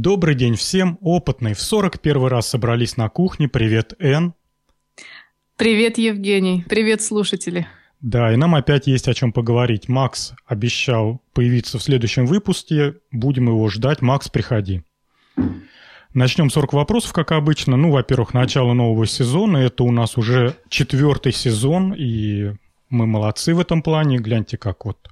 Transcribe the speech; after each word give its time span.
Добрый 0.00 0.36
день 0.36 0.54
всем, 0.54 0.96
опытные 1.00 1.54
в 1.56 1.60
41 1.60 2.26
раз 2.26 2.46
собрались 2.46 2.96
на 2.96 3.08
кухне. 3.08 3.48
Привет, 3.48 3.94
Эн. 3.98 4.32
Привет, 5.56 5.98
Евгений. 5.98 6.64
Привет, 6.68 7.02
слушатели. 7.02 7.66
Да, 8.00 8.32
и 8.32 8.36
нам 8.36 8.54
опять 8.54 8.86
есть 8.86 9.08
о 9.08 9.14
чем 9.14 9.32
поговорить. 9.32 9.88
Макс 9.88 10.34
обещал 10.46 11.20
появиться 11.32 11.80
в 11.80 11.82
следующем 11.82 12.26
выпуске. 12.26 12.94
Будем 13.10 13.48
его 13.48 13.68
ждать. 13.68 14.00
Макс, 14.00 14.28
приходи. 14.28 14.84
Начнем 16.14 16.48
с 16.48 16.52
40 16.52 16.74
вопросов, 16.74 17.12
как 17.12 17.32
обычно. 17.32 17.76
Ну, 17.76 17.90
во-первых, 17.90 18.34
начало 18.34 18.74
нового 18.74 19.04
сезона. 19.04 19.56
Это 19.56 19.82
у 19.82 19.90
нас 19.90 20.16
уже 20.16 20.54
четвертый 20.68 21.32
сезон, 21.32 21.92
и 21.92 22.52
мы 22.88 23.08
молодцы 23.08 23.52
в 23.52 23.58
этом 23.58 23.82
плане. 23.82 24.18
Гляньте, 24.18 24.58
как 24.58 24.84
вот 24.84 25.10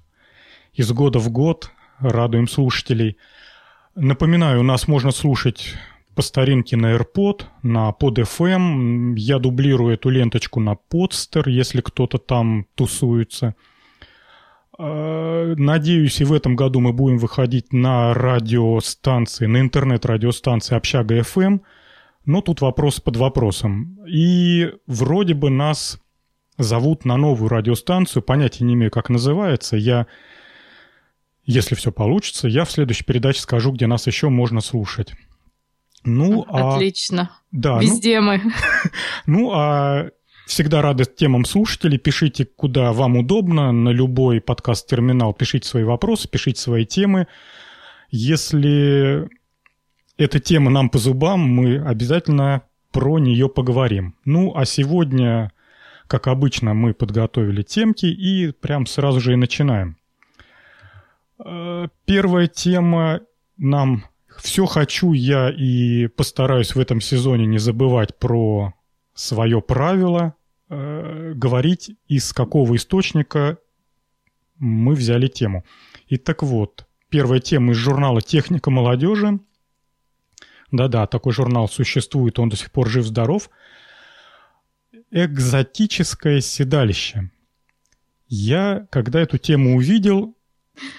из 0.75 0.93
года 0.93 1.18
в 1.18 1.29
год 1.29 1.73
радуем 1.98 2.46
слушателей. 2.46 3.16
Напоминаю, 3.96 4.62
нас 4.62 4.88
можно 4.88 5.10
слушать 5.10 5.74
по 6.14 6.20
старинке 6.20 6.76
на 6.76 6.94
AirPod, 6.94 7.44
на 7.62 7.94
Pod 7.98 8.16
FM. 8.16 9.14
Я 9.16 9.38
дублирую 9.38 9.94
эту 9.94 10.11
ленточку 10.11 10.61
на 10.61 10.76
Podster, 10.93 11.48
если 11.48 11.80
кто-то 11.80 12.18
там 12.18 12.66
тусуется. 12.74 13.54
А, 14.79 15.54
надеюсь, 15.57 16.21
и 16.21 16.24
в 16.24 16.35
этом 16.35 16.57
году 16.57 16.80
мы 16.80 16.93
будем 16.93 17.16
выходить 17.16 17.72
на 17.72 18.12
радиостанции, 18.12 19.46
на 19.46 19.61
интернет-радиостанции 19.61 20.76
«Общага 20.76 21.21
FM». 21.21 21.60
Но 22.26 22.43
тут 22.43 22.60
вопрос 22.60 23.00
под 23.00 23.16
вопросом. 23.16 23.99
И 24.07 24.72
вроде 24.86 25.32
бы 25.32 25.49
нас 25.49 25.99
зовут 26.58 27.07
на 27.07 27.16
новую 27.16 27.49
радиостанцию, 27.49 28.22
понятия 28.22 28.64
не 28.64 28.74
имею, 28.74 28.90
как 28.90 29.08
называется. 29.08 29.79
Я, 29.79 30.07
если 31.46 31.75
все 31.75 31.93
получится, 31.93 32.48
я 32.48 32.64
в 32.64 32.70
следующей 32.70 33.05
передаче 33.05 33.41
скажу, 33.41 33.73
где 33.73 33.86
нас 33.86 34.06
еще 34.06 34.28
можно 34.28 34.61
слушать. 34.61 35.14
Ну, 36.05 36.45
а 36.48 36.75
Отлично. 36.75 37.31
А... 37.33 37.41
Да, 37.53 37.78
Везде 37.81 38.20
ну... 38.20 38.27
мы. 38.27 38.42
Ну, 39.27 39.53
а 39.53 40.11
всегда 40.47 40.83
рады 40.83 41.05
темам 41.05 41.44
слушателей. 41.44 41.98
Пишите, 41.98 42.44
куда 42.44 42.92
вам 42.92 43.16
удобно, 43.16 43.72
на 43.72 43.88
любой 43.88 44.41
подкаст-терминал. 44.41 45.34
Пишите 45.34 45.69
свои 45.69 45.84
вопросы, 45.84 46.28
пишите 46.28 46.61
свои 46.61 46.84
темы. 46.84 47.27
Если 48.10 49.28
эта 50.16 50.38
тема 50.38 50.70
нам 50.70 50.91
по 50.91 50.98
зубам, 50.98 51.41
мы 51.41 51.78
обязательно 51.78 52.62
про 52.92 53.19
нее 53.19 53.48
поговорим. 53.48 54.14
Ну, 54.25 54.55
а 54.55 54.64
сегодня 54.64 55.53
как 56.06 56.28
обычно, 56.28 56.75
мы 56.75 56.94
подготовили 56.94 57.62
темки 57.62 58.06
и 58.06 58.53
прям 58.53 58.86
сразу 58.86 59.20
же 59.20 59.33
и 59.33 59.36
начинаем. 59.36 59.97
Э, 61.44 61.88
первая 62.04 62.46
тема 62.46 63.20
нам 63.56 64.04
«Все 64.38 64.66
хочу 64.66 65.12
я 65.12 65.50
и 65.50 66.08
постараюсь 66.08 66.74
в 66.74 66.80
этом 66.80 67.00
сезоне 67.00 67.46
не 67.46 67.58
забывать 67.58 68.18
про 68.18 68.74
свое 69.14 69.62
правило, 69.62 70.34
э, 70.68 71.32
говорить, 71.34 71.92
из 72.08 72.32
какого 72.32 72.76
источника 72.76 73.58
мы 74.58 74.94
взяли 74.94 75.26
тему. 75.26 75.64
И 76.08 76.16
так 76.16 76.42
вот, 76.42 76.86
первая 77.08 77.40
тема 77.40 77.72
из 77.72 77.76
журнала 77.76 78.20
«Техника 78.20 78.70
молодежи». 78.70 79.40
Да-да, 80.72 81.06
такой 81.06 81.32
журнал 81.32 81.68
существует, 81.68 82.38
он 82.38 82.48
до 82.48 82.56
сих 82.56 82.70
пор 82.70 82.88
жив-здоров– 82.88 83.50
экзотическое 85.10 86.40
седалище. 86.40 87.30
Я, 88.28 88.86
когда 88.90 89.20
эту 89.20 89.38
тему 89.38 89.76
увидел, 89.76 90.35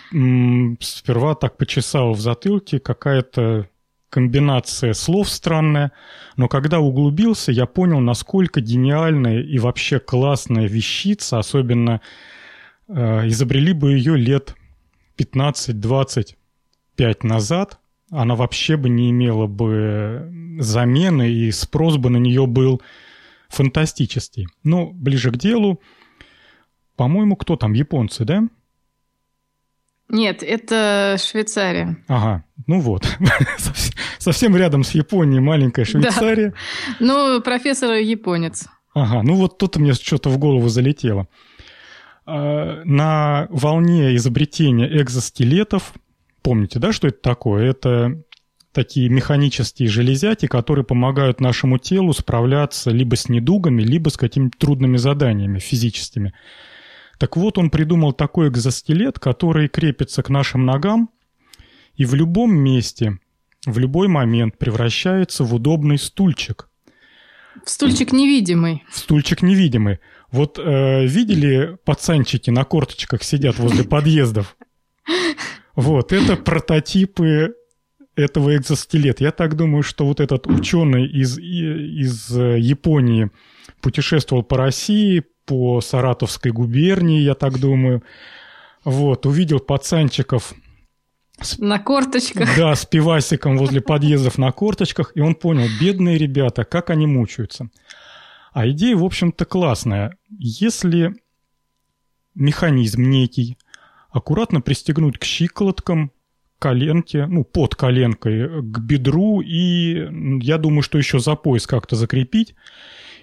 сперва 0.10 1.36
так 1.36 1.58
почесал 1.58 2.14
в 2.14 2.20
затылке, 2.20 2.80
какая-то 2.80 3.70
комбинация 4.10 4.94
слов 4.94 5.30
странная, 5.30 5.92
но 6.38 6.48
когда 6.48 6.80
углубился, 6.80 7.52
я 7.52 7.66
понял, 7.66 8.00
насколько 8.00 8.62
гениальная 8.62 9.42
и 9.42 9.60
вообще 9.60 10.00
классная 10.00 10.68
вещица, 10.68 11.40
особенно 11.40 12.02
э, 12.88 13.28
изобрели 13.28 13.74
бы 13.74 13.94
ее 13.94 14.16
лет 14.16 14.56
15-25 15.18 16.36
назад, 17.24 17.80
она 18.10 18.36
вообще 18.36 18.78
бы 18.78 18.90
не 18.90 19.10
имела 19.10 19.48
бы 19.48 20.32
замены, 20.60 21.30
и 21.30 21.52
спрос 21.52 21.98
бы 21.98 22.10
на 22.10 22.18
нее 22.18 22.48
был 22.48 22.82
фантастический. 23.50 24.48
Но 24.64 24.92
ближе 24.92 25.32
к 25.32 25.38
делу, 25.38 25.82
по-моему, 26.96 27.36
кто 27.36 27.58
там, 27.58 27.74
японцы, 27.74 28.24
да? 28.24 28.44
Нет, 30.10 30.42
это 30.42 31.18
Швейцария. 31.20 31.98
Ага, 32.08 32.44
ну 32.66 32.80
вот. 32.80 33.06
Совсем 34.20 34.56
рядом 34.56 34.84
с 34.84 34.92
Японией 34.92 35.42
маленькая 35.42 35.86
Швейцария. 35.86 36.50
Да. 36.50 36.96
Ну, 37.00 37.42
профессор 37.42 37.94
японец. 37.96 38.68
Ага, 38.94 39.22
ну 39.22 39.36
вот 39.36 39.58
тут 39.58 39.76
мне 39.78 39.94
что-то 39.94 40.30
в 40.30 40.38
голову 40.38 40.70
залетело. 40.70 41.28
А, 42.26 42.82
на 42.84 43.48
волне 43.50 44.16
изобретения 44.16 44.88
экзоскелетов, 45.02 45.94
помните, 46.42 46.80
да, 46.80 46.94
что 46.94 47.08
это 47.08 47.20
такое? 47.22 47.70
Это 47.70 48.24
такие 48.72 49.10
механические 49.10 49.90
железяки, 49.90 50.46
которые 50.46 50.86
помогают 50.86 51.42
нашему 51.42 51.80
телу 51.80 52.14
справляться 52.14 52.92
либо 52.92 53.16
с 53.16 53.28
недугами, 53.28 53.82
либо 53.82 54.10
с 54.10 54.18
какими-то 54.18 54.58
трудными 54.58 54.98
заданиями 54.98 55.60
физическими. 55.60 56.34
Так 57.18 57.36
вот, 57.36 57.58
он 57.58 57.70
придумал 57.70 58.14
такой 58.14 58.50
экзоскелет, 58.50 59.20
который 59.20 59.68
крепится 59.68 60.24
к 60.24 60.30
нашим 60.30 60.66
ногам 60.66 61.10
и 61.96 62.06
в 62.06 62.14
любом 62.14 62.56
месте, 62.56 63.20
в 63.66 63.80
любой 63.80 64.08
момент 64.08 64.58
превращается 64.58 65.44
в 65.44 65.54
удобный 65.54 65.98
стульчик. 65.98 66.70
В 67.66 67.70
стульчик 67.70 68.14
невидимый. 68.14 68.84
В 68.90 68.98
стульчик 68.98 69.42
невидимый. 69.42 70.00
Вот 70.32 70.60
э, 70.60 71.06
видели 71.08 71.78
пацанчики 71.86 72.52
на 72.52 72.64
корточках 72.64 73.24
сидят 73.24 73.58
возле 73.58 73.84
подъездов? 73.84 74.56
Вот, 75.76 76.12
это 76.12 76.36
прототипы 76.36 77.56
этого 78.16 78.56
экзоскелета. 78.56 79.24
Я 79.24 79.32
так 79.32 79.56
думаю, 79.56 79.84
что 79.84 80.06
вот 80.06 80.20
этот 80.20 80.48
ученый 80.48 81.06
из, 81.06 81.38
из 81.38 82.36
э, 82.36 82.60
Японии 82.60 83.30
путешествовал 83.82 84.44
по 84.44 84.58
России, 84.58 85.24
по 85.48 85.82
Саратовской 85.82 86.52
губернии, 86.52 87.22
я 87.22 87.34
так 87.34 87.60
думаю. 87.60 88.04
Вот, 88.84 89.26
увидел 89.26 89.60
пацанчиков 89.60 90.54
с, 91.42 91.58
на 91.60 91.80
корточках. 91.80 92.56
Да, 92.58 92.76
с 92.76 92.86
пивасиком 92.86 93.58
возле 93.58 93.82
подъездов 93.82 94.38
на 94.38 94.52
корточках, 94.52 95.12
и 95.16 95.22
он 95.22 95.36
понял, 95.36 95.68
бедные 95.80 96.18
ребята, 96.18 96.64
как 96.64 96.90
они 96.90 97.08
мучаются. 97.08 97.70
А 98.54 98.68
идея, 98.70 98.96
в 98.96 99.04
общем-то, 99.04 99.46
классная. 99.46 100.18
Если 100.30 101.14
механизм 102.34 103.04
некий 103.04 103.58
аккуратно 104.10 104.62
пристегнуть 104.62 105.18
к 105.18 105.24
щиколоткам, 105.24 106.12
коленке, 106.60 107.28
ну, 107.28 107.44
под 107.44 107.76
коленкой 107.76 108.64
к 108.64 108.80
бедру, 108.80 109.42
и 109.42 110.08
я 110.44 110.58
думаю, 110.58 110.82
что 110.82 110.98
еще 110.98 111.20
за 111.20 111.36
пояс 111.36 111.68
как-то 111.68 111.96
закрепить. 111.96 112.56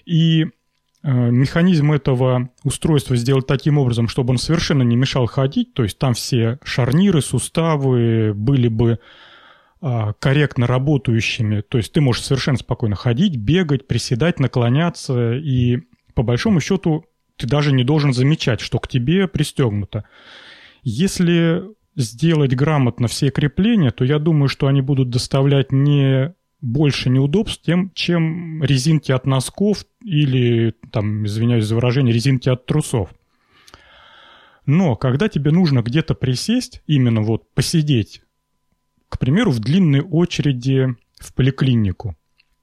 И 0.04 0.46
механизм 1.04 1.92
этого 1.92 2.48
устройства 2.62 3.14
сделать 3.14 3.46
таким 3.46 3.76
образом, 3.76 4.08
чтобы 4.08 4.30
он 4.30 4.38
совершенно 4.38 4.82
не 4.82 4.96
мешал 4.96 5.26
ходить, 5.26 5.74
то 5.74 5.82
есть 5.82 5.98
там 5.98 6.14
все 6.14 6.58
шарниры, 6.64 7.20
суставы 7.20 8.32
были 8.34 8.68
бы 8.68 8.98
э, 9.82 10.12
корректно 10.18 10.66
работающими, 10.66 11.60
то 11.60 11.76
есть 11.76 11.92
ты 11.92 12.00
можешь 12.00 12.22
совершенно 12.22 12.56
спокойно 12.56 12.96
ходить, 12.96 13.36
бегать, 13.36 13.86
приседать, 13.86 14.40
наклоняться, 14.40 15.34
и 15.34 15.82
по 16.14 16.22
большому 16.22 16.60
счету 16.60 17.04
ты 17.36 17.46
даже 17.46 17.72
не 17.72 17.84
должен 17.84 18.14
замечать, 18.14 18.60
что 18.60 18.78
к 18.78 18.88
тебе 18.88 19.28
пристегнуто. 19.28 20.04
Если 20.82 21.64
сделать 21.96 22.54
грамотно 22.54 23.08
все 23.08 23.30
крепления, 23.30 23.90
то 23.90 24.04
я 24.04 24.18
думаю, 24.18 24.48
что 24.48 24.68
они 24.68 24.80
будут 24.80 25.10
доставлять 25.10 25.70
не 25.70 26.34
больше 26.64 27.10
неудобств, 27.10 27.62
тем, 27.62 27.90
чем 27.94 28.62
резинки 28.62 29.12
от 29.12 29.26
носков 29.26 29.84
или, 30.02 30.74
там, 30.90 31.26
извиняюсь 31.26 31.66
за 31.66 31.74
выражение, 31.74 32.14
резинки 32.14 32.48
от 32.48 32.66
трусов. 32.66 33.10
Но 34.66 34.96
когда 34.96 35.28
тебе 35.28 35.50
нужно 35.50 35.82
где-то 35.82 36.14
присесть, 36.14 36.82
именно 36.86 37.20
вот 37.20 37.52
посидеть, 37.52 38.22
к 39.10 39.18
примеру, 39.18 39.50
в 39.50 39.60
длинной 39.60 40.00
очереди 40.00 40.96
в 41.20 41.34
поликлинику. 41.34 42.16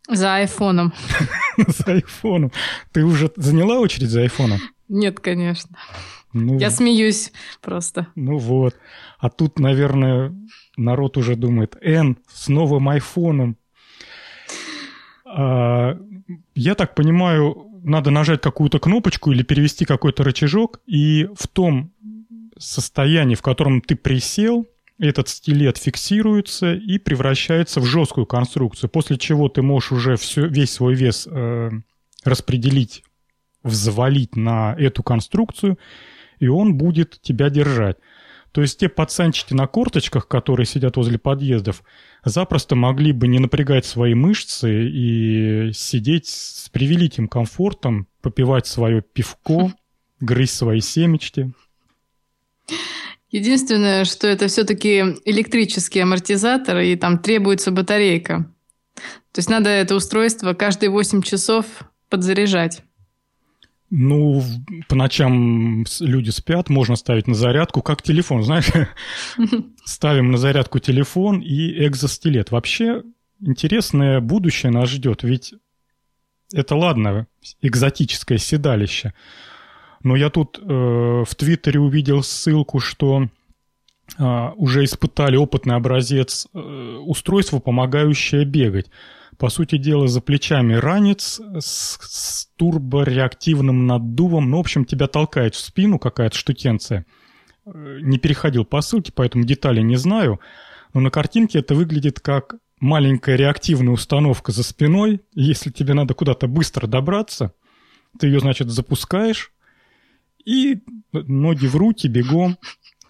За 0.10 0.36
айфоном. 0.36 0.94
За 1.68 1.94
айфоном. 1.94 2.52
Ты 2.92 3.06
уже 3.06 3.32
заняла 3.36 3.80
очередь 3.80 4.10
за 4.10 4.22
айфоном? 4.22 4.60
Нет, 4.90 5.20
конечно. 5.20 5.78
Ну, 6.34 6.58
Я 6.58 6.72
смеюсь 6.72 7.32
просто. 7.62 8.08
Ну 8.16 8.38
вот. 8.38 8.76
А 9.20 9.30
тут, 9.30 9.60
наверное, 9.60 10.36
народ 10.76 11.18
уже 11.18 11.36
думает, 11.36 11.78
Н 11.82 12.18
с 12.28 12.48
новым 12.48 12.90
айфоном. 12.90 13.58
А, 15.34 15.98
я 16.56 16.76
так 16.76 16.96
понимаю, 16.96 17.68
надо 17.84 18.12
нажать 18.12 18.42
какую-то 18.42 18.80
кнопочку 18.80 19.32
или 19.32 19.44
перевести 19.44 19.86
какой-то 19.86 20.24
рычажок, 20.24 20.82
и 20.86 21.28
в 21.38 21.48
том 21.48 21.92
состоянии, 22.58 23.36
в 23.36 23.42
котором 23.42 23.82
ты 23.82 23.96
присел, 23.96 24.68
этот 25.00 25.30
стилет 25.30 25.78
фиксируется 25.78 26.74
и 26.74 27.00
превращается 27.00 27.80
в 27.80 27.86
жесткую 27.86 28.28
конструкцию, 28.28 28.90
после 28.90 29.18
чего 29.18 29.50
ты 29.50 29.64
можешь 29.64 29.92
уже 29.92 30.16
все, 30.16 30.46
весь 30.46 30.72
свой 30.72 30.94
вес 30.94 31.28
э, 31.30 31.72
распределить, 32.24 33.04
взвалить 33.64 34.36
на 34.36 34.76
эту 34.78 35.02
конструкцию, 35.02 35.80
и 36.40 36.48
он 36.48 36.78
будет 36.78 37.20
тебя 37.22 37.50
держать. 37.50 37.98
То 38.52 38.62
есть 38.62 38.80
те 38.80 38.90
пацанчики 38.90 39.54
на 39.54 39.66
корточках, 39.66 40.28
которые 40.28 40.66
сидят 40.66 40.98
возле 40.98 41.18
подъездов, 41.18 41.84
запросто 42.26 42.76
могли 42.76 43.14
бы 43.14 43.28
не 43.28 43.40
напрягать 43.40 43.86
свои 43.86 44.14
мышцы 44.14 44.90
и 44.90 45.72
сидеть 45.74 46.28
с 46.28 46.70
превеликим 46.70 47.28
комфортом, 47.28 48.08
попивать 48.22 48.68
свое 48.68 49.02
пивко, 49.02 49.74
грызть 50.20 50.56
свои 50.56 50.82
семечки. 50.82 51.54
Единственное, 53.30 54.04
что 54.04 54.28
это 54.28 54.48
все-таки 54.48 55.00
электрический 55.24 56.02
амортизатор, 56.02 56.80
и 56.80 56.98
там 56.98 57.20
требуется 57.20 57.72
батарейка. 57.72 58.52
То 59.32 59.40
есть 59.40 59.50
надо 59.50 59.70
это 59.70 59.96
устройство 59.96 60.54
каждые 60.54 60.90
8 60.90 61.22
часов 61.22 61.66
подзаряжать. 62.10 62.84
Ну, 63.94 64.42
по 64.88 64.96
ночам 64.96 65.84
люди 66.00 66.30
спят, 66.30 66.70
можно 66.70 66.96
ставить 66.96 67.28
на 67.28 67.34
зарядку, 67.34 67.82
как 67.82 68.02
телефон, 68.02 68.42
знаешь. 68.42 68.70
Ставим 69.84 70.32
на 70.32 70.38
зарядку 70.38 70.80
телефон 70.80 71.42
и 71.42 71.86
экзостилет. 71.86 72.52
Вообще 72.52 73.04
интересное 73.42 74.22
будущее 74.22 74.72
нас 74.72 74.90
ждет, 74.90 75.24
ведь 75.24 75.54
это 76.54 76.76
ладно, 76.76 77.28
экзотическое 77.62 78.38
седалище. 78.38 79.14
Но 80.04 80.16
я 80.16 80.30
тут 80.30 80.58
э, 80.58 80.64
в 80.64 81.36
Твиттере 81.36 81.82
увидел 81.82 82.24
ссылку, 82.24 82.80
что 82.80 83.28
э, 84.18 84.50
уже 84.56 84.86
испытали 84.86 85.36
опытный 85.36 85.76
образец 85.76 86.48
э, 86.54 86.58
устройства, 86.58 87.60
помогающее 87.60 88.46
бегать 88.46 88.90
по 89.38 89.50
сути 89.50 89.78
дела, 89.78 90.08
за 90.08 90.22
плечами 90.22 90.74
ранец 90.74 91.40
с, 91.60 91.98
с 92.02 92.48
турбореактивным 92.58 93.88
наддувом. 93.88 94.50
Ну, 94.50 94.58
в 94.58 94.60
общем, 94.62 94.86
тебя 94.86 95.08
толкает 95.08 95.56
в 95.56 95.60
спину 95.60 96.00
какая-то 96.00 96.38
штукенция. 96.38 97.06
Э, 97.66 98.00
не 98.02 98.18
переходил 98.18 98.66
по 98.66 98.82
ссылке, 98.82 99.12
поэтому 99.14 99.44
детали 99.44 99.82
не 99.82 99.96
знаю. 99.96 100.40
Но 100.94 101.02
на 101.02 101.10
картинке 101.10 101.60
это 101.60 101.76
выглядит 101.76 102.20
как 102.20 102.56
маленькая 102.80 103.36
реактивная 103.36 103.94
установка 103.94 104.52
за 104.52 104.64
спиной. 104.64 105.22
Если 105.34 105.70
тебе 105.70 105.94
надо 105.94 106.14
куда-то 106.14 106.48
быстро 106.48 106.88
добраться, 106.88 107.54
ты 108.20 108.28
ее, 108.28 108.40
значит, 108.40 108.70
запускаешь, 108.70 109.54
и 110.44 110.80
ноги 111.14 111.68
в 111.68 111.76
руки, 111.76 112.08
бегом. 112.08 112.58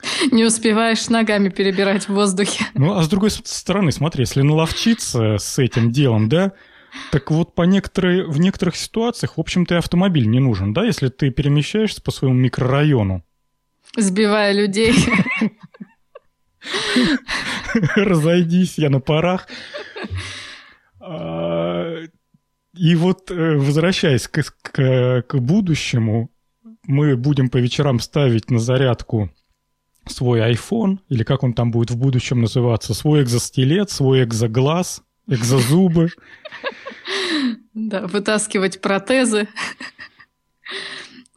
Не 0.31 0.45
успеваешь 0.45 1.09
ногами 1.09 1.49
перебирать 1.49 2.07
в 2.07 2.13
воздухе. 2.13 2.65
Ну, 2.73 2.93
а 2.93 3.03
с 3.03 3.09
другой 3.09 3.31
стороны, 3.31 3.91
смотри, 3.91 4.23
если 4.23 4.41
наловчиться 4.41 5.37
с 5.37 5.59
этим 5.59 5.91
делом, 5.91 6.29
да, 6.29 6.53
так 7.11 7.31
вот 7.31 7.55
по 7.55 7.63
некоторые, 7.63 8.25
в 8.27 8.39
некоторых 8.39 8.75
ситуациях, 8.75 9.37
в 9.37 9.39
общем-то, 9.39 9.75
и 9.75 9.77
автомобиль 9.77 10.27
не 10.27 10.39
нужен, 10.39 10.73
да, 10.73 10.85
если 10.85 11.09
ты 11.09 11.29
перемещаешься 11.29 12.01
по 12.01 12.11
своему 12.11 12.35
микрорайону. 12.35 13.23
Сбивая 13.97 14.51
людей. 14.53 14.93
Разойдись, 17.95 18.77
я 18.77 18.89
на 18.89 18.99
парах. 18.99 19.47
А, 20.99 21.95
и 22.73 22.95
вот, 22.95 23.31
э, 23.31 23.55
возвращаясь 23.57 24.27
к, 24.27 24.43
к, 24.61 25.23
к 25.27 25.35
будущему, 25.39 26.29
мы 26.83 27.15
будем 27.17 27.49
по 27.49 27.57
вечерам 27.57 27.99
ставить 27.99 28.49
на 28.49 28.59
зарядку 28.59 29.29
свой 30.07 30.39
iPhone, 30.39 30.99
или 31.09 31.23
как 31.23 31.43
он 31.43 31.53
там 31.53 31.71
будет 31.71 31.91
в 31.91 31.97
будущем 31.97 32.41
называться, 32.41 32.93
свой 32.93 33.23
экзостилет, 33.23 33.89
свой 33.89 34.23
экзоглаз, 34.23 35.03
экзозубы. 35.27 36.09
Да, 37.73 38.07
вытаскивать 38.07 38.81
протезы. 38.81 39.47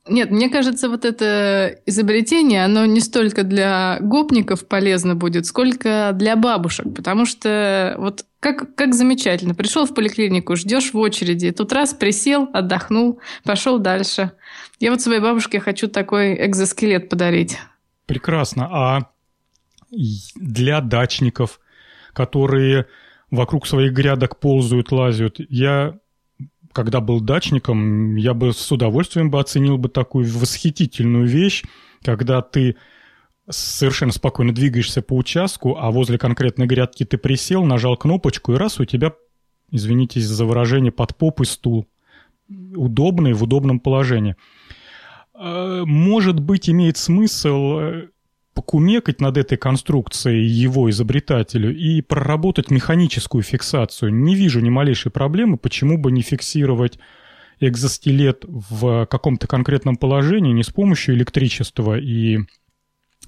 Нет, 0.06 0.30
мне 0.30 0.50
кажется, 0.50 0.90
вот 0.90 1.06
это 1.06 1.78
изобретение, 1.86 2.64
оно 2.64 2.84
не 2.84 3.00
столько 3.00 3.42
для 3.42 3.98
гопников 4.00 4.68
полезно 4.68 5.14
будет, 5.14 5.46
сколько 5.46 6.10
для 6.12 6.36
бабушек. 6.36 6.94
Потому 6.94 7.24
что 7.24 7.94
вот 7.98 8.26
как, 8.38 8.74
как 8.74 8.94
замечательно. 8.94 9.54
Пришел 9.54 9.86
в 9.86 9.94
поликлинику, 9.94 10.56
ждешь 10.56 10.92
в 10.92 10.98
очереди, 10.98 11.50
тут 11.52 11.72
раз 11.72 11.94
присел, 11.94 12.50
отдохнул, 12.52 13.20
пошел 13.44 13.78
дальше. 13.78 14.32
Я 14.78 14.90
вот 14.90 15.00
своей 15.00 15.20
бабушке 15.20 15.60
хочу 15.60 15.88
такой 15.88 16.34
экзоскелет 16.46 17.08
подарить. 17.08 17.56
Прекрасно. 18.06 18.68
А 18.70 19.10
для 20.36 20.80
дачников, 20.80 21.60
которые 22.12 22.86
вокруг 23.30 23.66
своих 23.66 23.92
грядок 23.92 24.40
ползают, 24.40 24.92
лазят, 24.92 25.36
я 25.48 25.98
когда 26.74 27.00
был 27.00 27.20
дачником, 27.20 28.16
я 28.16 28.34
бы 28.34 28.52
с 28.52 28.72
удовольствием 28.72 29.30
бы 29.30 29.38
оценил 29.38 29.78
бы 29.78 29.88
такую 29.88 30.26
восхитительную 30.26 31.24
вещь, 31.24 31.62
когда 32.02 32.42
ты 32.42 32.76
совершенно 33.48 34.12
спокойно 34.12 34.52
двигаешься 34.52 35.00
по 35.00 35.14
участку, 35.14 35.76
а 35.78 35.90
возле 35.92 36.18
конкретной 36.18 36.66
грядки 36.66 37.04
ты 37.04 37.16
присел, 37.16 37.64
нажал 37.64 37.96
кнопочку, 37.96 38.52
и 38.52 38.56
раз 38.56 38.80
у 38.80 38.84
тебя, 38.84 39.12
извините 39.70 40.20
за 40.20 40.44
выражение, 40.44 40.90
под 40.90 41.16
попой 41.16 41.46
стул. 41.46 41.86
Удобный, 42.48 43.32
в 43.34 43.44
удобном 43.44 43.78
положении. 43.78 44.36
Э, 45.34 45.82
может 45.86 46.40
быть, 46.40 46.70
имеет 46.70 46.96
смысл 46.96 47.78
э, 47.78 48.08
покумекать 48.54 49.20
над 49.20 49.36
этой 49.36 49.58
конструкцией 49.58 50.46
его 50.46 50.88
изобретателю 50.90 51.76
и 51.76 52.00
проработать 52.02 52.70
механическую 52.70 53.42
фиксацию. 53.42 54.14
Не 54.14 54.34
вижу 54.34 54.60
ни 54.60 54.70
малейшей 54.70 55.10
проблемы, 55.10 55.58
почему 55.58 55.98
бы 55.98 56.12
не 56.12 56.22
фиксировать 56.22 56.98
экзостилет 57.60 58.44
в 58.46 59.06
каком-то 59.06 59.46
конкретном 59.46 59.96
положении 59.96 60.52
не 60.52 60.62
с 60.62 60.70
помощью 60.70 61.14
электричества 61.14 61.98
и 61.98 62.38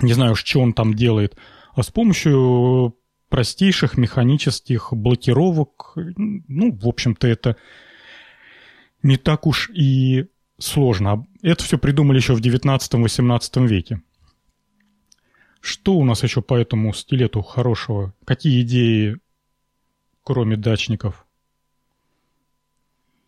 не 0.01 0.13
знаю 0.13 0.33
уж, 0.33 0.45
что 0.45 0.61
он 0.61 0.73
там 0.73 0.95
делает, 0.95 1.37
а 1.75 1.83
с 1.83 1.91
помощью 1.91 2.97
простейших 3.29 3.97
механических 3.97 4.93
блокировок. 4.93 5.93
Ну, 5.95 6.73
в 6.73 6.87
общем-то, 6.87 7.27
это 7.27 7.57
не 9.03 9.17
так 9.17 9.47
уж 9.47 9.71
и 9.71 10.27
сложно. 10.59 11.27
Это 11.43 11.63
все 11.65 11.79
придумали 11.79 12.19
еще 12.19 12.35
в 12.35 12.41
19-18 12.41 13.67
веке. 13.67 14.03
Что 15.61 15.95
у 15.95 16.05
нас 16.05 16.23
еще 16.23 16.43
по 16.43 16.55
этому 16.55 16.93
стилету 16.95 17.43
хорошего? 17.43 18.15
Какие 18.25 18.63
идеи, 18.63 19.17
кроме 20.23 20.57
дачников? 20.57 21.27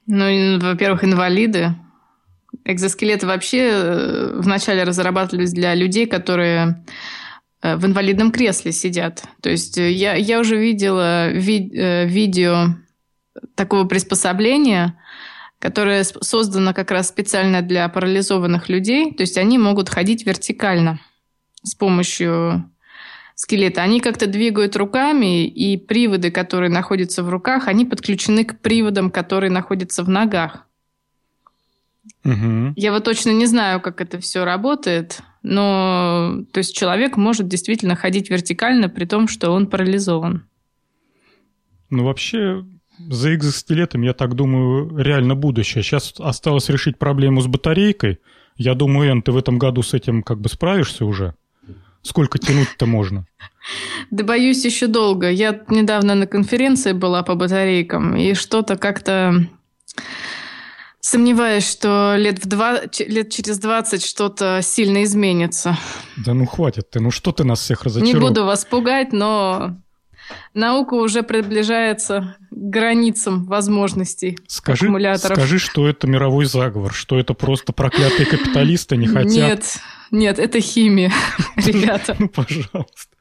Ну, 0.06 0.58
во-первых, 0.61 1.04
инвалиды. 1.04 1.75
Экзоскелеты 2.64 3.26
вообще 3.26 3.70
э, 3.70 4.40
вначале 4.40 4.85
разрабатывались 4.85 5.52
для 5.52 5.75
людей, 5.75 6.06
которые 6.06 6.82
э, 7.61 7.76
в 7.76 7.85
инвалидном 7.85 8.32
кресле 8.32 8.73
сидят. 8.73 9.25
То 9.42 9.50
есть 9.50 9.76
э, 9.76 9.90
я, 9.90 10.14
я 10.14 10.40
уже 10.40 10.56
видела 10.56 11.30
ви, 11.30 11.70
видео 12.06 12.76
такого 13.54 13.85
приспособления, 13.85 14.99
которое 15.59 16.05
создано 16.05 16.73
как 16.73 16.91
раз 16.91 17.09
специально 17.09 17.62
для 17.62 17.88
парализованных 17.88 18.69
людей. 18.69 19.12
То 19.12 19.23
есть 19.23 19.38
они 19.38 19.59
могут 19.59 19.88
ходить 19.88 20.25
вертикально 20.25 21.00
с 21.62 21.75
помощью 21.75 22.71
скелета. 23.35 23.83
Они 23.83 24.00
как-то 24.00 24.27
двигают 24.27 24.77
руками, 24.77 25.47
и 25.47 25.77
приводы, 25.77 26.31
которые 26.31 26.71
находятся 26.71 27.23
в 27.23 27.29
руках, 27.29 27.69
они 27.69 27.85
подключены 27.85 28.45
к 28.45 28.59
приводам, 28.59 29.11
которые 29.11 29.50
находятся 29.50 30.03
в 30.03 30.09
ногах. 30.09 30.65
Угу. 32.25 32.75
Я 32.77 32.93
вот 32.93 33.05
точно 33.05 33.31
не 33.31 33.47
знаю, 33.47 33.81
как 33.81 34.00
это 34.00 34.19
все 34.19 34.45
работает, 34.45 35.21
но 35.43 36.43
то 36.53 36.59
есть 36.59 36.77
человек 36.77 37.17
может 37.17 37.49
действительно 37.49 37.95
ходить 37.97 38.29
вертикально, 38.29 38.88
при 38.88 39.05
том, 39.05 39.29
что 39.29 39.50
он 39.50 39.67
парализован. 39.69 40.45
Ну, 41.91 42.05
вообще, 42.05 42.65
за 42.99 43.35
экзоскелетом, 43.35 44.02
я 44.02 44.12
так 44.12 44.35
думаю, 44.35 44.97
реально 44.97 45.35
будущее. 45.35 45.83
Сейчас 45.83 46.14
осталось 46.19 46.69
решить 46.69 46.99
проблему 46.99 47.40
с 47.40 47.47
батарейкой. 47.47 48.19
Я 48.57 48.75
думаю, 48.75 49.12
Эн, 49.12 49.23
ты 49.23 49.33
в 49.33 49.37
этом 49.37 49.59
году 49.59 49.83
с 49.83 49.95
этим 49.95 50.23
как 50.23 50.40
бы 50.40 50.49
справишься 50.49 51.05
уже? 51.05 51.35
Сколько 52.02 52.38
тянуть-то 52.38 52.87
можно? 52.87 53.26
Да 54.11 54.25
боюсь 54.25 54.64
еще 54.64 54.87
долго. 54.87 55.31
Я 55.31 55.61
недавно 55.69 56.14
на 56.14 56.26
конференции 56.26 56.93
была 56.93 57.23
по 57.23 57.35
батарейкам, 57.35 58.17
и 58.17 58.35
что-то 58.35 58.76
как-то 58.76 59.47
сомневаюсь, 61.00 61.69
что 61.69 62.14
лет, 62.17 62.43
в 62.43 62.49
два, 62.49 62.83
лет 62.99 63.31
через 63.31 63.59
20 63.59 64.05
что-то 64.05 64.61
сильно 64.62 65.05
изменится. 65.05 65.76
Да 66.17 66.35
ну 66.35 66.47
хватит 66.47 66.90
ты, 66.90 67.00
ну 67.00 67.11
что 67.11 67.33
ты 67.33 67.45
нас 67.45 67.61
всех 67.61 67.83
разочаровал? 67.83 68.21
Не 68.21 68.28
буду 68.28 68.45
вас 68.45 68.64
пугать, 68.64 69.12
но 69.12 69.76
наука 70.54 70.94
уже 70.94 71.23
приближается 71.23 72.37
к 72.50 72.54
границам 72.54 73.44
возможностей 73.44 74.38
скажи, 74.47 74.87
аккумуляторов. 74.87 75.37
Скажи, 75.37 75.58
что 75.58 75.88
это 75.88 76.06
мировой 76.06 76.44
заговор, 76.44 76.92
что 76.92 77.18
это 77.18 77.35
просто 77.35 77.73
проклятые 77.73 78.26
капиталисты 78.30 78.97
не 78.97 79.06
хотят. 79.06 79.32
Нет, 79.32 79.78
нет, 80.11 80.38
это 80.38 80.61
химия, 80.61 81.12
ребята. 81.56 82.16
Ну, 82.18 82.28
пожалуйста. 82.28 83.16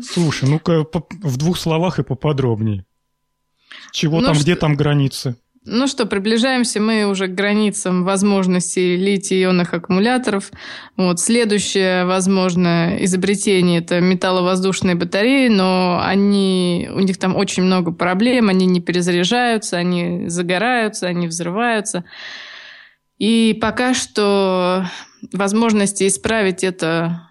Слушай, 0.00 0.48
ну-ка 0.48 0.86
в 1.22 1.36
двух 1.36 1.58
словах 1.58 1.98
и 1.98 2.02
поподробнее. 2.02 2.84
Чего 3.92 4.20
ну 4.20 4.26
там, 4.26 4.34
что... 4.34 4.44
где 4.44 4.56
там 4.56 4.76
границы? 4.76 5.36
Ну 5.70 5.86
что, 5.86 6.06
приближаемся 6.06 6.80
мы 6.80 7.04
уже 7.04 7.28
к 7.28 7.34
границам 7.34 8.02
возможностей 8.02 8.96
литий-ионных 8.96 9.74
аккумуляторов. 9.74 10.50
Вот. 10.96 11.20
Следующее 11.20 12.06
возможное 12.06 13.04
изобретение– 13.04 13.80
это 13.82 14.00
металловоздушные 14.00 14.94
батареи, 14.94 15.48
но 15.48 16.00
они, 16.02 16.88
у 16.90 17.00
них 17.00 17.18
там 17.18 17.36
очень 17.36 17.64
много 17.64 17.92
проблем, 17.92 18.48
они 18.48 18.64
не 18.64 18.80
перезаряжаются, 18.80 19.76
они 19.76 20.28
загораются, 20.28 21.06
они 21.06 21.26
взрываются. 21.26 22.04
И 23.18 23.58
пока 23.60 23.92
что 23.92 24.86
возможности 25.32 26.06
исправить 26.06 26.64
это 26.64 27.27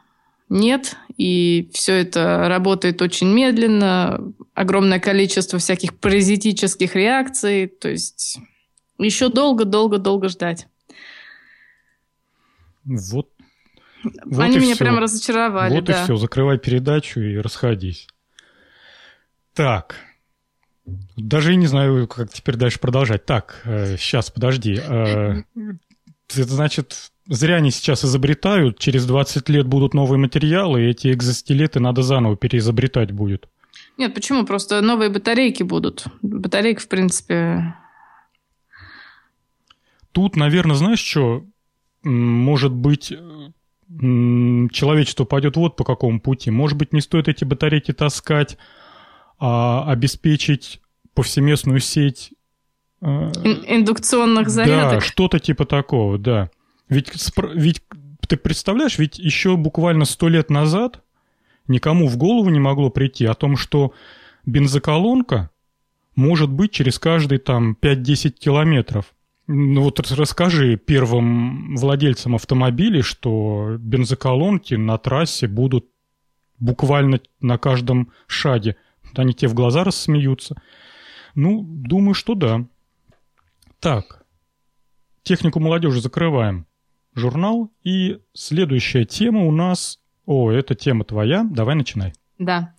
нет, 0.49 0.95
и 1.17 1.69
все 1.73 1.93
это 1.93 2.47
работает 2.47 3.01
очень 3.01 3.27
медленно, 3.27 4.33
огромное 4.53 4.99
количество 4.99 5.59
всяких 5.59 5.97
паразитических 5.99 6.95
реакций, 6.95 7.67
то 7.67 7.89
есть 7.89 8.39
еще 8.97 9.29
долго-долго-долго 9.29 10.29
ждать. 10.29 10.67
Вот. 12.85 13.29
вот 14.25 14.39
Они 14.41 14.57
меня 14.57 14.75
все. 14.75 14.85
прям 14.85 14.99
разочаровали. 14.99 15.73
Вот 15.73 15.83
да. 15.83 16.01
и 16.01 16.03
все, 16.03 16.15
закрывай 16.15 16.57
передачу 16.57 17.19
и 17.19 17.37
расходись. 17.37 18.07
Так. 19.53 19.95
Даже 21.17 21.53
и 21.53 21.57
не 21.57 21.67
знаю, 21.67 22.07
как 22.07 22.31
теперь 22.31 22.55
дальше 22.55 22.79
продолжать. 22.79 23.25
Так, 23.25 23.61
э, 23.65 23.97
сейчас, 23.97 24.31
подожди. 24.31 24.79
Э, 24.81 25.41
это 26.29 26.45
значит, 26.45 27.11
зря 27.27 27.55
они 27.57 27.71
сейчас 27.71 28.03
изобретают, 28.05 28.79
через 28.79 29.05
20 29.05 29.49
лет 29.49 29.67
будут 29.67 29.93
новые 29.93 30.19
материалы, 30.19 30.83
и 30.83 30.89
эти 30.89 31.11
экзоскелеты 31.11 31.79
надо 31.79 32.01
заново 32.01 32.37
переизобретать 32.37 33.11
будет. 33.11 33.47
Нет, 33.97 34.13
почему? 34.13 34.45
Просто 34.45 34.81
новые 34.81 35.09
батарейки 35.09 35.63
будут. 35.63 36.05
Батарейки, 36.21 36.79
в 36.79 36.87
принципе... 36.87 37.75
Тут, 40.11 40.35
наверное, 40.35 40.75
знаешь 40.75 40.99
что? 40.99 41.43
Может 42.03 42.71
быть, 42.71 43.13
человечество 43.89 45.25
пойдет 45.25 45.57
вот 45.57 45.75
по 45.75 45.83
какому 45.83 46.19
пути. 46.19 46.49
Может 46.49 46.77
быть, 46.77 46.91
не 46.91 47.01
стоит 47.01 47.27
эти 47.27 47.43
батарейки 47.43 47.93
таскать, 47.93 48.57
а 49.39 49.89
обеспечить 49.91 50.81
повсеместную 51.13 51.79
сеть 51.79 52.33
э, 53.01 53.05
индукционных 53.05 54.49
зарядок. 54.49 54.99
Да, 54.99 55.01
что-то 55.01 55.39
типа 55.39 55.65
такого, 55.65 56.17
да. 56.17 56.49
Ведь, 56.89 57.11
ведь 57.53 57.83
ты 58.27 58.37
представляешь, 58.37 58.97
ведь 58.97 59.19
еще 59.19 59.57
буквально 59.57 60.05
сто 60.05 60.27
лет 60.29 60.49
назад 60.49 61.03
никому 61.67 62.07
в 62.07 62.17
голову 62.17 62.49
не 62.49 62.59
могло 62.59 62.89
прийти 62.89 63.25
о 63.25 63.33
том, 63.33 63.57
что 63.57 63.93
бензоколонка 64.45 65.49
может 66.15 66.49
быть 66.49 66.71
через 66.71 66.99
каждые 66.99 67.39
там 67.39 67.77
5-10 67.81 68.31
километров. 68.31 69.13
Ну 69.47 69.83
вот 69.83 69.99
расскажи 70.11 70.75
первым 70.75 71.75
владельцам 71.75 72.35
автомобилей, 72.35 73.01
что 73.01 73.77
бензоколонки 73.79 74.73
на 74.73 74.97
трассе 74.97 75.47
будут 75.47 75.87
буквально 76.59 77.21
на 77.39 77.57
каждом 77.57 78.11
шаге. 78.27 78.75
Они 79.15 79.33
тебе 79.33 79.49
в 79.49 79.53
глаза 79.53 79.83
рассмеются. 79.83 80.61
Ну, 81.33 81.63
думаю, 81.63 82.13
что 82.13 82.35
да. 82.35 82.65
Так, 83.79 84.25
технику 85.23 85.59
молодежи 85.59 86.01
закрываем 86.01 86.66
журнал. 87.17 87.71
И 87.83 88.19
следующая 88.33 89.05
тема 89.05 89.45
у 89.45 89.51
нас... 89.51 89.99
О, 90.25 90.51
эта 90.51 90.75
тема 90.75 91.05
твоя. 91.05 91.43
Давай 91.49 91.75
начинай. 91.75 92.13
Да. 92.37 92.73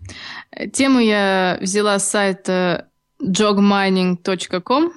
Тему 0.73 1.01
я 1.01 1.59
взяла 1.61 1.99
с 1.99 2.11
сайта 2.11 2.89
jogmining.com. 3.23 4.93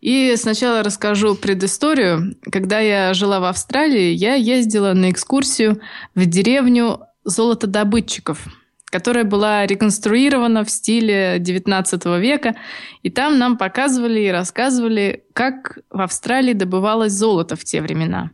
И 0.00 0.34
сначала 0.36 0.82
расскажу 0.82 1.34
предысторию. 1.34 2.36
Когда 2.50 2.78
я 2.80 3.12
жила 3.14 3.40
в 3.40 3.44
Австралии, 3.44 4.12
я 4.12 4.34
ездила 4.34 4.92
на 4.94 5.10
экскурсию 5.10 5.80
в 6.14 6.24
деревню 6.24 7.00
золотодобытчиков– 7.24 8.46
которая 8.90 9.24
была 9.24 9.66
реконструирована 9.66 10.64
в 10.64 10.70
стиле 10.70 11.38
XIX 11.38 12.20
века. 12.20 12.56
И 13.02 13.10
там 13.10 13.38
нам 13.38 13.56
показывали 13.56 14.20
и 14.20 14.30
рассказывали, 14.30 15.24
как 15.32 15.78
в 15.90 16.00
Австралии 16.00 16.52
добывалось 16.52 17.12
золото 17.12 17.56
в 17.56 17.64
те 17.64 17.80
времена. 17.80 18.32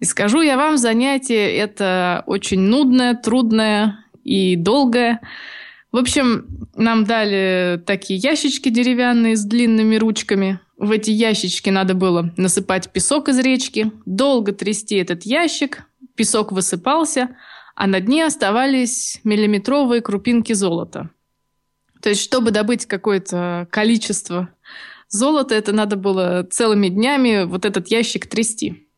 И 0.00 0.04
скажу 0.04 0.40
я 0.40 0.56
вам, 0.56 0.78
занятие 0.78 1.54
это 1.56 2.24
очень 2.26 2.60
нудное, 2.60 3.14
трудное 3.14 4.04
и 4.24 4.56
долгое. 4.56 5.20
В 5.92 5.98
общем, 5.98 6.68
нам 6.74 7.04
дали 7.04 7.80
такие 7.86 8.18
ящички 8.18 8.70
деревянные 8.70 9.36
с 9.36 9.44
длинными 9.44 9.96
ручками. 9.96 10.58
В 10.78 10.90
эти 10.90 11.10
ящички 11.10 11.68
надо 11.68 11.94
было 11.94 12.32
насыпать 12.38 12.90
песок 12.90 13.28
из 13.28 13.38
речки, 13.38 13.92
долго 14.06 14.52
трясти 14.52 14.96
этот 14.96 15.24
ящик, 15.24 15.84
песок 16.16 16.50
высыпался– 16.50 17.36
а 17.74 17.86
на 17.86 18.00
дне 18.00 18.26
оставались 18.26 19.20
миллиметровые 19.24 20.02
крупинки 20.02 20.52
золота. 20.52 21.10
То 22.00 22.08
есть, 22.08 22.22
чтобы 22.22 22.50
добыть 22.50 22.86
какое-то 22.86 23.68
количество 23.70 24.50
золота, 25.08 25.54
это 25.54 25.72
надо 25.72 25.96
было 25.96 26.46
целыми 26.50 26.88
днями 26.88 27.44
вот 27.44 27.64
этот 27.64 27.88
ящик 27.88 28.26
трясти. 28.26 28.88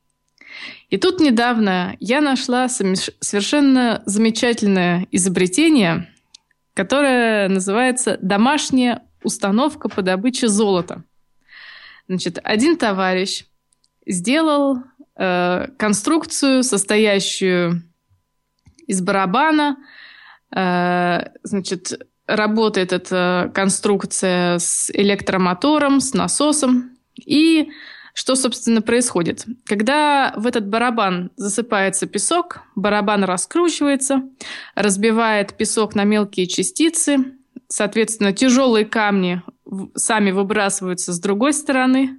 И 0.88 0.96
тут 0.96 1.20
недавно 1.20 1.96
я 2.00 2.20
нашла 2.20 2.68
совершенно 2.68 4.02
замечательное 4.06 5.06
изобретение, 5.10 6.08
которое 6.72 7.48
называется 7.48 8.18
«Домашняя 8.22 9.02
установка 9.22 9.88
по 9.88 10.02
добыче 10.02 10.48
золота». 10.48 11.04
Значит, 12.08 12.38
один 12.42 12.76
товарищ 12.76 13.44
сделал 14.06 14.78
э, 15.16 15.68
конструкцию, 15.78 16.62
состоящую 16.62 17.82
из 18.86 19.00
барабана. 19.00 19.78
Э, 20.54 21.30
значит, 21.42 21.98
работает 22.26 22.92
эта 22.92 23.50
конструкция 23.54 24.58
с 24.58 24.90
электромотором, 24.92 26.00
с 26.00 26.14
насосом. 26.14 26.90
И 27.16 27.70
что, 28.14 28.36
собственно, 28.36 28.80
происходит? 28.80 29.44
Когда 29.66 30.32
в 30.36 30.46
этот 30.46 30.68
барабан 30.68 31.30
засыпается 31.36 32.06
песок, 32.06 32.60
барабан 32.76 33.24
раскручивается, 33.24 34.22
разбивает 34.74 35.54
песок 35.56 35.94
на 35.94 36.04
мелкие 36.04 36.46
частицы, 36.46 37.34
соответственно, 37.68 38.32
тяжелые 38.32 38.84
камни 38.84 39.42
сами 39.96 40.30
выбрасываются 40.30 41.12
с 41.12 41.18
другой 41.18 41.52
стороны 41.52 42.18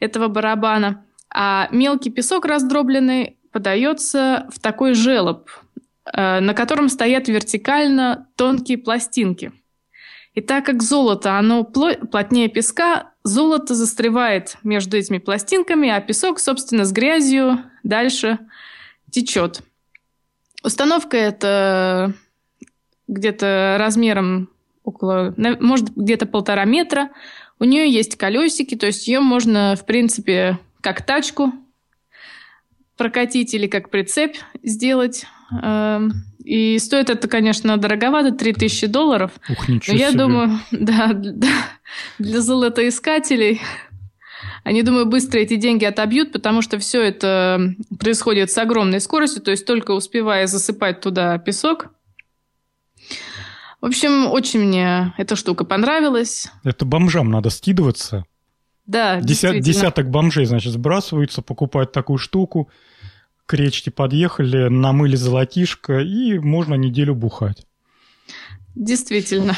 этого 0.00 0.28
барабана, 0.28 1.04
а 1.32 1.68
мелкий 1.70 2.10
песок 2.10 2.44
раздробленный 2.44 3.38
подается 3.52 4.48
в 4.52 4.58
такой 4.58 4.94
желоб, 4.94 5.48
на 6.04 6.54
котором 6.54 6.88
стоят 6.88 7.28
вертикально 7.28 8.28
тонкие 8.36 8.78
пластинки. 8.78 9.52
И 10.34 10.40
так 10.40 10.64
как 10.64 10.82
золото, 10.82 11.38
оно 11.38 11.62
плотнее 11.64 12.48
песка, 12.48 13.12
золото 13.22 13.74
застревает 13.74 14.56
между 14.62 14.96
этими 14.96 15.18
пластинками, 15.18 15.90
а 15.90 16.00
песок, 16.00 16.38
собственно, 16.38 16.84
с 16.84 16.92
грязью 16.92 17.62
дальше 17.82 18.38
течет. 19.10 19.62
Установка 20.64 21.16
эта 21.16 22.14
где-то 23.08 23.76
размером 23.78 24.48
около, 24.84 25.34
может, 25.36 25.90
где-то 25.94 26.26
полтора 26.26 26.64
метра. 26.64 27.10
У 27.58 27.64
нее 27.64 27.90
есть 27.90 28.16
колесики, 28.16 28.74
то 28.74 28.86
есть 28.86 29.06
ее 29.06 29.20
можно, 29.20 29.76
в 29.76 29.84
принципе, 29.84 30.58
как 30.80 31.04
тачку 31.04 31.52
прокатить 32.96 33.54
или 33.54 33.66
как 33.66 33.90
прицеп 33.90 34.36
сделать. 34.62 35.26
Эм, 35.60 36.24
и 36.44 36.78
стоит 36.78 37.10
это, 37.10 37.28
конечно, 37.28 37.76
дороговато, 37.76 38.32
3000 38.32 38.86
долларов. 38.86 39.32
Ух, 39.48 39.68
ничего 39.68 39.94
Но 39.94 40.00
я 40.00 40.10
себе. 40.10 40.18
думаю, 40.18 40.60
да, 40.70 41.12
для, 41.12 41.52
для 42.18 42.40
золотоискателей 42.40 43.60
они, 44.64 44.82
думаю, 44.82 45.06
быстро 45.06 45.38
эти 45.40 45.56
деньги 45.56 45.84
отобьют, 45.84 46.32
потому 46.32 46.62
что 46.62 46.78
все 46.78 47.02
это 47.02 47.74
происходит 47.98 48.50
с 48.50 48.58
огромной 48.58 49.00
скоростью, 49.00 49.42
то 49.42 49.50
есть 49.50 49.66
только 49.66 49.90
успевая 49.90 50.46
засыпать 50.46 51.00
туда 51.00 51.38
песок. 51.38 51.90
В 53.80 53.86
общем, 53.86 54.30
очень 54.30 54.60
мне 54.60 55.12
эта 55.18 55.34
штука 55.34 55.64
понравилась. 55.64 56.48
Это 56.62 56.84
бомжам 56.84 57.30
надо 57.30 57.50
скидываться. 57.50 58.24
Да, 58.86 59.20
Десят, 59.20 59.60
Десяток 59.60 60.10
бомжей, 60.10 60.44
значит, 60.44 60.72
сбрасываются, 60.72 61.42
покупают 61.42 61.92
такую 61.92 62.18
штуку 62.18 62.70
к 63.46 63.54
речке 63.54 63.90
подъехали, 63.90 64.68
намыли 64.68 65.16
золотишко, 65.16 66.00
и 66.00 66.38
можно 66.38 66.74
неделю 66.74 67.14
бухать. 67.14 67.66
Действительно. 68.74 69.54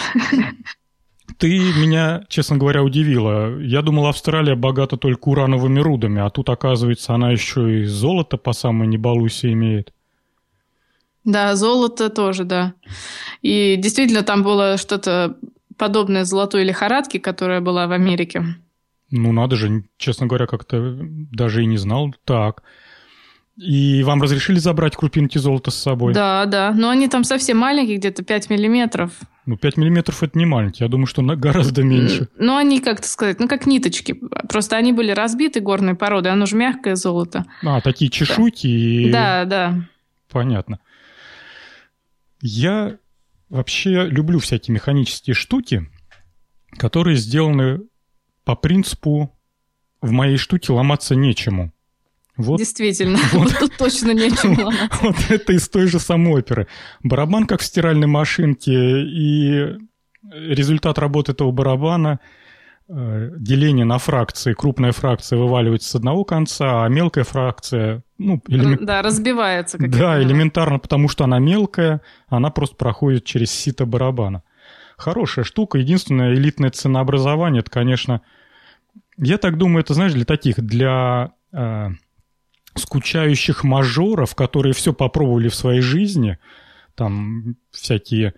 Ты 1.39 1.59
меня, 1.59 2.25
честно 2.29 2.57
говоря, 2.57 2.83
удивила. 2.83 3.59
Я 3.61 3.83
думал, 3.83 4.07
Австралия 4.07 4.55
богата 4.55 4.97
только 4.97 5.29
урановыми 5.29 5.81
рудами, 5.81 6.21
а 6.21 6.31
тут, 6.31 6.49
оказывается, 6.49 7.15
она 7.15 7.31
еще 7.31 7.81
и 7.81 7.85
золото 7.85 8.37
по 8.37 8.53
самой 8.53 8.87
не 8.89 8.97
имеет. 8.97 9.93
Да, 11.25 11.57
золото 11.57 12.11
тоже, 12.11 12.45
да. 12.45 12.75
И 13.41 13.77
действительно 13.77 14.23
там 14.23 14.43
было 14.43 14.77
что-то 14.77 15.37
подобное 15.79 16.25
золотой 16.25 16.65
лихорадке, 16.65 17.19
которая 17.19 17.61
была 17.61 17.87
в 17.87 17.93
Америке. 17.93 18.45
Ну, 19.11 19.33
надо 19.33 19.57
же, 19.57 19.85
честно 19.97 20.27
говоря, 20.27 20.47
как-то 20.47 20.99
даже 21.01 21.63
и 21.63 21.67
не 21.67 21.79
знал. 21.79 22.15
Так. 22.25 22.63
И 23.57 24.03
вам 24.03 24.21
разрешили 24.21 24.59
забрать 24.59 24.97
крупинки 24.97 25.39
золота 25.39 25.71
с 25.71 25.77
собой? 25.77 26.13
Да, 26.13 26.45
да. 26.47 26.73
Но 26.73 26.91
они 26.91 27.09
там 27.09 27.23
совсем 27.23 27.59
маленькие, 27.59 27.99
где-то 27.99 28.25
5 28.25 28.51
миллиметров. 28.51 29.13
Ну, 29.47 29.57
5 29.57 29.77
миллиметров 29.77 30.23
это 30.25 30.37
не 30.37 30.45
маленькие. 30.45 30.87
Я 30.87 30.91
думаю, 30.91 31.07
что 31.07 31.23
гораздо 31.23 31.85
меньше. 31.85 32.29
Ну, 32.37 32.57
они, 32.57 32.81
как-то 32.81 33.07
сказать, 33.07 33.39
ну, 33.39 33.47
как 33.47 33.67
ниточки. 33.67 34.19
Просто 34.49 34.77
они 34.77 34.93
были 34.93 35.13
разбиты 35.13 35.61
горной 35.61 35.95
породы. 35.95 36.31
Оно 36.31 36.47
же 36.47 36.57
мягкое 36.57 36.97
золото. 36.97 37.45
А, 37.63 37.81
такие 37.81 38.11
чешуйки. 38.11 38.67
И... 38.67 39.13
Да, 39.13 39.45
да. 39.45 39.75
Понятно. 40.31 40.81
Я 42.41 42.97
вообще 43.51 44.07
люблю 44.09 44.41
всякие 44.41 44.75
механические 44.75 45.35
штуки, 45.35 45.89
которые 46.77 47.17
сделаны 47.17 47.83
по 48.45 48.57
принципу 48.57 49.33
в 50.01 50.11
моей 50.11 50.39
штуке 50.39 50.73
ломаться 50.73 51.15
нечему. 51.15 51.73
Вот, 52.37 52.59
Действительно, 52.59 53.19
вот, 53.33 53.53
вот 53.53 53.59
тут 53.59 53.77
точно 53.77 54.13
нечего. 54.13 54.73
Вот 55.03 55.17
это 55.29 55.53
из 55.53 55.69
той 55.69 55.87
же 55.87 56.01
самой 56.01 56.41
оперы. 56.41 56.67
Барабан 57.03 57.47
как 57.47 57.61
в 57.61 57.65
стиральной 57.65 58.09
машинке, 58.09 58.73
и 58.73 59.77
результат 60.33 60.99
работы 60.99 61.33
этого 61.33 61.53
барабана 61.53 62.19
э, 62.89 63.31
деление 63.37 63.85
на 63.85 63.99
фракции, 63.99 64.53
крупная 64.53 64.93
фракция 64.93 65.39
вываливается 65.39 65.91
с 65.91 65.95
одного 65.95 66.25
конца, 66.25 66.85
а 66.85 66.89
мелкая 66.89 67.25
фракция, 67.25 68.03
ну, 68.19 68.43
элемент... 68.49 68.85
да, 68.85 69.03
разбивается. 69.03 69.79
Как 69.79 69.91
да, 69.91 70.21
элементарно, 70.21 70.79
потому 70.79 71.09
что 71.09 71.25
она 71.25 71.39
мелкая, 71.39 72.01
она 72.29 72.51
просто 72.51 72.77
проходит 72.77 73.25
через 73.25 73.51
сито 73.51 73.87
барабана. 73.87 74.43
Хорошая 74.97 75.45
штука. 75.45 75.79
Единственное 75.79 76.35
элитное 76.35 76.71
ценообразование, 76.71 77.61
это, 77.61 77.71
конечно, 77.71 78.23
я 79.17 79.39
так 79.39 79.59
думаю, 79.59 79.83
это, 79.83 79.95
знаешь, 79.95 80.13
для 80.13 80.25
таких, 80.25 80.61
для 80.61 81.33
э, 81.53 81.89
скучающих 82.77 83.65
мажоров, 83.65 84.35
которые 84.35 84.75
все 84.75 84.93
попробовали 84.93 85.49
в 85.49 85.55
своей 85.55 85.81
жизни, 85.81 86.39
там 86.95 87.57
всякие 87.71 88.35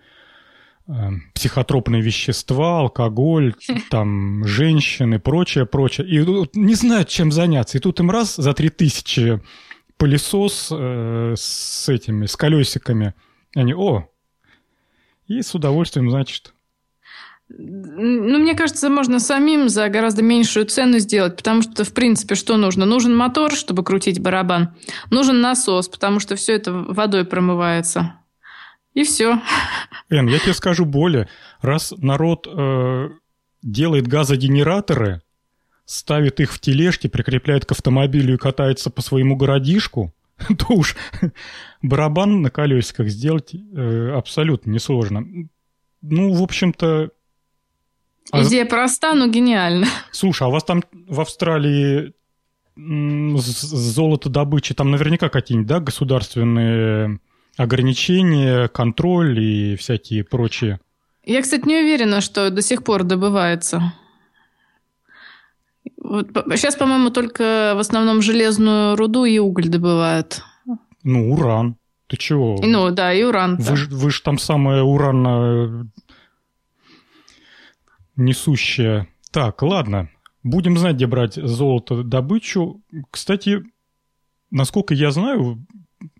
э, 0.87 0.91
психотропные 1.33 2.01
вещества, 2.01 2.79
алкоголь, 2.79 3.55
там 3.89 4.45
женщины, 4.45 5.19
прочее, 5.19 5.65
прочее. 5.65 6.07
И 6.07 6.57
не 6.57 6.75
знают, 6.75 7.09
чем 7.09 7.31
заняться. 7.31 7.77
И 7.77 7.81
тут 7.81 7.99
им 7.99 8.11
раз 8.11 8.35
за 8.35 8.53
три 8.53 8.69
тысячи 8.69 9.41
пылесос 9.97 10.69
э, 10.71 11.33
с 11.37 11.89
этими, 11.89 12.25
с 12.25 12.35
колесиками. 12.35 13.13
И 13.55 13.59
они, 13.59 13.73
о, 13.73 14.09
и 15.27 15.41
с 15.41 15.53
удовольствием, 15.53 16.09
значит, 16.09 16.53
ну, 17.49 18.39
мне 18.39 18.55
кажется, 18.55 18.89
можно 18.89 19.19
самим 19.19 19.69
за 19.69 19.87
гораздо 19.89 20.21
меньшую 20.21 20.65
цену 20.65 20.99
сделать, 20.99 21.37
потому 21.37 21.61
что, 21.61 21.83
в 21.83 21.93
принципе, 21.93 22.35
что 22.35 22.57
нужно? 22.57 22.85
Нужен 22.85 23.15
мотор, 23.15 23.53
чтобы 23.53 23.83
крутить 23.83 24.19
барабан. 24.19 24.75
Нужен 25.11 25.39
насос, 25.39 25.87
потому 25.87 26.19
что 26.19 26.35
все 26.35 26.53
это 26.53 26.73
водой 26.73 27.25
промывается. 27.25 28.15
И 28.93 29.03
все. 29.03 29.39
Эн, 30.09 30.27
я 30.27 30.39
тебе 30.39 30.53
скажу 30.53 30.83
более. 30.83 31.29
Раз 31.61 31.93
народ 31.97 32.47
э, 32.51 33.09
делает 33.61 34.07
газогенераторы, 34.07 35.21
ставит 35.85 36.39
их 36.39 36.51
в 36.51 36.59
тележки, 36.59 37.07
прикрепляет 37.07 37.65
к 37.65 37.71
автомобилю 37.71 38.33
и 38.33 38.37
катается 38.37 38.89
по 38.89 39.01
своему 39.01 39.37
городишку, 39.37 40.13
то 40.57 40.73
уж 40.73 40.95
барабан 41.81 42.41
на 42.41 42.49
колесиках 42.49 43.07
сделать 43.07 43.53
э, 43.53 44.11
абсолютно 44.15 44.71
несложно. 44.71 45.25
Ну, 46.01 46.33
в 46.33 46.43
общем-то. 46.43 47.11
Идея 48.33 48.65
проста, 48.65 49.13
но 49.13 49.27
гениальна. 49.27 49.87
Слушай, 50.11 50.43
а 50.43 50.47
у 50.47 50.51
вас 50.51 50.63
там 50.63 50.83
в 51.07 51.21
Австралии 51.21 52.13
золотодобычи, 52.75 54.73
там 54.73 54.91
наверняка 54.91 55.29
какие-нибудь, 55.29 55.67
да, 55.67 55.79
государственные 55.79 57.19
ограничения, 57.57 58.67
контроль 58.67 59.39
и 59.39 59.75
всякие 59.75 60.23
прочие? 60.23 60.79
Я, 61.23 61.41
кстати, 61.41 61.67
не 61.67 61.77
уверена, 61.77 62.21
что 62.21 62.49
до 62.49 62.61
сих 62.61 62.83
пор 62.83 63.03
добывается. 63.03 63.93
Вот, 66.01 66.29
сейчас, 66.55 66.75
по-моему, 66.75 67.09
только 67.09 67.73
в 67.75 67.79
основном 67.79 68.21
железную 68.21 68.95
руду 68.95 69.25
и 69.25 69.39
уголь 69.39 69.67
добывают. 69.67 70.43
Ну, 71.03 71.33
уран. 71.33 71.75
Ты 72.07 72.15
чего? 72.15 72.57
Ну, 72.61 72.91
да, 72.91 73.13
и 73.13 73.23
уран. 73.23 73.57
Вы, 73.57 73.75
же, 73.75 73.89
вы 73.89 74.11
же 74.11 74.21
там 74.21 74.37
самое 74.37 74.83
уран 74.83 75.91
несущая. 78.17 79.07
Так, 79.31 79.61
ладно. 79.61 80.09
Будем 80.43 80.77
знать, 80.77 80.95
где 80.95 81.07
брать 81.07 81.35
золото 81.35 82.03
добычу. 82.03 82.81
Кстати, 83.11 83.63
насколько 84.51 84.93
я 84.93 85.11
знаю, 85.11 85.65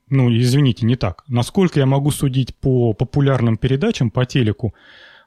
ну, 0.09 0.29
извините, 0.35 0.85
не 0.85 0.95
так. 0.95 1.23
Насколько 1.27 1.79
я 1.79 1.85
могу 1.85 2.11
судить 2.11 2.55
по 2.55 2.93
популярным 2.93 3.57
передачам 3.57 4.11
по 4.11 4.25
телеку, 4.25 4.73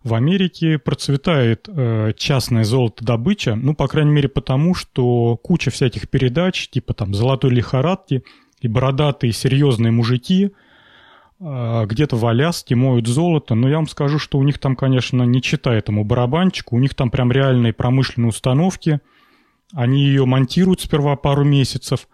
в 0.02 0.14
Америке 0.14 0.78
процветает 0.78 1.68
э, 1.68 2.14
частная 2.16 2.64
золотодобыча, 2.64 3.54
ну, 3.54 3.74
по 3.74 3.87
крайней 3.87 4.12
мере, 4.12 4.30
потому 4.30 4.74
что 4.74 5.37
куча 5.37 5.70
всяких 5.70 6.09
передач, 6.09 6.68
типа 6.70 6.94
там 6.94 7.12
«Золотой 7.12 7.50
лихорадки», 7.50 8.22
и 8.61 8.68
бородатые 8.68 9.33
серьезные 9.33 9.90
мужики– 9.90 10.52
где-то 11.40 12.16
в 12.16 12.26
Аляске 12.26 12.74
моют 12.74 13.07
золото, 13.07 13.55
но 13.55 13.68
я 13.68 13.76
вам 13.76 13.88
скажу, 13.88 14.18
что 14.18 14.38
у 14.38 14.42
них 14.42 14.59
там, 14.59 14.76
конечно, 14.76 15.22
не 15.22 15.40
читай 15.40 15.79
этому 15.79 16.05
барабанчику, 16.05 16.76
у 16.76 16.79
них 16.79 16.94
там 16.94 17.11
прям 17.11 17.33
реальные 17.33 17.72
промышленные 17.72 18.29
установки, 18.29 19.00
они 19.72 20.05
ее 20.05 20.26
монтируют 20.26 20.83
сперва 20.83 21.16
пару 21.16 21.44
месяцев, 21.44 22.09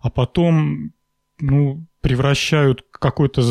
а 0.00 0.10
потом, 0.10 0.92
ну, 1.40 1.86
превращают 2.00 2.84
какой-то 2.92 3.42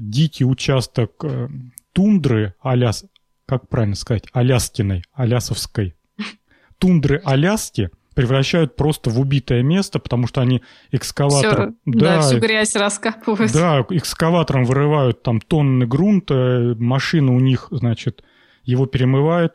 дикий 0.00 0.44
участок 0.44 1.12
э, 1.24 1.48
тундры, 1.94 2.54
аляс, 2.60 3.06
как 3.46 3.68
правильно 3.68 3.94
сказать, 3.94 4.24
аляскиной, 4.32 5.04
алясовской, 5.14 5.94
тундры 6.78 7.20
Аляски 7.24 7.90
превращают 8.18 8.74
просто 8.74 9.10
в 9.10 9.20
убитое 9.20 9.62
место, 9.62 10.00
потому 10.00 10.26
что 10.26 10.40
они 10.40 10.60
экскаватором... 10.90 11.76
Все, 11.86 11.98
да, 12.00 12.16
да, 12.16 12.20
всю 12.22 12.40
грязь 12.40 12.74
раскапывают. 12.74 13.52
Да, 13.52 13.86
экскаватором 13.90 14.64
вырывают 14.64 15.22
там 15.22 15.40
тонны 15.40 15.86
грунта, 15.86 16.74
машина 16.80 17.32
у 17.32 17.38
них, 17.38 17.68
значит, 17.70 18.24
его 18.64 18.86
перемывает. 18.86 19.54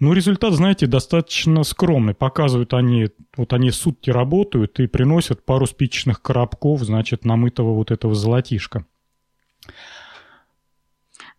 Ну, 0.00 0.12
результат, 0.12 0.54
знаете, 0.54 0.88
достаточно 0.88 1.62
скромный. 1.62 2.14
Показывают 2.14 2.74
они, 2.74 3.10
вот 3.36 3.52
они 3.52 3.70
сутки 3.70 4.10
работают 4.10 4.80
и 4.80 4.88
приносят 4.88 5.44
пару 5.44 5.66
спичечных 5.66 6.20
коробков, 6.20 6.80
значит, 6.80 7.24
намытого 7.24 7.74
вот 7.74 7.92
этого 7.92 8.16
золотишка. 8.16 8.86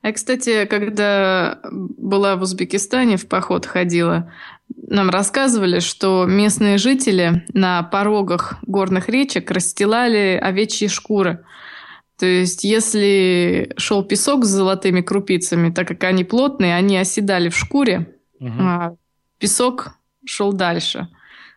Я, 0.04 0.12
кстати, 0.12 0.66
когда 0.66 1.60
была 1.72 2.36
в 2.36 2.42
Узбекистане, 2.42 3.16
в 3.16 3.28
поход 3.28 3.66
ходила, 3.66 4.32
нам 4.76 5.10
рассказывали, 5.10 5.80
что 5.80 6.26
местные 6.26 6.78
жители 6.78 7.46
на 7.54 7.82
порогах 7.84 8.56
горных 8.63 9.08
речек 9.08 9.50
расстилали 9.50 10.38
овечьи 10.42 10.88
шкуры. 10.88 11.46
То 12.20 12.26
есть, 12.26 12.66
если 12.66 13.74
шел 13.78 14.04
песок 14.04 14.44
с 14.46 14.50
золотыми 14.50 15.02
крупицами, 15.02 15.72
так 15.72 15.88
как 15.88 16.04
они 16.04 16.26
плотные, 16.26 16.76
они 16.76 16.98
оседали 16.98 17.48
в 17.50 17.58
шкуре, 17.58 18.13
угу. 18.39 18.52
а 18.60 18.96
песок 19.39 19.94
шел 20.26 20.52
дальше. 20.52 21.08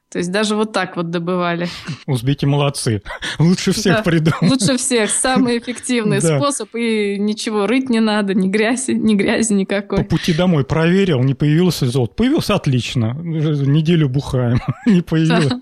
То 0.08 0.18
есть 0.18 0.30
даже 0.30 0.54
вот 0.54 0.72
так 0.72 0.96
вот 0.96 1.10
добывали. 1.10 1.68
Узбеки 2.06 2.44
молодцы. 2.44 3.02
Лучше 3.38 3.72
всех 3.72 3.96
да, 3.96 4.02
придумали. 4.02 4.50
Лучше 4.50 4.76
всех. 4.76 5.10
Самый 5.10 5.58
эффективный 5.58 6.20
да. 6.22 6.38
способ. 6.38 6.74
И 6.76 7.18
ничего 7.18 7.66
рыть 7.66 7.88
не 7.90 8.00
надо, 8.00 8.32
ни 8.32 8.48
грязи, 8.48 8.92
ни 8.92 9.14
грязи 9.14 9.52
никакой. 9.52 9.98
По 9.98 10.04
пути 10.04 10.32
домой 10.32 10.64
проверил, 10.64 11.22
не 11.22 11.34
появился 11.34 11.86
золото. 11.86 12.14
Появился 12.14 12.54
отлично. 12.54 13.14
Неделю 13.14 14.08
бухаем. 14.08 14.60
не 14.86 15.02
появилось. 15.02 15.52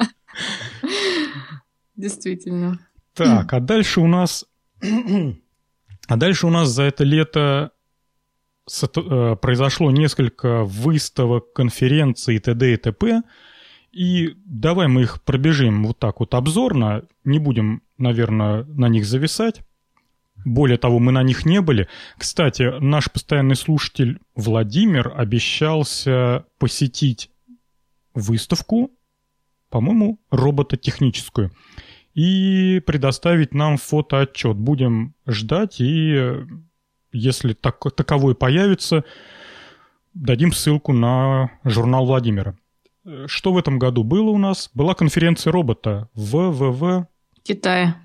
Действительно. 1.96 2.78
Так, 3.14 3.52
а 3.52 3.60
дальше 3.60 4.00
у 4.00 4.06
нас... 4.06 4.46
А 6.06 6.16
дальше 6.16 6.46
у 6.46 6.50
нас 6.50 6.68
за 6.68 6.82
это 6.82 7.02
лето 7.02 7.70
э, 8.68 9.36
произошло 9.40 9.90
несколько 9.90 10.62
выставок, 10.64 11.54
конференций 11.54 12.36
и 12.36 12.38
т.д. 12.40 12.74
и 12.74 12.76
т.п., 12.76 13.22
и 13.94 14.36
давай 14.44 14.88
мы 14.88 15.02
их 15.02 15.22
пробежим 15.22 15.84
вот 15.84 15.98
так 15.98 16.18
вот 16.18 16.34
обзорно, 16.34 17.04
не 17.24 17.38
будем, 17.38 17.82
наверное, 17.96 18.64
на 18.64 18.88
них 18.88 19.06
зависать. 19.06 19.62
Более 20.44 20.78
того, 20.78 20.98
мы 20.98 21.12
на 21.12 21.22
них 21.22 21.46
не 21.46 21.60
были. 21.60 21.88
Кстати, 22.18 22.78
наш 22.80 23.10
постоянный 23.10 23.54
слушатель 23.54 24.18
Владимир 24.34 25.12
обещался 25.16 26.44
посетить 26.58 27.30
выставку, 28.14 28.90
по-моему, 29.70 30.18
робототехническую. 30.30 31.52
и 32.14 32.80
предоставить 32.86 33.54
нам 33.54 33.76
фотоотчет. 33.76 34.56
Будем 34.56 35.14
ждать, 35.26 35.80
и 35.80 36.36
если 37.12 37.52
так, 37.54 37.80
таковой 37.94 38.34
появится, 38.34 39.04
дадим 40.14 40.52
ссылку 40.52 40.92
на 40.92 41.50
журнал 41.64 42.06
Владимира. 42.06 42.56
Что 43.26 43.52
в 43.52 43.58
этом 43.58 43.78
году 43.78 44.02
было 44.02 44.30
у 44.30 44.38
нас? 44.38 44.70
Была 44.74 44.94
конференция 44.94 45.52
робота 45.52 46.08
в 46.14 46.50
ВВ... 46.50 47.06
Китае. 47.42 47.96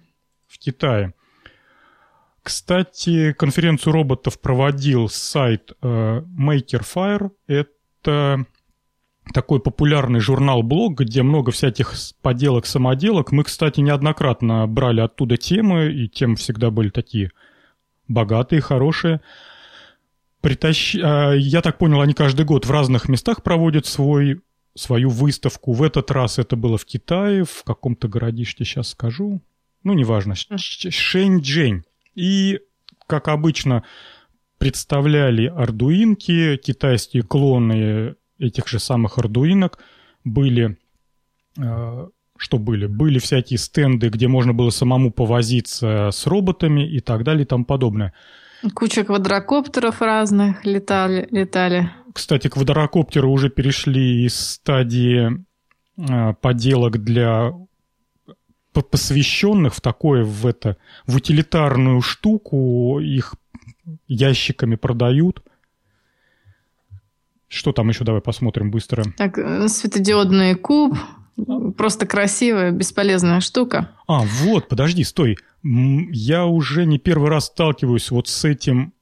В 0.47 0.59
Китае. 0.59 1.13
Кстати, 2.43 3.33
конференцию 3.33 3.93
роботов 3.93 4.39
проводил 4.39 5.07
сайт 5.07 5.71
э, 5.81 6.21
MakerFire. 6.37 7.31
Это 7.47 8.45
такой 9.33 9.59
популярный 9.59 10.19
журнал-блог, 10.19 10.99
где 10.99 11.21
много 11.23 11.51
всяких 11.51 11.93
поделок-самоделок. 12.21 13.31
Мы, 13.31 13.43
кстати, 13.43 13.79
неоднократно 13.79 14.67
брали 14.67 15.01
оттуда 15.01 15.37
темы, 15.37 15.91
и 15.91 16.07
темы 16.07 16.35
всегда 16.35 16.71
были 16.71 16.89
такие 16.89 17.31
богатые, 18.07 18.61
хорошие. 18.61 19.21
Притащ... 20.41 20.95
А, 20.95 21.33
я 21.33 21.61
так 21.61 21.77
понял, 21.77 22.01
они 22.01 22.13
каждый 22.13 22.45
год 22.45 22.65
в 22.65 22.71
разных 22.71 23.09
местах 23.09 23.43
проводят 23.43 23.85
свой, 23.85 24.41
свою 24.79 25.09
выставку. 25.09 25.73
В 25.73 25.83
этот 25.83 26.11
раз 26.11 26.39
это 26.39 26.55
было 26.55 26.77
в 26.77 26.85
Китае, 26.85 27.43
в 27.43 27.63
каком-то 27.63 28.07
городишке, 28.07 28.65
сейчас 28.65 28.89
скажу. 28.89 29.41
Ну, 29.83 29.93
неважно. 29.93 30.35
Шэньчжэнь. 30.35 31.83
И, 32.15 32.59
как 33.07 33.27
обычно, 33.27 33.83
представляли 34.57 35.45
ардуинки, 35.45 36.57
китайские 36.57 37.23
клоны 37.23 38.15
этих 38.37 38.67
же 38.67 38.79
самых 38.79 39.17
ардуинок. 39.17 39.79
Были 40.23 40.77
а, 41.57 42.07
что 42.39 42.57
были? 42.57 42.87
Были 42.87 43.19
всякие 43.19 43.57
стенды, 43.57 44.07
где 44.09 44.27
можно 44.27 44.53
было 44.53 44.69
самому 44.69 45.11
повозиться 45.11 46.09
с 46.11 46.25
роботами 46.25 46.89
и 46.89 47.01
так 47.01 47.23
далее 47.23 47.43
и 47.43 47.45
тому 47.45 47.65
подобное. 47.65 48.13
Куча 48.73 49.03
квадрокоптеров 49.03 50.01
разных 50.01 50.65
летали. 50.65 51.27
летали. 51.31 51.91
Кстати, 52.13 52.47
квадрокоптеры 52.47 53.27
уже 53.27 53.49
перешли 53.49 54.25
из 54.25 54.39
стадии 54.39 55.45
э, 55.97 56.33
поделок 56.41 57.03
для 57.03 57.53
посвященных 58.71 59.75
в 59.75 59.81
такое, 59.81 60.23
в 60.23 60.45
это, 60.45 60.77
в 61.05 61.17
утилитарную 61.17 62.01
штуку, 62.01 62.99
их 62.99 63.35
ящиками 64.07 64.75
продают. 64.75 65.43
Что 67.49 67.73
там 67.73 67.89
еще? 67.89 68.05
Давай 68.05 68.21
посмотрим 68.21 68.71
быстро. 68.71 69.03
Так, 69.17 69.37
э, 69.37 69.67
светодиодный 69.67 70.55
куб, 70.55 70.95
Просто 71.77 72.05
красивая, 72.05 72.71
бесполезная 72.71 73.39
штука. 73.39 73.91
А, 74.07 74.23
вот, 74.23 74.67
подожди, 74.67 75.03
стой. 75.03 75.37
Я 75.63 76.45
уже 76.45 76.85
не 76.85 76.97
первый 76.97 77.29
раз 77.29 77.45
сталкиваюсь 77.45 78.11
вот 78.11 78.27
с 78.27 78.45
этим 78.45 78.93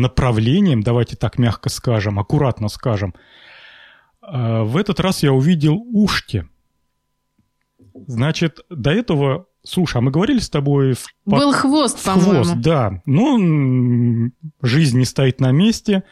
направлением, 0.00 0.82
давайте 0.82 1.16
так 1.16 1.38
мягко 1.38 1.68
скажем, 1.68 2.18
аккуратно 2.18 2.68
скажем. 2.68 3.14
А, 4.20 4.62
в 4.64 4.76
этот 4.76 5.00
раз 5.00 5.22
я 5.22 5.32
увидел 5.32 5.76
ушки. 5.92 6.48
Значит, 8.06 8.60
до 8.70 8.90
этого, 8.90 9.46
слушай, 9.62 9.98
а 9.98 10.00
мы 10.00 10.10
говорили 10.10 10.38
с 10.38 10.50
тобой... 10.50 10.94
В... 10.94 11.06
Был 11.24 11.52
хвост, 11.52 12.04
по-моему. 12.04 12.44
Хвост, 12.44 12.56
да. 12.56 13.02
Ну, 13.06 14.30
жизнь 14.62 14.98
не 14.98 15.04
стоит 15.04 15.40
на 15.40 15.52
месте. 15.52 16.02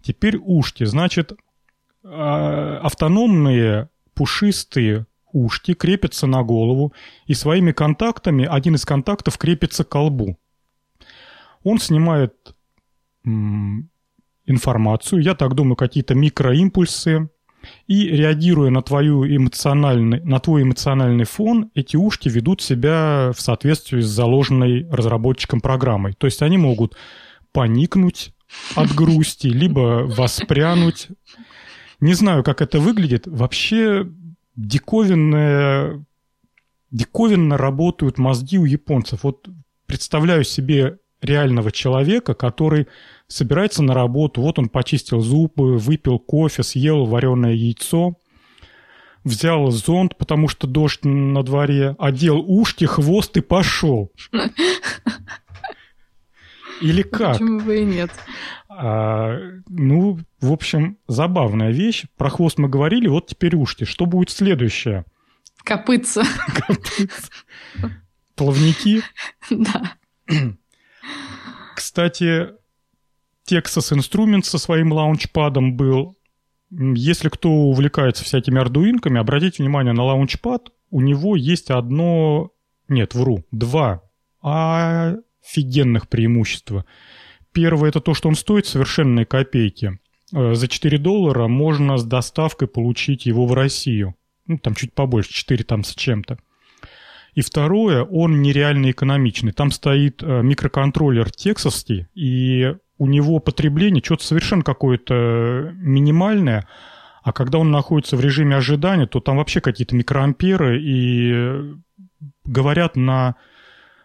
Теперь 0.00 0.36
ушки. 0.36 0.84
Значит, 0.84 1.32
а, 2.04 2.78
автономные 2.82 3.88
пушистые 4.14 5.06
ушки 5.32 5.74
крепятся 5.74 6.26
на 6.26 6.42
голову, 6.42 6.92
и 7.26 7.34
своими 7.34 7.72
контактами 7.72 8.46
один 8.46 8.76
из 8.76 8.84
контактов 8.84 9.36
крепится 9.36 9.84
к 9.84 9.88
колбу. 9.88 10.38
Он 11.64 11.78
снимает 11.78 12.53
информацию, 13.24 15.22
я 15.22 15.34
так 15.34 15.54
думаю, 15.54 15.76
какие-то 15.76 16.14
микроимпульсы, 16.14 17.28
и 17.86 18.08
реагируя 18.08 18.68
на, 18.68 18.82
твою 18.82 19.24
эмоциональный, 19.24 20.20
на 20.20 20.38
твой 20.38 20.64
эмоциональный 20.64 21.24
фон, 21.24 21.70
эти 21.74 21.96
ушки 21.96 22.28
ведут 22.28 22.60
себя 22.60 23.32
в 23.34 23.40
соответствии 23.40 24.00
с 24.00 24.06
заложенной 24.06 24.86
разработчиком 24.90 25.62
программой. 25.62 26.12
То 26.12 26.26
есть 26.26 26.42
они 26.42 26.58
могут 26.58 26.94
поникнуть 27.52 28.34
от 28.74 28.94
грусти, 28.94 29.46
либо 29.46 30.04
воспрянуть 30.06 31.08
не 32.04 32.12
знаю, 32.12 32.42
как 32.44 32.60
это 32.60 32.80
выглядит. 32.80 33.26
Вообще 33.26 34.06
диковинное, 34.56 36.04
диковинно 36.90 37.56
работают 37.56 38.18
мозги 38.18 38.58
у 38.58 38.66
японцев. 38.66 39.22
Вот 39.22 39.48
представляю 39.86 40.44
себе 40.44 40.98
реального 41.24 41.72
человека, 41.72 42.34
который 42.34 42.86
собирается 43.26 43.82
на 43.82 43.94
работу, 43.94 44.42
вот 44.42 44.58
он 44.58 44.68
почистил 44.68 45.20
зубы, 45.20 45.78
выпил 45.78 46.18
кофе, 46.18 46.62
съел 46.62 47.04
вареное 47.06 47.52
яйцо, 47.52 48.14
взял 49.24 49.70
зонт, 49.70 50.16
потому 50.16 50.48
что 50.48 50.66
дождь 50.66 51.04
на 51.04 51.42
дворе, 51.42 51.96
одел 51.98 52.38
ушки, 52.46 52.84
хвост 52.84 53.36
и 53.36 53.40
пошел. 53.40 54.12
Или 56.80 57.02
как? 57.02 57.34
Почему 57.34 57.60
бы 57.60 57.80
и 57.80 57.84
нет? 57.84 58.10
А, 58.68 59.38
ну, 59.68 60.18
в 60.40 60.52
общем, 60.52 60.98
забавная 61.06 61.70
вещь. 61.70 62.04
Про 62.16 62.30
хвост 62.30 62.58
мы 62.58 62.68
говорили, 62.68 63.06
вот 63.08 63.28
теперь 63.28 63.54
ушки. 63.56 63.84
Что 63.84 64.06
будет 64.06 64.30
следующее? 64.30 65.04
Копытца. 65.62 66.24
Копытца. 66.66 67.30
Плавники? 68.34 69.02
Да. 69.50 69.96
Кстати, 71.74 72.48
Texas 73.48 73.92
Instruments 73.92 74.44
со 74.44 74.58
своим 74.58 74.92
лаунчпадом 74.92 75.76
был. 75.76 76.16
Если 76.70 77.28
кто 77.28 77.50
увлекается 77.50 78.24
всякими 78.24 78.60
ардуинками, 78.60 79.20
обратите 79.20 79.62
внимание 79.62 79.92
на 79.92 80.04
лаунчпад. 80.04 80.70
У 80.90 81.00
него 81.00 81.36
есть 81.36 81.70
одно... 81.70 82.50
Нет, 82.88 83.14
вру. 83.14 83.44
Два 83.50 84.02
офигенных 84.42 86.08
преимущества– 86.08 86.84
Первое– 87.54 87.88
это 87.90 88.00
то, 88.00 88.14
что 88.14 88.28
он 88.28 88.34
стоит 88.34 88.66
совершенные 88.66 89.24
копейки. 89.24 90.00
Э, 90.34 90.54
за 90.54 90.68
4 90.68 90.98
доллара 90.98 91.46
можно 91.46 91.96
с 91.96 92.04
доставкой 92.04 92.68
получить 92.68 93.26
его 93.26 93.46
в 93.46 93.54
Россию. 93.54 94.16
Ну, 94.46 94.58
там 94.58 94.74
чуть 94.74 94.92
побольше, 94.92 95.32
4 95.32 95.64
там 95.64 95.84
с 95.84 95.94
чем-то. 95.94 96.38
И 97.34 97.40
второе, 97.40 98.02
он 98.02 98.42
нереально 98.42 98.90
экономичный. 98.90 99.52
Там 99.52 99.70
стоит 99.70 100.22
э, 100.22 100.42
микроконтроллер 100.42 101.30
тексовский, 101.30 102.06
и 102.14 102.76
у 102.98 103.06
него 103.06 103.40
потребление 103.40 104.02
что-то 104.04 104.24
совершенно 104.24 104.62
какое-то 104.62 105.72
минимальное, 105.76 106.68
а 107.22 107.32
когда 107.32 107.58
он 107.58 107.70
находится 107.70 108.16
в 108.16 108.20
режиме 108.20 108.56
ожидания, 108.56 109.06
то 109.06 109.18
там 109.18 109.38
вообще 109.38 109.60
какие-то 109.60 109.96
микроамперы, 109.96 110.80
и 110.80 111.74
говорят 112.44 112.96
на 112.96 113.36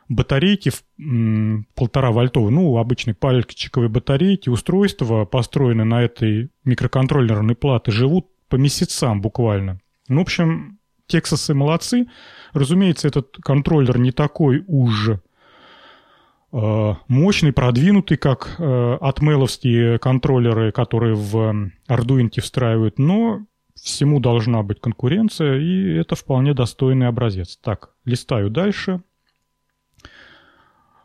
батарейки 0.08 0.72
полтора 1.76 2.12
вольтовые, 2.12 2.52
ну, 2.52 2.78
обычные 2.78 3.14
пальчиковые 3.14 3.90
батарейки, 3.90 4.50
устройства, 4.50 5.26
построенные 5.26 5.86
на 5.86 6.02
этой 6.02 6.50
микроконтроллерной 6.64 7.56
плате, 7.56 7.92
живут 7.92 8.28
по 8.48 8.56
месяцам 8.56 9.22
буквально. 9.22 9.80
Ну, 10.08 10.20
в 10.20 10.22
общем, 10.22 10.80
Тексасы 11.10 11.54
молодцы. 11.54 12.08
Разумеется, 12.54 13.08
этот 13.08 13.38
контроллер 13.42 13.98
не 13.98 14.12
такой 14.12 14.64
уж 14.68 15.12
э, 16.52 16.94
мощный, 17.08 17.54
продвинутый, 17.54 18.18
как 18.18 18.56
э, 18.58 18.98
атмеловские 19.02 20.00
контроллеры, 20.00 20.72
которые 20.72 21.16
в 21.16 21.72
Arduino 21.88 22.42
встраивают, 22.42 23.00
но 23.00 23.46
всему 23.76 24.20
должна 24.20 24.64
быть 24.64 24.82
конкуренция, 24.82 25.60
и 25.60 25.94
это 25.96 26.16
вполне 26.16 26.54
достойный 26.54 27.08
образец. 27.08 27.58
Так, 27.58 27.92
листаю 28.06 28.50
дальше. 28.50 29.02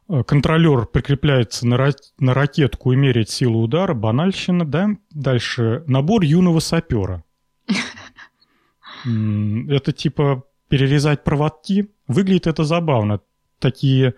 Э, 0.08 0.22
контролер 0.24 0.86
прикрепляется 0.86 1.66
на, 1.66 1.74
ра- 1.74 1.96
на 2.18 2.34
ракетку 2.34 2.92
и 2.92 2.96
меряет 2.96 3.30
силу 3.30 3.62
удара, 3.62 3.94
банальщина, 3.94 4.64
да? 4.64 4.88
Дальше 5.10 5.84
набор 5.86 6.22
юного 6.22 6.60
сапера. 6.60 7.24
Это 9.04 9.92
типа 9.92 10.44
перерезать 10.68 11.24
проводки. 11.24 11.90
Выглядит 12.08 12.46
это 12.46 12.64
забавно. 12.64 13.20
Такие 13.58 14.14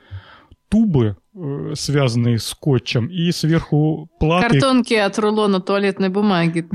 тубы, 0.69 1.17
э, 1.35 1.73
связанные 1.75 2.39
скотчем, 2.39 3.07
и 3.07 3.31
сверху 3.33 4.11
платы... 4.19 4.49
Картонки 4.49 4.95
от 4.95 5.19
рулона 5.19 5.61
туалетной 5.61 6.09
бумаги. 6.09 6.69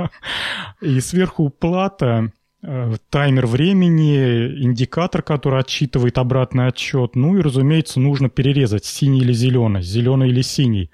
И 0.80 1.00
сверху 1.00 1.50
плата 1.50 2.32
Э, 2.60 2.96
таймер 3.10 3.46
времени, 3.46 4.64
индикатор, 4.64 5.22
который 5.22 5.60
отсчитывает 5.60 6.18
обратный 6.18 6.66
отсчет. 6.66 7.14
Ну 7.14 7.36
и, 7.36 7.40
разумеется, 7.40 8.00
нужно 8.00 8.28
перерезать 8.28 8.84
синий 8.84 9.20
или 9.20 9.32
зеленый, 9.32 9.82
зеленый 9.82 10.30
или 10.30 10.42
синий. 10.42 10.90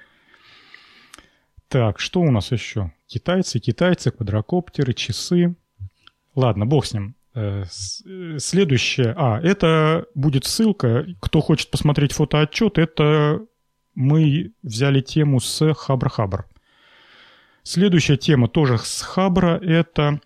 Так, 1.68 2.00
что 2.00 2.20
у 2.20 2.30
нас 2.30 2.52
еще? 2.52 2.92
Китайцы, 3.06 3.60
китайцы, 3.60 4.10
квадрокоптеры, 4.10 4.92
часы. 4.92 5.56
Ладно, 6.34 6.66
бог 6.66 6.84
с 6.84 6.92
ним. 6.92 7.16
Э, 7.34 7.64
следующее. 8.38 9.12
А, 9.16 9.40
это 9.40 10.06
будет 10.14 10.44
ссылка. 10.44 11.06
Кто 11.20 11.40
хочет 11.40 11.70
посмотреть 11.70 12.12
фотоотчет, 12.12 12.78
это 12.78 13.44
мы 13.94 14.52
взяли 14.62 15.00
тему 15.00 15.40
с 15.40 15.60
Хабр-Хабр. 15.72 16.44
Следующая 17.64 18.16
тема 18.16 18.48
тоже 18.48 18.78
с 18.78 19.02
Хабра– 19.02 19.58
это 19.62 20.20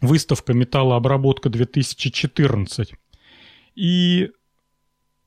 выставка 0.00 0.52
«Металлообработка 0.52 1.48
2014». 1.48 2.94
И 3.74 4.30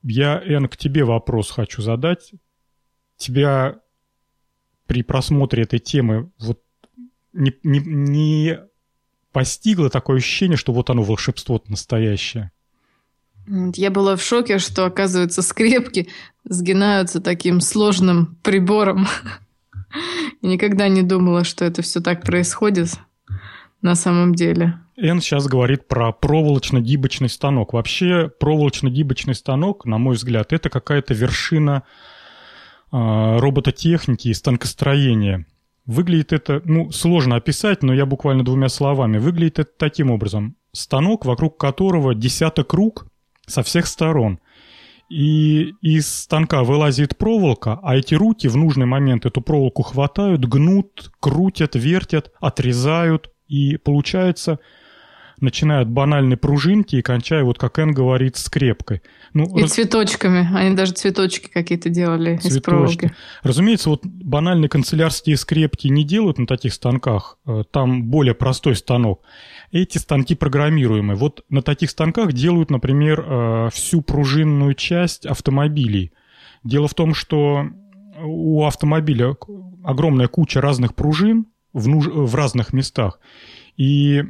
я, 0.03 0.41
Эн, 0.43 0.67
к 0.67 0.75
тебе 0.75 1.03
вопрос 1.05 1.49
хочу 1.51 1.81
задать. 1.81 2.33
Тебя 3.15 3.79
при 4.85 5.01
просмотре 5.01 5.63
этой 5.63 5.79
темы 5.79 6.31
вот 6.39 6.61
не, 7.31 7.53
не, 7.63 7.79
не 7.79 8.59
постигло 9.35 9.89
такое 9.89 10.19
ощущение, 10.19 10.55
что 10.55 10.71
вот 10.71 10.89
оно 10.89 11.03
волшебство 11.03 11.61
настоящее? 11.67 12.51
Я 13.75 13.91
была 13.91 14.15
в 14.15 14.21
шоке, 14.21 14.59
что, 14.59 14.85
оказывается, 14.85 15.41
скрепки 15.41 16.07
сгинаются 16.45 17.19
таким 17.19 17.59
сложным 17.59 18.37
прибором. 18.43 19.07
И 20.41 20.47
никогда 20.47 20.87
не 20.87 21.03
думала, 21.03 21.43
что 21.43 21.65
это 21.65 21.81
все 21.81 21.99
так 21.99 22.23
происходит 22.23 22.93
на 23.81 23.95
самом 23.95 24.35
деле. 24.35 24.79
Эн 24.95 25.19
сейчас 25.19 25.47
говорит 25.47 25.89
про 25.89 26.13
проволочно-гибочный 26.13 27.27
станок. 27.27 27.73
Вообще 27.73 28.31
проволочно-гибочный 28.39 29.35
станок, 29.35 29.83
на 29.83 29.97
мой 29.97 30.15
взгляд, 30.15 30.53
это 30.53 30.69
какая-то 30.69 31.13
вершина 31.13 31.83
э, 32.93 33.37
робототехники 33.37 34.29
и 34.29 34.33
станкостроения. 34.33 35.45
Выглядит 35.85 36.33
это, 36.33 36.61
ну, 36.65 36.91
сложно 36.91 37.35
описать, 37.35 37.83
но 37.83 37.93
я 37.93 38.05
буквально 38.05 38.43
двумя 38.43 38.69
словами. 38.69 39.17
Выглядит 39.19 39.59
это 39.59 39.71
таким 39.77 40.09
образом. 40.09 40.55
Станок, 40.71 41.25
вокруг 41.25 41.57
которого 41.57 42.15
десяток 42.15 42.73
рук 42.73 43.07
со 43.45 43.61
всех 43.61 43.85
сторон. 43.85 44.39
И 45.09 45.75
из 45.81 46.11
станка 46.11 46.63
вылазит 46.63 47.15
проволока, 47.15 47.79
а 47.83 47.95
эти 47.95 48.15
руки 48.15 48.47
в 48.47 48.57
нужный 48.57 48.87
момент 48.87 49.27
эту 49.27 49.41
проволоку 49.41 49.83
хватают, 49.83 50.43
гнут, 50.45 51.11
крутят, 51.19 51.75
вертят, 51.75 52.31
отрезают. 52.39 53.29
И 53.47 53.77
получается 53.77 54.59
начиная 55.39 55.81
от 55.81 55.89
банальной 55.89 56.37
пружинки 56.37 56.95
и 56.95 57.01
кончая, 57.01 57.43
вот 57.43 57.57
как 57.57 57.79
Эн 57.79 57.91
говорит, 57.91 58.37
скрепкой. 58.37 59.01
Ну, 59.33 59.45
и 59.57 59.61
раз... 59.61 59.73
цветочками. 59.73 60.49
Они 60.55 60.75
даже 60.75 60.93
цветочки 60.93 61.49
какие-то 61.49 61.89
делали 61.89 62.37
Цветочки. 62.37 62.57
из 62.57 62.61
проволоки. 62.61 63.11
Разумеется, 63.43 63.89
вот 63.89 64.05
банальные 64.05 64.69
канцелярские 64.69 65.37
скрепки 65.37 65.87
не 65.87 66.05
делают 66.05 66.37
на 66.37 66.47
таких 66.47 66.73
станках. 66.73 67.37
Э, 67.45 67.63
там 67.69 68.03
более 68.03 68.33
простой 68.33 68.75
станок. 68.75 69.21
Эти 69.71 69.97
станки 69.97 70.35
программируемые. 70.35 71.17
Вот 71.17 71.43
на 71.49 71.61
таких 71.61 71.89
станках 71.89 72.33
делают, 72.33 72.71
например, 72.71 73.25
э, 73.27 73.69
всю 73.73 74.01
пружинную 74.01 74.73
часть 74.73 75.25
автомобилей. 75.25 76.13
Дело 76.63 76.87
в 76.87 76.93
том, 76.93 77.13
что 77.13 77.65
у 78.23 78.65
автомобиля 78.65 79.35
огромная 79.83 80.27
куча 80.27 80.61
разных 80.61 80.95
пружин 80.95 81.47
в, 81.73 81.87
нуж... 81.87 82.07
в 82.07 82.33
разных 82.35 82.73
местах. 82.73 83.19
И 83.77 84.23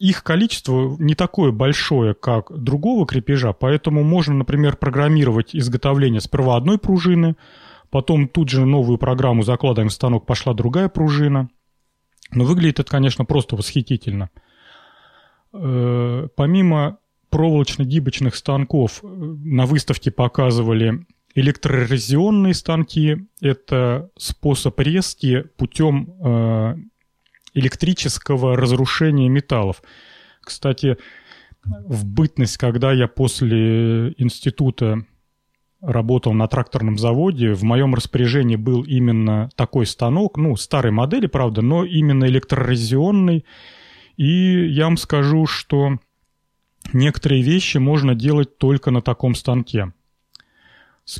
их 0.00 0.24
количество 0.24 0.96
не 0.98 1.14
такое 1.14 1.52
большое, 1.52 2.14
как 2.14 2.50
другого 2.58 3.06
крепежа, 3.06 3.52
поэтому 3.52 4.02
можно, 4.02 4.34
например, 4.34 4.76
программировать 4.76 5.54
изготовление 5.54 6.22
сперва 6.22 6.56
одной 6.56 6.78
пружины, 6.78 7.36
потом 7.90 8.26
тут 8.26 8.48
же 8.48 8.64
новую 8.64 8.96
программу 8.96 9.42
закладываем 9.42 9.90
в 9.90 9.92
станок, 9.92 10.24
пошла 10.24 10.54
другая 10.54 10.88
пружина. 10.88 11.50
Но 12.32 12.44
выглядит 12.44 12.80
это, 12.80 12.90
конечно, 12.90 13.26
просто 13.26 13.56
восхитительно. 13.56 14.30
Э, 15.52 16.28
помимо 16.34 16.98
проволочно-гибочных 17.28 18.36
станков 18.36 19.00
э, 19.02 19.06
на 19.06 19.66
выставке 19.66 20.10
показывали 20.10 21.04
электрорезионные 21.34 22.54
станки. 22.54 23.26
Это 23.42 24.10
способ 24.16 24.80
резки 24.80 25.44
путем 25.58 26.89
электрического 27.54 28.56
разрушения 28.56 29.28
металлов. 29.28 29.82
Кстати, 30.40 30.96
в 31.64 32.04
бытность, 32.04 32.56
когда 32.56 32.92
я 32.92 33.06
после 33.08 34.14
института 34.18 35.04
работал 35.80 36.32
на 36.32 36.46
тракторном 36.46 36.98
заводе, 36.98 37.52
в 37.52 37.62
моем 37.62 37.94
распоряжении 37.94 38.56
был 38.56 38.82
именно 38.82 39.48
такой 39.56 39.86
станок, 39.86 40.36
ну, 40.36 40.56
старой 40.56 40.92
модели, 40.92 41.26
правда, 41.26 41.62
но 41.62 41.84
именно 41.84 42.24
электрорезионный. 42.26 43.44
И 44.16 44.66
я 44.68 44.84
вам 44.84 44.96
скажу, 44.96 45.46
что 45.46 45.98
некоторые 46.92 47.42
вещи 47.42 47.78
можно 47.78 48.14
делать 48.14 48.58
только 48.58 48.90
на 48.90 49.00
таком 49.00 49.34
станке. 49.34 49.92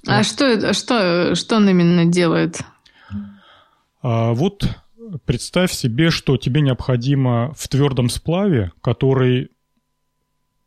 А 0.06 0.22
что, 0.22 0.72
что, 0.72 1.34
что 1.34 1.56
он 1.56 1.68
именно 1.68 2.04
делает? 2.04 2.60
А, 4.02 4.32
вот 4.32 4.68
представь 5.24 5.72
себе, 5.72 6.10
что 6.10 6.36
тебе 6.36 6.60
необходимо 6.60 7.52
в 7.56 7.68
твердом 7.68 8.08
сплаве, 8.08 8.72
который 8.80 9.50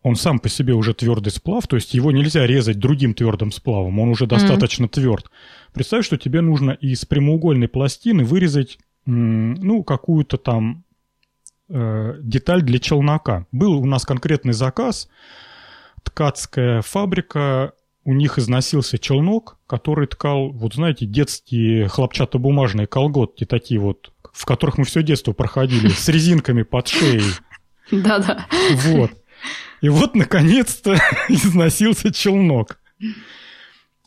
он 0.02 0.16
сам 0.16 0.40
по 0.40 0.50
себе 0.50 0.74
уже 0.74 0.94
твердый 0.94 1.32
сплав, 1.32 1.66
то 1.66 1.78
есть 1.78 1.94
его 1.94 2.12
нельзя 2.12 2.46
резать 2.46 2.78
другим 2.78 3.14
твердым 3.14 3.52
сплавом, 3.52 4.00
он 4.00 4.10
уже 4.10 4.28
достаточно 4.28 4.86
mm-hmm. 4.86 4.90
тверд. 4.90 5.32
Представь, 5.74 6.06
что 6.06 6.18
тебе 6.18 6.42
нужно 6.42 6.72
из 6.72 7.06
прямоугольной 7.06 7.70
пластины 7.70 8.26
вырезать, 8.26 8.78
ну, 9.06 9.84
какую-то 9.84 10.38
там 10.38 10.84
э, 11.70 12.16
деталь 12.22 12.62
для 12.62 12.80
челнока. 12.80 13.48
Был 13.52 13.74
у 13.80 13.86
нас 13.86 14.06
конкретный 14.06 14.54
заказ, 14.54 15.10
ткацкая 16.04 16.82
фабрика, 16.82 17.74
у 18.06 18.14
них 18.14 18.38
износился 18.38 18.98
челнок, 18.98 19.58
который 19.68 20.08
ткал, 20.08 20.52
вот 20.52 20.74
знаете, 20.74 21.06
детские 21.06 21.88
хлопчатобумажные 21.88 22.88
колготки, 22.88 23.46
такие 23.46 23.80
вот 23.80 24.12
в 24.34 24.46
которых 24.46 24.78
мы 24.78 24.84
все 24.84 25.04
детство 25.04 25.32
проходили, 25.32 25.88
с 25.88 26.10
резинками 26.10 26.64
под 26.64 26.90
шеей. 26.90 27.34
Да-да. 27.92 28.48
Вот. 28.72 29.12
И 29.82 29.90
вот, 29.90 30.16
наконец-то, 30.16 30.98
износился 31.30 32.12
челнок. 32.12 32.80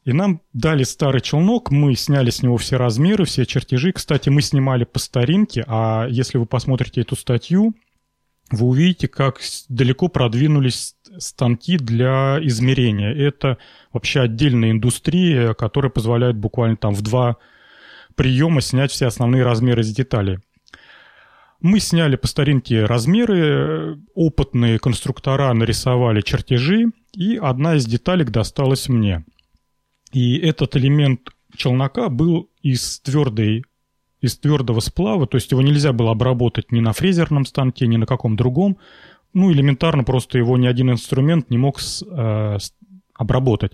И 0.04 0.12
нам 0.12 0.40
дали 0.52 0.84
старый 0.84 1.20
челнок, 1.20 1.70
мы 1.70 1.94
сняли 1.96 2.30
с 2.30 2.42
него 2.42 2.56
все 2.58 2.76
размеры, 2.76 3.24
все 3.24 3.44
чертежи. 3.44 3.92
Кстати, 3.92 4.28
мы 4.28 4.40
снимали 4.40 4.84
по 4.84 4.98
старинке, 4.98 5.64
а 5.66 6.06
если 6.08 6.38
вы 6.38 6.46
посмотрите 6.46 7.00
эту 7.00 7.16
статью, 7.16 7.74
вы 8.50 8.66
увидите, 8.66 9.08
как 9.08 9.40
далеко 9.68 10.08
продвинулись 10.08 10.94
станки 11.18 11.76
для 11.76 12.38
измерения. 12.40 13.12
Это 13.12 13.58
вообще 13.92 14.20
отдельная 14.20 14.70
индустрия, 14.70 15.54
которая 15.54 15.90
позволяет 15.90 16.36
буквально 16.36 16.76
там 16.76 16.94
в 16.94 17.02
два 17.02 17.36
приема 18.16 18.60
снять 18.60 18.90
все 18.90 19.06
основные 19.06 19.44
размеры 19.44 19.82
из 19.82 19.94
деталей. 19.94 20.38
Мы 21.60 21.80
сняли 21.80 22.16
по 22.16 22.26
старинке 22.26 22.84
размеры, 22.84 23.98
опытные 24.14 24.78
конструктора 24.78 25.52
нарисовали 25.52 26.20
чертежи, 26.20 26.86
и 27.14 27.36
одна 27.36 27.76
из 27.76 27.86
деталек 27.86 28.30
досталась 28.30 28.88
мне. 28.88 29.24
И 30.12 30.36
этот 30.38 30.76
элемент 30.76 31.30
челнока 31.56 32.08
был 32.08 32.50
из 32.62 33.00
твердой 33.00 33.64
из 34.20 34.38
твердого 34.38 34.80
сплава, 34.80 35.26
то 35.26 35.36
есть 35.36 35.50
его 35.50 35.62
нельзя 35.62 35.92
было 35.92 36.10
обработать 36.10 36.72
ни 36.72 36.80
на 36.80 36.92
фрезерном 36.92 37.44
станке, 37.44 37.86
ни 37.86 37.96
на 37.96 38.06
каком 38.06 38.36
другом. 38.36 38.78
Ну, 39.34 39.52
элементарно 39.52 40.04
просто 40.04 40.38
его 40.38 40.56
ни 40.56 40.66
один 40.66 40.90
инструмент 40.90 41.50
не 41.50 41.58
мог 41.58 41.80
с, 41.80 42.02
э, 42.02 42.58
обработать. 43.14 43.72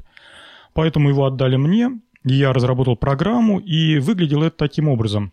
Поэтому 0.74 1.08
его 1.08 1.26
отдали 1.26 1.56
мне, 1.56 2.00
я 2.24 2.52
разработал 2.52 2.96
программу, 2.96 3.58
и 3.58 3.98
выглядело 3.98 4.44
это 4.44 4.56
таким 4.56 4.88
образом. 4.88 5.32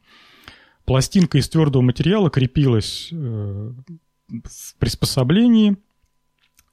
Пластинка 0.85 1.37
из 1.37 1.47
твердого 1.49 1.83
материала 1.83 2.29
крепилась 2.29 3.09
э, 3.11 3.15
в 4.27 4.75
приспособлении. 4.79 5.77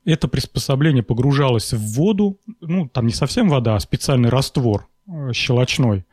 Это 0.05 0.29
приспособление 0.29 1.03
погружалось 1.03 1.73
в 1.73 1.95
воду, 1.95 2.41
ну, 2.61 2.89
там 2.89 3.07
не 3.07 3.13
совсем 3.13 3.49
вода, 3.49 3.77
а 3.77 3.81
специальный 3.81 4.31
раствор 4.31 4.89
э, 5.07 5.33
щелочной. 5.35 6.07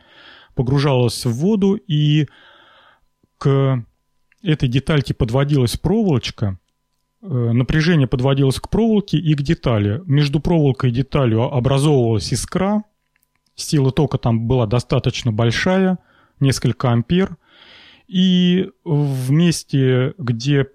Погружалось 0.55 1.25
в 1.25 1.31
воду, 1.31 1.75
и 1.75 2.27
к 3.37 3.85
этой 4.43 4.67
детальке 4.67 5.13
подводилась 5.13 5.77
проволочка, 5.77 6.59
э, 7.21 7.27
напряжение 7.27 8.07
подводилось 8.07 8.59
к 8.59 8.69
проволоке 8.69 9.17
и 9.17 9.33
к 9.33 9.41
детали. 9.41 10.01
Между 10.05 10.39
проволокой 10.39 10.89
и 10.89 10.93
деталью 10.93 11.43
образовывалась 11.43 12.33
искра, 12.33 12.83
Сила 13.55 13.91
тока 13.91 14.17
там 14.17 14.47
была 14.47 14.65
достаточно 14.65 15.31
большая, 15.31 15.99
несколько 16.39 16.91
ампер. 16.91 17.37
И 18.07 18.69
в 18.83 19.31
месте, 19.31 20.13
где 20.17 20.67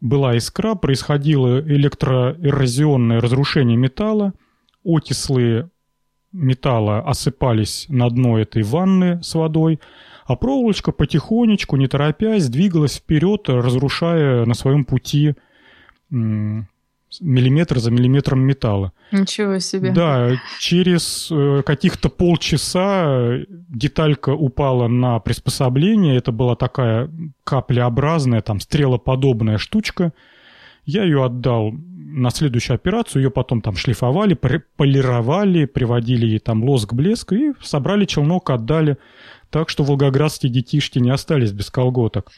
была 0.00 0.36
искра, 0.36 0.74
происходило 0.74 1.60
электроэрозионное 1.60 3.20
разрушение 3.20 3.76
металла, 3.76 4.32
отислы 4.84 5.70
металла 6.32 7.00
осыпались 7.00 7.86
на 7.88 8.08
дно 8.10 8.38
этой 8.38 8.62
ванны 8.62 9.22
с 9.22 9.34
водой, 9.34 9.80
а 10.26 10.36
проволочка 10.36 10.92
потихонечку, 10.92 11.76
не 11.76 11.88
торопясь, 11.88 12.48
двигалась 12.48 12.96
вперед, 12.96 13.48
разрушая 13.48 14.44
на 14.44 14.54
своем 14.54 14.84
пути 14.84 15.34
миллиметр 17.20 17.78
за 17.78 17.90
миллиметром 17.90 18.40
металла. 18.40 18.92
Ничего 19.12 19.58
себе. 19.58 19.90
Да, 19.92 20.32
через 20.58 21.28
э, 21.30 21.62
каких-то 21.64 22.08
полчаса 22.08 23.38
деталька 23.48 24.30
упала 24.30 24.88
на 24.88 25.18
приспособление. 25.18 26.16
Это 26.16 26.32
была 26.32 26.56
такая 26.56 27.10
каплеобразная, 27.44 28.40
там, 28.42 28.60
стрелоподобная 28.60 29.58
штучка. 29.58 30.12
Я 30.84 31.04
ее 31.04 31.24
отдал 31.24 31.72
на 31.72 32.30
следующую 32.30 32.76
операцию, 32.76 33.22
ее 33.22 33.30
потом 33.30 33.60
там 33.60 33.76
шлифовали, 33.76 34.34
полировали, 34.34 35.66
приводили 35.66 36.26
ей 36.26 36.38
там 36.38 36.64
лоск, 36.64 36.94
блеск 36.94 37.32
и 37.32 37.52
собрали 37.62 38.06
челнок, 38.06 38.50
отдали. 38.50 38.96
Так 39.50 39.68
что 39.68 39.84
волгоградские 39.84 40.50
детишки 40.50 40.98
не 40.98 41.10
остались 41.10 41.52
без 41.52 41.70
колготок. 41.70 42.30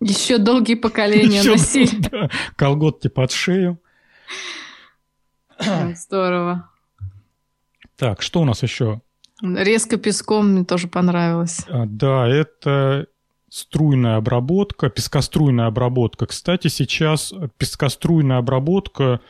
Еще 0.00 0.38
долгие 0.38 0.74
поколения 0.74 1.40
Еще, 1.40 1.50
носили. 1.52 2.00
Да, 2.10 2.30
колготки 2.56 3.08
под 3.08 3.32
шею. 3.32 3.78
Здорово. 5.94 6.70
Так, 7.96 8.22
что 8.22 8.40
у 8.40 8.44
нас 8.44 8.62
еще? 8.62 9.00
Резко 9.42 9.96
песком 9.96 10.52
мне 10.52 10.64
тоже 10.64 10.88
понравилось. 10.88 11.60
А, 11.68 11.84
да, 11.86 12.28
это 12.28 13.06
струйная 13.48 14.16
обработка, 14.16 14.90
пескоструйная 14.90 15.66
обработка. 15.66 16.26
Кстати, 16.26 16.68
сейчас 16.68 17.34
пескоструйная 17.58 18.38
обработка 18.38 19.20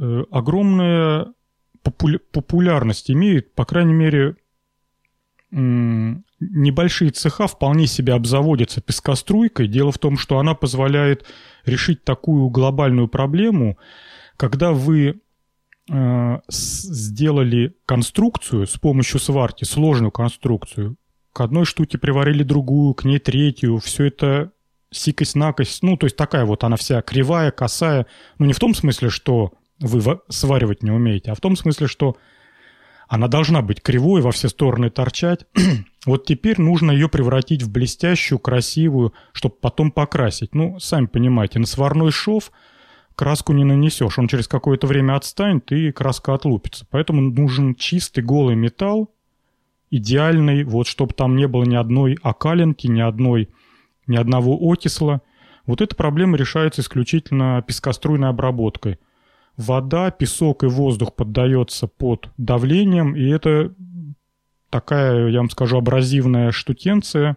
э, 0.00 0.24
огромная 0.30 1.32
популя- 1.82 2.20
популярность 2.32 3.10
имеет, 3.10 3.54
по 3.54 3.64
крайней 3.64 3.92
мере, 3.92 4.36
небольшие 5.56 7.12
цеха 7.12 7.46
вполне 7.46 7.86
себе 7.86 8.14
обзаводятся 8.14 8.80
пескоструйкой. 8.80 9.68
Дело 9.68 9.92
в 9.92 9.98
том, 9.98 10.18
что 10.18 10.38
она 10.38 10.54
позволяет 10.54 11.26
решить 11.64 12.04
такую 12.04 12.48
глобальную 12.48 13.06
проблему, 13.08 13.78
когда 14.36 14.72
вы 14.72 15.20
э, 15.90 16.38
сделали 16.48 17.76
конструкцию 17.86 18.66
с 18.66 18.76
помощью 18.78 19.20
сварки, 19.20 19.64
сложную 19.64 20.10
конструкцию, 20.10 20.96
к 21.32 21.40
одной 21.40 21.64
штуке 21.64 21.98
приварили 21.98 22.42
другую, 22.42 22.94
к 22.94 23.04
ней 23.04 23.20
третью, 23.20 23.78
все 23.78 24.06
это 24.06 24.50
сикость-накость, 24.90 25.82
ну, 25.82 25.96
то 25.96 26.06
есть 26.06 26.16
такая 26.16 26.44
вот 26.44 26.64
она 26.64 26.76
вся 26.76 27.00
кривая, 27.02 27.50
косая, 27.50 28.06
ну, 28.38 28.46
не 28.46 28.52
в 28.52 28.58
том 28.58 28.74
смысле, 28.74 29.08
что 29.08 29.52
вы 29.80 30.20
сваривать 30.28 30.82
не 30.82 30.90
умеете, 30.90 31.32
а 31.32 31.34
в 31.34 31.40
том 31.40 31.56
смысле, 31.56 31.86
что 31.88 32.16
она 33.08 33.28
должна 33.28 33.62
быть 33.62 33.82
кривой, 33.82 34.20
во 34.22 34.32
все 34.32 34.48
стороны 34.48 34.90
торчать. 34.90 35.46
вот 36.06 36.26
теперь 36.26 36.60
нужно 36.60 36.90
ее 36.90 37.08
превратить 37.08 37.62
в 37.62 37.70
блестящую, 37.70 38.38
красивую, 38.38 39.12
чтобы 39.32 39.56
потом 39.60 39.90
покрасить. 39.90 40.54
Ну, 40.54 40.78
сами 40.78 41.06
понимаете, 41.06 41.58
на 41.58 41.66
сварной 41.66 42.10
шов 42.10 42.50
краску 43.14 43.52
не 43.52 43.64
нанесешь. 43.64 44.18
Он 44.18 44.28
через 44.28 44.48
какое-то 44.48 44.86
время 44.86 45.16
отстанет, 45.16 45.70
и 45.72 45.92
краска 45.92 46.34
отлупится. 46.34 46.86
Поэтому 46.90 47.20
нужен 47.20 47.74
чистый 47.74 48.22
голый 48.22 48.56
металл, 48.56 49.14
идеальный, 49.90 50.64
вот 50.64 50.86
чтобы 50.86 51.14
там 51.14 51.36
не 51.36 51.46
было 51.46 51.64
ни 51.64 51.76
одной 51.76 52.18
окалинки, 52.22 52.86
ни 52.86 53.00
одной, 53.00 53.50
ни 54.06 54.16
одного 54.16 54.58
окисла. 54.72 55.22
Вот 55.66 55.80
эта 55.80 55.94
проблема 55.94 56.36
решается 56.36 56.80
исключительно 56.80 57.62
пескоструйной 57.66 58.30
обработкой. 58.30 58.98
Вода, 59.56 60.10
песок 60.10 60.64
и 60.64 60.66
воздух 60.66 61.14
поддается 61.14 61.86
под 61.86 62.28
давлением, 62.36 63.14
и 63.14 63.28
это 63.28 63.72
такая, 64.68 65.28
я 65.28 65.38
вам 65.38 65.50
скажу, 65.50 65.76
абразивная 65.76 66.50
штукенция, 66.50 67.36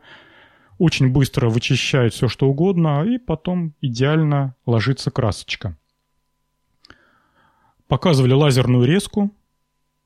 очень 0.80 1.12
быстро 1.12 1.50
вычищает 1.50 2.14
все, 2.14 2.28
что 2.28 2.48
угодно, 2.48 3.04
и 3.04 3.20
потом 3.20 3.74
идеально 3.82 4.56
ложится 4.66 5.12
красочка. 5.12 5.78
Показывали 7.88 8.34
лазерную 8.34 8.86
резку, 8.86 9.32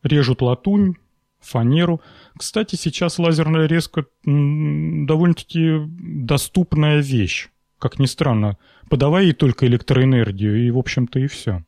режут 0.03 0.41
латунь, 0.41 0.95
фанеру. 1.39 2.01
Кстати, 2.37 2.75
сейчас 2.75 3.19
лазерная 3.19 3.65
резка 3.65 4.05
довольно-таки 4.23 5.79
доступная 5.87 6.99
вещь. 6.99 7.49
Как 7.79 7.97
ни 7.97 8.05
странно, 8.05 8.57
подавай 8.89 9.25
ей 9.25 9.33
только 9.33 9.65
электроэнергию, 9.65 10.67
и, 10.67 10.71
в 10.71 10.77
общем-то, 10.77 11.19
и 11.19 11.27
все. 11.27 11.63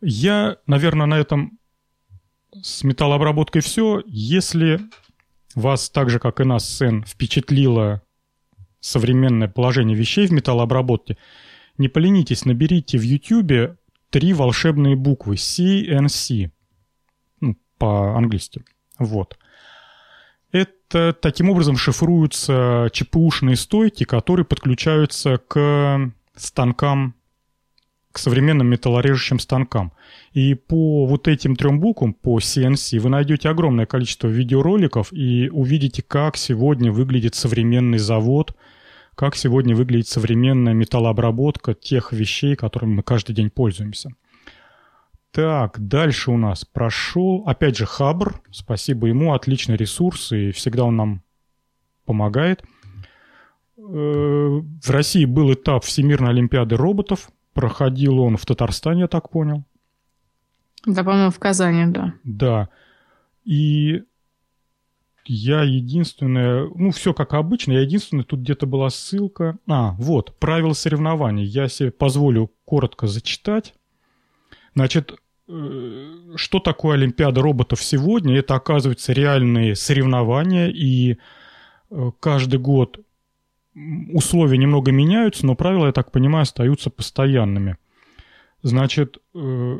Я, 0.00 0.58
наверное, 0.66 1.06
на 1.06 1.18
этом 1.18 1.58
с 2.62 2.82
металлообработкой 2.84 3.62
все. 3.62 4.02
Если 4.06 4.80
вас, 5.54 5.90
так 5.90 6.10
же, 6.10 6.18
как 6.18 6.40
и 6.40 6.44
нас, 6.44 6.68
Сен, 6.68 7.04
впечатлило 7.04 8.02
современное 8.80 9.48
положение 9.48 9.96
вещей 9.96 10.26
в 10.26 10.32
металлообработке, 10.32 11.18
не 11.78 11.88
поленитесь, 11.88 12.44
наберите 12.44 12.98
в 12.98 13.02
YouTube 13.02 13.76
три 14.10 14.32
волшебные 14.32 14.96
буквы 14.96 15.34
CNC 15.34 16.50
по-английски. 17.78 18.64
Вот. 18.98 19.38
Это 20.50 21.12
таким 21.12 21.50
образом 21.50 21.76
шифруются 21.76 22.88
ЧПУшные 22.92 23.56
стойки, 23.56 24.04
которые 24.04 24.46
подключаются 24.46 25.38
к 25.38 26.12
станкам, 26.34 27.14
современным 28.18 28.66
металлорежущим 28.68 29.38
станкам. 29.38 29.92
И 30.32 30.54
по 30.54 31.06
вот 31.06 31.28
этим 31.28 31.56
трем 31.56 31.80
буквам, 31.80 32.14
по 32.14 32.38
CNC, 32.38 32.98
вы 32.98 33.08
найдете 33.10 33.48
огромное 33.48 33.86
количество 33.86 34.28
видеороликов 34.28 35.12
и 35.12 35.48
увидите, 35.50 36.02
как 36.02 36.36
сегодня 36.36 36.92
выглядит 36.92 37.34
современный 37.34 37.98
завод, 37.98 38.56
как 39.14 39.34
сегодня 39.36 39.74
выглядит 39.74 40.08
современная 40.08 40.74
металлообработка 40.74 41.74
тех 41.74 42.12
вещей, 42.12 42.54
которыми 42.56 42.94
мы 42.94 43.02
каждый 43.02 43.34
день 43.34 43.50
пользуемся. 43.50 44.10
Так, 45.30 45.76
дальше 45.78 46.30
у 46.30 46.36
нас 46.36 46.64
прошел, 46.64 47.44
опять 47.46 47.76
же, 47.76 47.86
Хабр. 47.86 48.40
Спасибо 48.50 49.08
ему, 49.08 49.34
отличный 49.34 49.76
ресурс, 49.76 50.32
и 50.32 50.52
всегда 50.52 50.84
он 50.84 50.96
нам 50.96 51.22
помогает. 52.04 52.62
Э, 53.76 53.82
в 53.82 54.90
России 54.90 55.24
был 55.24 55.52
этап 55.52 55.84
Всемирной 55.84 56.30
Олимпиады 56.30 56.76
роботов. 56.76 57.30
Проходил 57.58 58.20
он 58.20 58.36
в 58.36 58.46
Татарстане, 58.46 59.00
я 59.00 59.08
так 59.08 59.30
понял. 59.30 59.64
Да, 60.86 61.02
по-моему, 61.02 61.32
в 61.32 61.40
Казани, 61.40 61.92
да. 61.92 62.14
Да. 62.22 62.68
И 63.44 64.04
я 65.24 65.64
единственное, 65.64 66.70
ну, 66.72 66.92
все 66.92 67.12
как 67.12 67.34
обычно, 67.34 67.72
я 67.72 67.80
единственное, 67.80 68.22
тут 68.22 68.42
где-то 68.42 68.68
была 68.68 68.90
ссылка. 68.90 69.58
А, 69.66 69.96
вот, 69.98 70.38
правила 70.38 70.72
соревнований. 70.72 71.44
Я 71.44 71.66
себе 71.66 71.90
позволю 71.90 72.52
коротко 72.64 73.08
зачитать. 73.08 73.74
Значит, 74.76 75.18
э, 75.48 76.12
что 76.36 76.60
такое 76.60 76.94
Олимпиада 76.94 77.42
роботов 77.42 77.82
сегодня? 77.82 78.38
Это, 78.38 78.54
оказывается, 78.54 79.12
реальные 79.12 79.74
соревнования, 79.74 80.68
и 80.68 81.18
э, 81.90 82.10
каждый 82.20 82.60
год 82.60 83.00
условия 84.12 84.58
немного 84.58 84.92
меняются, 84.92 85.46
но 85.46 85.54
правила, 85.54 85.86
я 85.86 85.92
так 85.92 86.12
понимаю, 86.12 86.42
остаются 86.42 86.90
постоянными. 86.90 87.76
Значит, 88.62 89.18
э, 89.34 89.78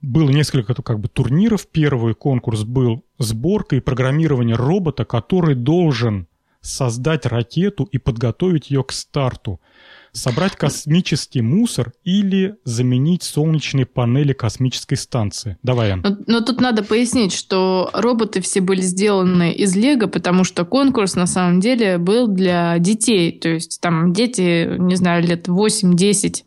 было 0.00 0.30
несколько 0.30 0.74
как 0.74 1.00
бы 1.00 1.08
турниров. 1.08 1.66
Первый 1.68 2.14
конкурс 2.14 2.64
был 2.64 3.04
сборка 3.18 3.76
и 3.76 3.80
программирование 3.80 4.56
робота, 4.56 5.04
который 5.04 5.54
должен 5.54 6.26
создать 6.60 7.26
ракету 7.26 7.84
и 7.84 7.98
подготовить 7.98 8.70
ее 8.70 8.84
к 8.84 8.92
старту– 8.92 9.60
собрать 10.12 10.56
космический 10.56 11.40
мусор 11.40 11.92
или 12.04 12.56
заменить 12.64 13.22
солнечные 13.22 13.86
панели 13.86 14.32
космической 14.32 14.96
станции. 14.96 15.56
Давай, 15.62 15.92
Ан. 15.92 16.02
Но, 16.02 16.16
но 16.26 16.40
тут 16.42 16.60
надо 16.60 16.84
пояснить, 16.84 17.32
что 17.32 17.90
роботы 17.94 18.40
все 18.42 18.60
были 18.60 18.82
сделаны 18.82 19.52
из 19.52 19.74
Лего, 19.74 20.06
потому 20.06 20.44
что 20.44 20.64
конкурс 20.64 21.14
на 21.14 21.26
самом 21.26 21.60
деле 21.60 21.98
был 21.98 22.28
для 22.28 22.78
детей. 22.78 23.32
То 23.38 23.48
есть 23.48 23.80
там 23.80 24.12
дети, 24.12 24.76
не 24.78 24.96
знаю, 24.96 25.26
лет 25.26 25.48
8-10 25.48 26.44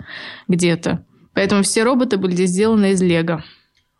где-то. 0.47 1.05
Поэтому 1.33 1.63
все 1.63 1.83
роботы 1.83 2.17
были 2.17 2.45
сделаны 2.45 2.91
из 2.91 3.01
Лего. 3.01 3.43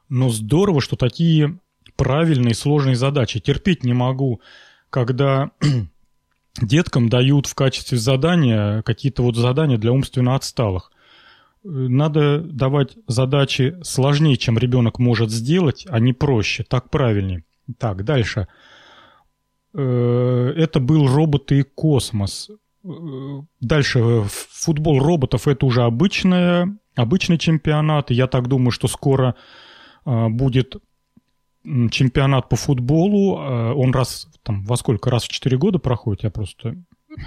Но 0.09 0.29
здорово, 0.29 0.79
что 0.79 0.95
такие 0.95 1.59
правильные 1.95 2.53
сложные 2.53 2.95
задачи. 2.95 3.39
Терпеть 3.39 3.83
не 3.83 3.93
могу, 3.93 4.41
когда 4.89 5.51
деткам 6.61 7.09
дают 7.09 7.47
в 7.47 7.55
качестве 7.55 7.97
задания 7.97 8.81
какие-то 8.83 9.23
вот 9.23 9.35
задания 9.35 9.77
для 9.77 9.91
умственно 9.91 10.35
отсталых. 10.35 10.91
Надо 11.63 12.39
давать 12.41 12.95
задачи 13.07 13.75
сложнее, 13.81 14.37
чем 14.37 14.57
ребенок 14.57 14.99
может 14.99 15.31
сделать, 15.31 15.85
а 15.89 15.99
не 15.99 16.13
проще. 16.13 16.63
Так 16.63 16.89
правильнее. 16.89 17.43
Так, 17.79 18.03
дальше. 18.03 18.47
Э, 19.73 20.53
это 20.55 20.79
был 20.79 21.07
роботы 21.07 21.59
и 21.59 21.63
космос. 21.63 22.51
Э, 22.83 22.87
дальше. 23.61 24.23
Футбол 24.27 24.99
роботов– 24.99 25.47
это 25.47 25.65
уже 25.65 25.81
обычная, 25.81 26.77
обычный 26.95 27.39
чемпионат. 27.39 28.11
Я 28.11 28.27
так 28.27 28.47
думаю, 28.47 28.71
что 28.71 28.87
скоро 28.87 29.35
будет 30.05 30.75
чемпионат 31.91 32.49
по 32.49 32.55
футболу. 32.55 33.35
Он 33.35 33.91
раз, 33.91 34.27
там, 34.43 34.63
во 34.63 34.77
сколько? 34.77 35.09
Раз 35.09 35.23
в 35.23 35.29
4 35.29 35.57
года 35.57 35.79
проходит, 35.79 36.23
я 36.23 36.29
просто... 36.29 36.75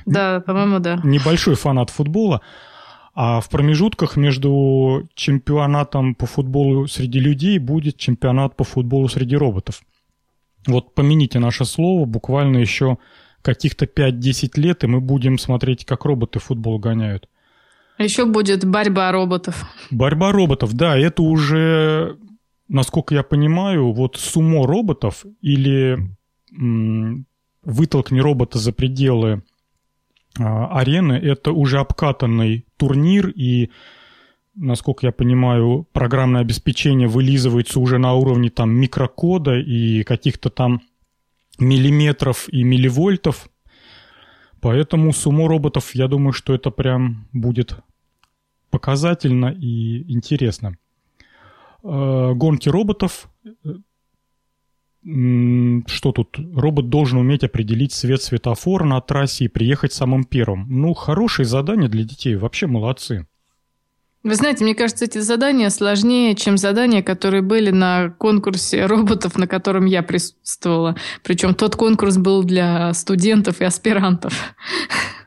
Да, 0.06 0.40
по-моему, 0.40 0.78
да. 0.78 1.00
Небольшой 1.02 1.54
фанат 1.54 1.90
футбола. 1.90 2.40
А 3.14 3.40
в 3.40 3.48
промежутках 3.48 4.16
между 4.16 5.08
чемпионатом 5.14 6.14
по 6.14 6.26
футболу 6.26 6.86
среди 6.86 7.18
людей 7.18 7.58
будет 7.58 7.96
чемпионат 7.96 8.54
по 8.56 8.64
футболу 8.64 9.08
среди 9.08 9.36
роботов. 9.36 9.82
Вот 10.66 10.94
помяните 10.94 11.38
наше 11.38 11.64
слово, 11.64 12.04
буквально 12.04 12.58
еще 12.58 12.98
каких-то 13.42 13.86
5-10 13.86 14.60
лет, 14.60 14.84
и 14.84 14.86
мы 14.86 15.00
будем 15.00 15.38
смотреть, 15.38 15.84
как 15.84 16.04
роботы 16.04 16.38
футбол 16.38 16.78
гоняют. 16.78 17.28
А 17.96 18.04
еще 18.04 18.26
будет 18.26 18.64
борьба 18.64 19.10
роботов. 19.10 19.66
Борьба 19.90 20.30
роботов, 20.30 20.74
да, 20.74 20.96
это 20.96 21.22
уже, 21.22 22.18
насколько 22.68 23.14
я 23.14 23.22
понимаю, 23.22 23.92
вот 23.92 24.16
сумо 24.16 24.66
роботов 24.66 25.24
или 25.40 25.98
м, 26.52 27.26
вытолкни 27.62 28.20
робота 28.20 28.58
за 28.58 28.72
пределы 28.72 29.42
а, 30.38 30.78
арены, 30.78 31.14
это 31.14 31.52
уже 31.52 31.78
обкатанный 31.80 32.66
турнир, 32.76 33.28
и, 33.28 33.70
насколько 34.54 35.06
я 35.06 35.12
понимаю, 35.12 35.86
программное 35.92 36.42
обеспечение 36.42 37.08
вылизывается 37.08 37.80
уже 37.80 37.98
на 37.98 38.14
уровне 38.14 38.50
там 38.50 38.70
микрокода 38.70 39.58
и 39.58 40.02
каких-то 40.04 40.50
там 40.50 40.82
миллиметров 41.58 42.48
и 42.48 42.62
милливольтов. 42.62 43.48
Поэтому 44.60 45.12
сумо 45.12 45.48
роботов, 45.48 45.94
я 45.94 46.08
думаю, 46.08 46.32
что 46.32 46.54
это 46.54 46.70
прям 46.70 47.28
будет 47.32 47.76
показательно 48.70 49.46
и 49.46 50.12
интересно. 50.12 50.76
А, 51.88 52.34
гонки 52.34 52.68
роботов 52.68 53.28
что 55.04 56.12
тут? 56.12 56.36
Робот 56.54 56.90
должен 56.90 57.18
уметь 57.18 57.44
определить 57.44 57.92
свет 57.92 58.20
светофора 58.20 58.84
на 58.84 59.00
трассе 59.00 59.44
и 59.44 59.48
приехать 59.48 59.92
самым 59.92 60.24
первым. 60.24 60.66
Ну, 60.68 60.92
хорошее 60.92 61.46
задание 61.46 61.88
для 61.88 62.04
детей. 62.04 62.36
Вообще 62.36 62.66
молодцы. 62.66 63.26
Вы 64.24 64.34
знаете, 64.34 64.64
мне 64.64 64.74
кажется, 64.74 65.04
эти 65.04 65.18
задания 65.18 65.70
сложнее, 65.70 66.34
чем 66.34 66.58
задания, 66.58 67.02
которые 67.02 67.40
были 67.40 67.70
на 67.70 68.10
конкурсе 68.10 68.84
роботов, 68.86 69.38
на 69.38 69.46
котором 69.46 69.86
я 69.86 70.02
присутствовала. 70.02 70.96
Причем 71.22 71.54
тот 71.54 71.76
конкурс 71.76 72.18
был 72.18 72.42
для 72.42 72.92
студентов 72.92 73.60
и 73.60 73.64
аспирантов. 73.64 74.34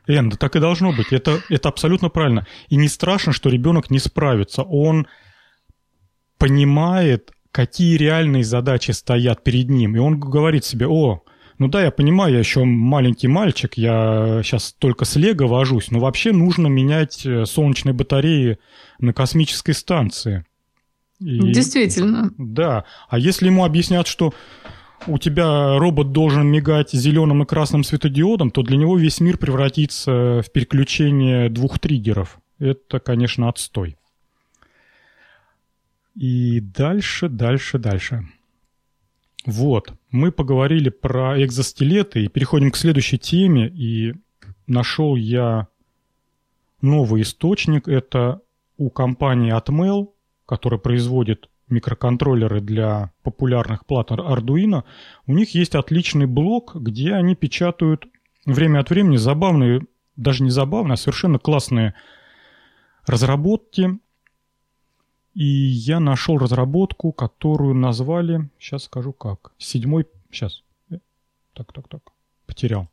Эн, 0.06 0.28
да 0.28 0.36
так 0.36 0.54
и 0.54 0.60
должно 0.60 0.92
быть. 0.92 1.12
Это, 1.12 1.40
это 1.48 1.70
абсолютно 1.70 2.10
правильно. 2.10 2.46
И 2.68 2.76
не 2.76 2.88
страшно, 2.88 3.32
что 3.32 3.48
ребенок 3.48 3.90
не 3.90 3.98
справится. 3.98 4.62
Он 4.62 5.06
понимает, 6.42 7.30
какие 7.52 7.96
реальные 7.96 8.42
задачи 8.42 8.90
стоят 8.90 9.44
перед 9.44 9.68
ним. 9.68 9.94
И 9.94 10.00
он 10.00 10.18
говорит 10.18 10.64
себе, 10.64 10.88
о, 10.88 11.22
ну 11.58 11.68
да, 11.68 11.84
я 11.84 11.92
понимаю, 11.92 12.32
я 12.32 12.40
еще 12.40 12.64
маленький 12.64 13.28
мальчик, 13.28 13.74
я 13.76 14.40
сейчас 14.42 14.74
только 14.76 15.04
с 15.04 15.14
Лего 15.14 15.46
вожусь, 15.46 15.92
но 15.92 16.00
вообще 16.00 16.32
нужно 16.32 16.66
менять 16.66 17.24
э, 17.24 17.46
солнечные 17.46 17.92
батареи 17.92 18.58
на 18.98 19.12
космической 19.12 19.72
станции. 19.72 20.44
И, 21.20 21.38
Действительно. 21.38 22.32
Да. 22.36 22.86
А 23.08 23.20
если 23.20 23.46
ему 23.46 23.64
объяснят, 23.64 24.08
что 24.08 24.34
у 25.06 25.18
тебя 25.18 25.78
робот 25.78 26.10
должен 26.10 26.48
мигать 26.48 26.90
зеленым 26.90 27.44
и 27.44 27.46
красным 27.46 27.84
светодиодом, 27.84 28.50
то 28.50 28.62
для 28.62 28.76
него 28.76 28.98
весь 28.98 29.20
мир 29.20 29.38
превратится 29.38 30.42
в 30.44 30.50
переключение 30.52 31.48
двух 31.50 31.78
триггеров. 31.78 32.40
Это, 32.58 32.98
конечно, 32.98 33.48
отстой. 33.48 33.96
И 36.14 36.60
дальше, 36.60 37.28
дальше, 37.28 37.78
дальше. 37.78 38.28
Вот, 39.44 39.92
мы 40.10 40.30
поговорили 40.30 40.88
про 40.88 41.42
экзоскелеты 41.42 42.24
и 42.24 42.28
переходим 42.28 42.70
к 42.70 42.76
следующей 42.76 43.18
теме. 43.18 43.68
И 43.68 44.14
нашел 44.66 45.16
я 45.16 45.68
новый 46.80 47.22
источник. 47.22 47.88
Это 47.88 48.40
у 48.76 48.90
компании 48.90 49.56
Atmel, 49.56 50.10
которая 50.46 50.78
производит 50.78 51.48
микроконтроллеры 51.68 52.60
для 52.60 53.12
популярных 53.22 53.86
плат 53.86 54.10
Arduino. 54.10 54.84
У 55.26 55.32
них 55.32 55.54
есть 55.54 55.74
отличный 55.74 56.26
блог, 56.26 56.76
где 56.76 57.14
они 57.14 57.34
печатают 57.34 58.06
время 58.44 58.80
от 58.80 58.90
времени 58.90 59.16
забавные, 59.16 59.80
даже 60.16 60.42
не 60.42 60.50
забавные, 60.50 60.94
а 60.94 60.98
совершенно 60.98 61.38
классные 61.38 61.94
разработки 63.06 63.98
и 65.34 65.44
я 65.44 66.00
нашел 66.00 66.38
разработку, 66.38 67.12
которую 67.12 67.74
назвали, 67.74 68.50
сейчас 68.58 68.84
скажу 68.84 69.12
как, 69.12 69.52
седьмой, 69.58 70.06
сейчас, 70.30 70.62
э, 70.90 70.98
так, 71.54 71.72
так, 71.72 71.88
так, 71.88 72.02
потерял. 72.46 72.88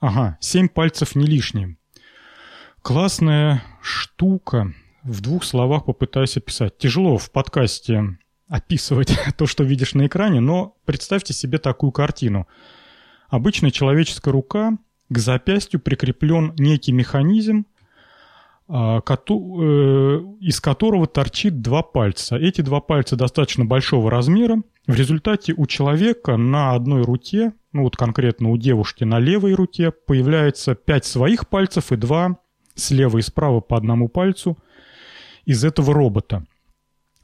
Ага, 0.00 0.36
семь 0.40 0.68
пальцев 0.68 1.14
не 1.14 1.24
лишние. 1.24 1.76
Классная 2.82 3.62
штука. 3.80 4.74
В 5.02 5.22
двух 5.22 5.44
словах 5.44 5.86
попытаюсь 5.86 6.36
описать. 6.36 6.76
Тяжело 6.76 7.16
в 7.16 7.30
подкасте 7.30 8.18
описывать 8.48 9.18
то, 9.38 9.46
что 9.46 9.64
видишь 9.64 9.94
на 9.94 10.06
экране, 10.06 10.40
но 10.40 10.76
представьте 10.84 11.32
себе 11.32 11.58
такую 11.58 11.92
картину. 11.92 12.46
Обычная 13.28 13.70
человеческая 13.70 14.32
рука, 14.32 14.78
к 15.08 15.18
запястью 15.18 15.80
прикреплен 15.80 16.54
некий 16.58 16.92
механизм, 16.92 17.66
из 18.66 20.60
которого 20.60 21.06
торчит 21.06 21.60
два 21.60 21.82
пальца. 21.82 22.36
Эти 22.36 22.62
два 22.62 22.80
пальца 22.80 23.14
достаточно 23.14 23.64
большого 23.66 24.10
размера. 24.10 24.62
В 24.86 24.94
результате 24.94 25.52
у 25.54 25.66
человека 25.66 26.36
на 26.36 26.72
одной 26.72 27.02
руке, 27.02 27.52
ну 27.72 27.82
вот 27.82 27.96
конкретно 27.96 28.50
у 28.50 28.56
девушки 28.56 29.04
на 29.04 29.18
левой 29.18 29.54
руке, 29.54 29.90
появляется 29.90 30.74
пять 30.74 31.04
своих 31.04 31.48
пальцев 31.48 31.92
и 31.92 31.96
два 31.96 32.38
слева 32.74 33.18
и 33.18 33.22
справа 33.22 33.60
по 33.60 33.76
одному 33.76 34.08
пальцу 34.08 34.58
из 35.44 35.62
этого 35.64 35.92
робота. 35.92 36.46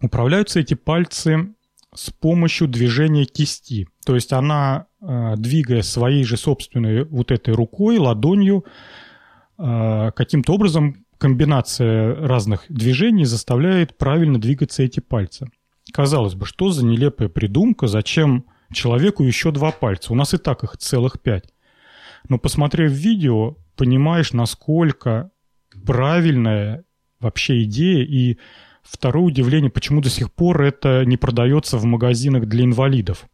Управляются 0.02 0.60
эти 0.60 0.74
пальцы 0.74 1.54
с 1.94 2.10
помощью 2.10 2.68
движения 2.68 3.24
кисти. 3.24 3.88
То 4.04 4.14
есть 4.14 4.32
она, 4.32 4.86
э, 5.00 5.34
двигая 5.36 5.82
своей 5.82 6.24
же 6.24 6.36
собственной 6.36 7.04
вот 7.04 7.30
этой 7.30 7.52
рукой, 7.54 7.98
ладонью, 7.98 8.64
э, 9.58 10.10
каким-то 10.14 10.54
образом 10.54 11.04
комбинация 11.20 12.14
разных 12.14 12.64
движений 12.70 13.26
заставляет 13.26 13.98
правильно 13.98 14.40
двигаться 14.40 14.82
эти 14.82 15.00
пальцы. 15.00 15.46
Казалось 15.92 16.34
бы, 16.34 16.46
что 16.46 16.70
за 16.70 16.84
нелепая 16.84 17.28
придумка, 17.28 17.88
зачем 17.88 18.46
человеку 18.72 19.22
еще 19.22 19.50
два 19.50 19.70
пальца? 19.70 20.12
У 20.12 20.16
нас 20.16 20.32
и 20.32 20.38
так 20.38 20.64
их 20.64 20.78
целых 20.78 21.20
пять. 21.20 21.52
Но 22.28 22.38
посмотрев 22.38 22.90
видео, 22.90 23.56
понимаешь, 23.76 24.32
насколько 24.32 25.30
правильная 25.84 26.84
вообще 27.20 27.64
идея. 27.64 28.02
И 28.04 28.38
второе 28.82 29.24
удивление, 29.24 29.70
почему 29.70 30.00
до 30.00 30.08
сих 30.08 30.32
пор 30.32 30.62
это 30.62 31.04
не 31.04 31.18
продается 31.18 31.76
в 31.76 31.84
магазинах 31.84 32.46
для 32.46 32.64
инвалидов. 32.64 33.26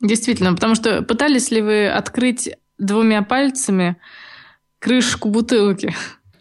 Действительно, 0.00 0.54
потому 0.54 0.74
что 0.74 1.02
пытались 1.02 1.52
ли 1.52 1.62
вы 1.62 1.88
открыть 1.88 2.50
двумя 2.78 3.22
пальцами 3.22 3.96
крышку 4.80 5.30
бутылки? 5.30 5.94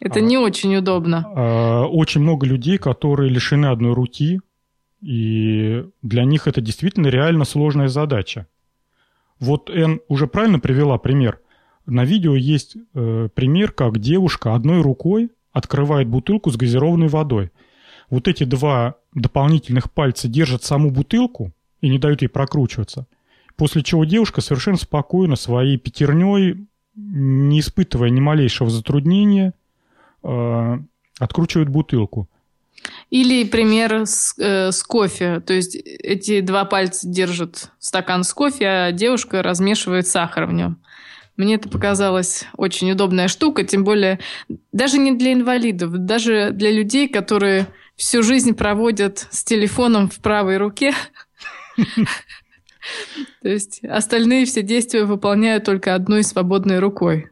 Это 0.04 0.20
а, 0.20 0.22
не 0.22 0.38
очень 0.38 0.76
удобно. 0.76 1.26
А, 1.34 1.86
очень 1.86 2.22
много 2.22 2.46
людей, 2.46 2.78
которые 2.78 3.30
лишены 3.30 3.68
одной 3.68 3.94
руки, 3.94 4.42
и 5.02 5.86
для 6.02 6.26
них 6.26 6.46
это 6.46 6.60
действительно 6.60 7.08
реально 7.08 7.46
сложная 7.46 7.88
задача. 7.88 8.48
Вот 9.40 9.70
Эн 9.70 10.02
уже 10.10 10.28
правильно 10.28 10.60
привела 10.60 10.98
пример. 10.98 11.40
На 11.86 12.04
видео 12.04 12.36
есть 12.36 12.76
э, 12.94 13.30
пример, 13.34 13.72
как 13.72 14.00
девушка 14.00 14.56
одной 14.56 14.82
рукой 14.82 15.32
открывает 15.52 16.08
бутылку 16.08 16.52
с 16.52 16.58
газированной 16.58 17.08
водой. 17.08 17.52
Вот 18.10 18.28
эти 18.28 18.44
два 18.44 18.96
дополнительных 19.14 19.92
пальца 19.92 20.28
держат 20.28 20.64
саму 20.64 20.92
бутылку 20.92 21.54
и 21.82 21.90
не 21.90 21.98
дают 21.98 22.22
ей 22.22 22.28
прокручиваться. 22.28 23.08
После 23.56 23.84
чего 23.84 24.04
девушка 24.04 24.42
совершенно 24.42 24.78
спокойно 24.78 25.36
своей 25.36 25.78
пятерней, 25.78 26.68
не 26.96 27.60
испытывая 27.60 28.10
ни 28.10 28.20
малейшего 28.20 28.70
затруднения, 28.70 29.54
Э, 30.24 30.78
откручивают 31.20 31.70
бутылку. 31.70 32.30
Или 33.10 33.44
пример 33.44 34.06
с, 34.06 34.34
э, 34.40 34.72
с 34.72 34.84
кофе. 34.84 35.40
То 35.42 35.54
есть 35.54 35.76
эти 35.76 36.42
два 36.42 36.66
пальца 36.66 37.08
держат 37.08 37.72
стакан 37.80 38.24
с 38.24 38.34
кофе, 38.34 38.68
а 38.68 38.92
девушка 38.92 39.44
размешивает 39.44 40.08
сахар 40.08 40.46
в 40.46 40.54
нем. 40.54 40.82
Мне 41.38 41.56
это 41.56 41.68
показалось 41.70 42.46
очень 42.58 42.92
удобная 42.92 43.28
штука, 43.28 43.64
тем 43.64 43.84
более 43.84 44.20
даже 44.72 44.98
не 45.00 45.14
для 45.14 45.34
инвалидов, 45.34 45.92
даже 45.92 46.52
для 46.52 46.72
людей, 46.72 47.08
которые 47.08 47.68
всю 47.96 48.22
жизнь 48.22 48.54
проводят 48.54 49.28
с 49.32 49.44
телефоном 49.44 50.10
в 50.10 50.20
правой 50.20 50.58
руке. 50.58 50.94
То 53.42 53.50
есть 53.50 53.84
остальные 53.84 54.46
все 54.46 54.62
действия 54.62 55.06
выполняют 55.06 55.64
только 55.64 55.96
одной 55.96 56.24
свободной 56.24 56.80
рукой. 56.80 57.30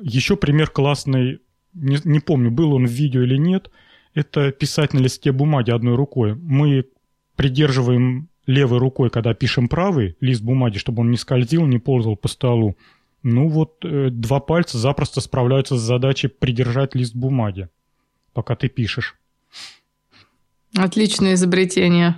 Еще 0.00 0.36
пример 0.36 0.70
классный 0.70 1.40
не, 1.74 1.98
не 2.04 2.20
помню, 2.20 2.50
был 2.50 2.72
он 2.72 2.86
в 2.86 2.90
видео 2.90 3.22
или 3.22 3.36
нет, 3.36 3.70
Это 4.14 4.50
писать 4.52 4.94
на 4.94 4.98
листе 4.98 5.32
бумаги 5.32 5.70
одной 5.70 5.94
рукой. 5.94 6.34
Мы 6.34 6.86
придерживаем 7.36 8.28
левой 8.46 8.78
рукой, 8.78 9.10
когда 9.10 9.34
пишем 9.34 9.68
правый 9.68 10.16
лист 10.20 10.42
бумаги, 10.42 10.78
чтобы 10.78 11.02
он 11.02 11.10
не 11.10 11.16
скользил, 11.16 11.66
не 11.66 11.78
ползал 11.78 12.16
по 12.16 12.28
столу. 12.28 12.76
Ну 13.22 13.48
вот 13.48 13.84
э, 13.84 14.08
два 14.10 14.40
пальца 14.40 14.78
запросто 14.78 15.20
справляются 15.20 15.76
с 15.76 15.80
задачей 15.82 16.28
придержать 16.28 16.94
лист 16.94 17.14
бумаги, 17.14 17.68
пока 18.32 18.56
ты 18.56 18.68
пишешь. 18.68 19.16
Отличное 20.76 21.34
изобретение. 21.34 22.16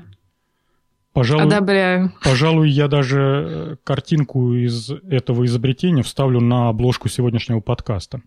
Пожалуй, 1.13 1.47
Одобряю. 1.47 2.13
Пожалуй, 2.23 2.71
я 2.71 2.87
даже 2.87 3.21
э, 3.21 3.77
картинку 3.83 4.55
из 4.55 4.91
этого 4.91 5.45
изобретения 5.45 6.03
вставлю 6.03 6.41
на 6.41 6.69
обложку 6.69 7.09
сегодняшнего 7.09 7.61
подкаста. 7.61 8.23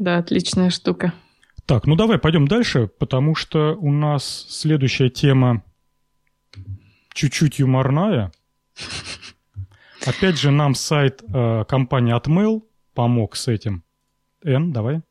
Да, 0.00 0.16
отличная 0.16 0.70
штука. 0.70 1.12
Так, 1.66 1.86
ну 1.86 1.94
давай 1.94 2.18
пойдем 2.18 2.48
дальше, 2.48 2.88
потому 2.98 3.34
что 3.34 3.76
у 3.76 3.92
нас 3.92 4.46
следующая 4.48 5.10
тема 5.10 5.62
чуть-чуть 7.12 7.58
юморная. 7.58 8.32
Опять 10.06 10.38
же, 10.38 10.50
нам 10.50 10.74
сайт 10.74 11.22
э, 11.22 11.64
компании 11.68 12.16
Atmail 12.16 12.62
помог 12.94 13.36
с 13.36 13.46
этим. 13.46 13.84
Н, 14.42 14.72
давай. 14.72 15.02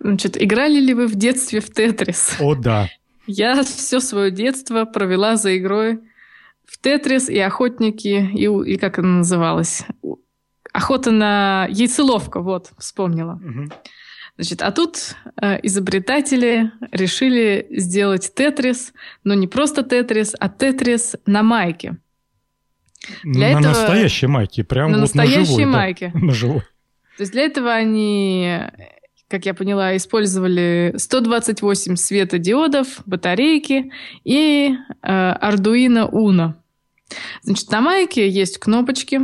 Значит, 0.00 0.42
играли 0.42 0.80
ли 0.80 0.94
вы 0.94 1.06
в 1.06 1.14
детстве 1.14 1.60
в 1.60 1.70
Тетрис? 1.70 2.36
О, 2.40 2.54
да. 2.54 2.88
Я 3.26 3.62
все 3.62 4.00
свое 4.00 4.30
детство 4.30 4.86
провела 4.86 5.36
за 5.36 5.58
игрой 5.58 6.00
в 6.64 6.78
Тетрис 6.78 7.28
и 7.28 7.38
охотники, 7.38 8.30
и, 8.32 8.72
и 8.72 8.78
как 8.78 8.98
она 8.98 9.18
называлась? 9.18 9.84
Охота 10.74 11.12
на 11.12 11.68
яйцеловка, 11.70 12.40
вот, 12.40 12.72
вспомнила. 12.78 13.34
Угу. 13.34 13.72
Значит, 14.36 14.60
а 14.60 14.72
тут 14.72 15.14
э, 15.40 15.60
изобретатели 15.62 16.72
решили 16.90 17.64
сделать 17.70 18.32
Тетрис, 18.34 18.92
но 19.22 19.34
не 19.34 19.46
просто 19.46 19.84
Тетрис, 19.84 20.34
а 20.40 20.48
Тетрис 20.48 21.14
на 21.26 21.44
майке. 21.44 21.98
Для 23.22 23.52
на 23.52 23.60
этого... 23.60 23.72
настоящей 23.72 24.26
майке, 24.26 24.64
прям 24.64 24.90
на 24.90 24.98
вот 24.98 25.02
настоящей 25.02 25.38
на 25.38 25.44
живой, 25.44 25.66
майке. 25.66 26.10
Да, 26.12 26.20
на 26.26 26.32
живой. 26.32 26.60
То 27.16 27.20
есть 27.20 27.30
для 27.30 27.42
этого 27.42 27.72
они, 27.72 28.58
как 29.28 29.46
я 29.46 29.54
поняла, 29.54 29.96
использовали 29.96 30.94
128 30.96 31.94
светодиодов, 31.94 33.00
батарейки 33.06 33.92
и 34.24 34.74
э, 35.02 35.08
Arduino 35.08 36.10
Uno. 36.10 36.54
Значит, 37.42 37.70
на 37.70 37.80
майке 37.80 38.28
есть 38.28 38.58
кнопочки, 38.58 39.20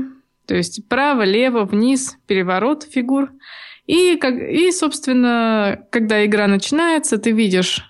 то 0.50 0.56
есть 0.56 0.88
право, 0.88 1.22
лево, 1.22 1.64
вниз, 1.64 2.16
переворот 2.26 2.82
фигур. 2.82 3.30
И, 3.86 4.16
как, 4.16 4.34
и, 4.34 4.72
собственно, 4.72 5.86
когда 5.92 6.26
игра 6.26 6.48
начинается, 6.48 7.18
ты 7.18 7.30
видишь, 7.30 7.84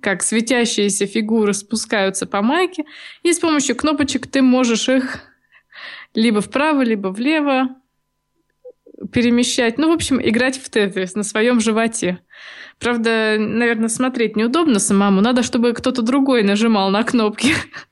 как 0.00 0.22
светящиеся 0.22 1.08
фигуры 1.08 1.52
спускаются 1.52 2.26
по 2.26 2.42
майке, 2.42 2.84
и 3.24 3.32
с 3.32 3.40
помощью 3.40 3.74
кнопочек 3.74 4.28
ты 4.28 4.40
можешь 4.40 4.88
их 4.88 5.18
либо 6.14 6.40
вправо, 6.40 6.82
либо 6.82 7.08
влево 7.08 7.70
перемещать. 9.12 9.76
Ну, 9.76 9.90
в 9.90 9.92
общем, 9.92 10.20
играть 10.22 10.62
в 10.62 10.70
тетрис 10.70 11.16
на 11.16 11.24
своем 11.24 11.58
животе. 11.58 12.20
Правда, 12.78 13.34
наверное, 13.36 13.88
смотреть 13.88 14.36
неудобно 14.36 14.78
самому. 14.78 15.22
Надо, 15.22 15.42
чтобы 15.42 15.72
кто-то 15.72 16.02
другой 16.02 16.44
нажимал 16.44 16.90
на 16.90 17.02
кнопки. 17.02 17.52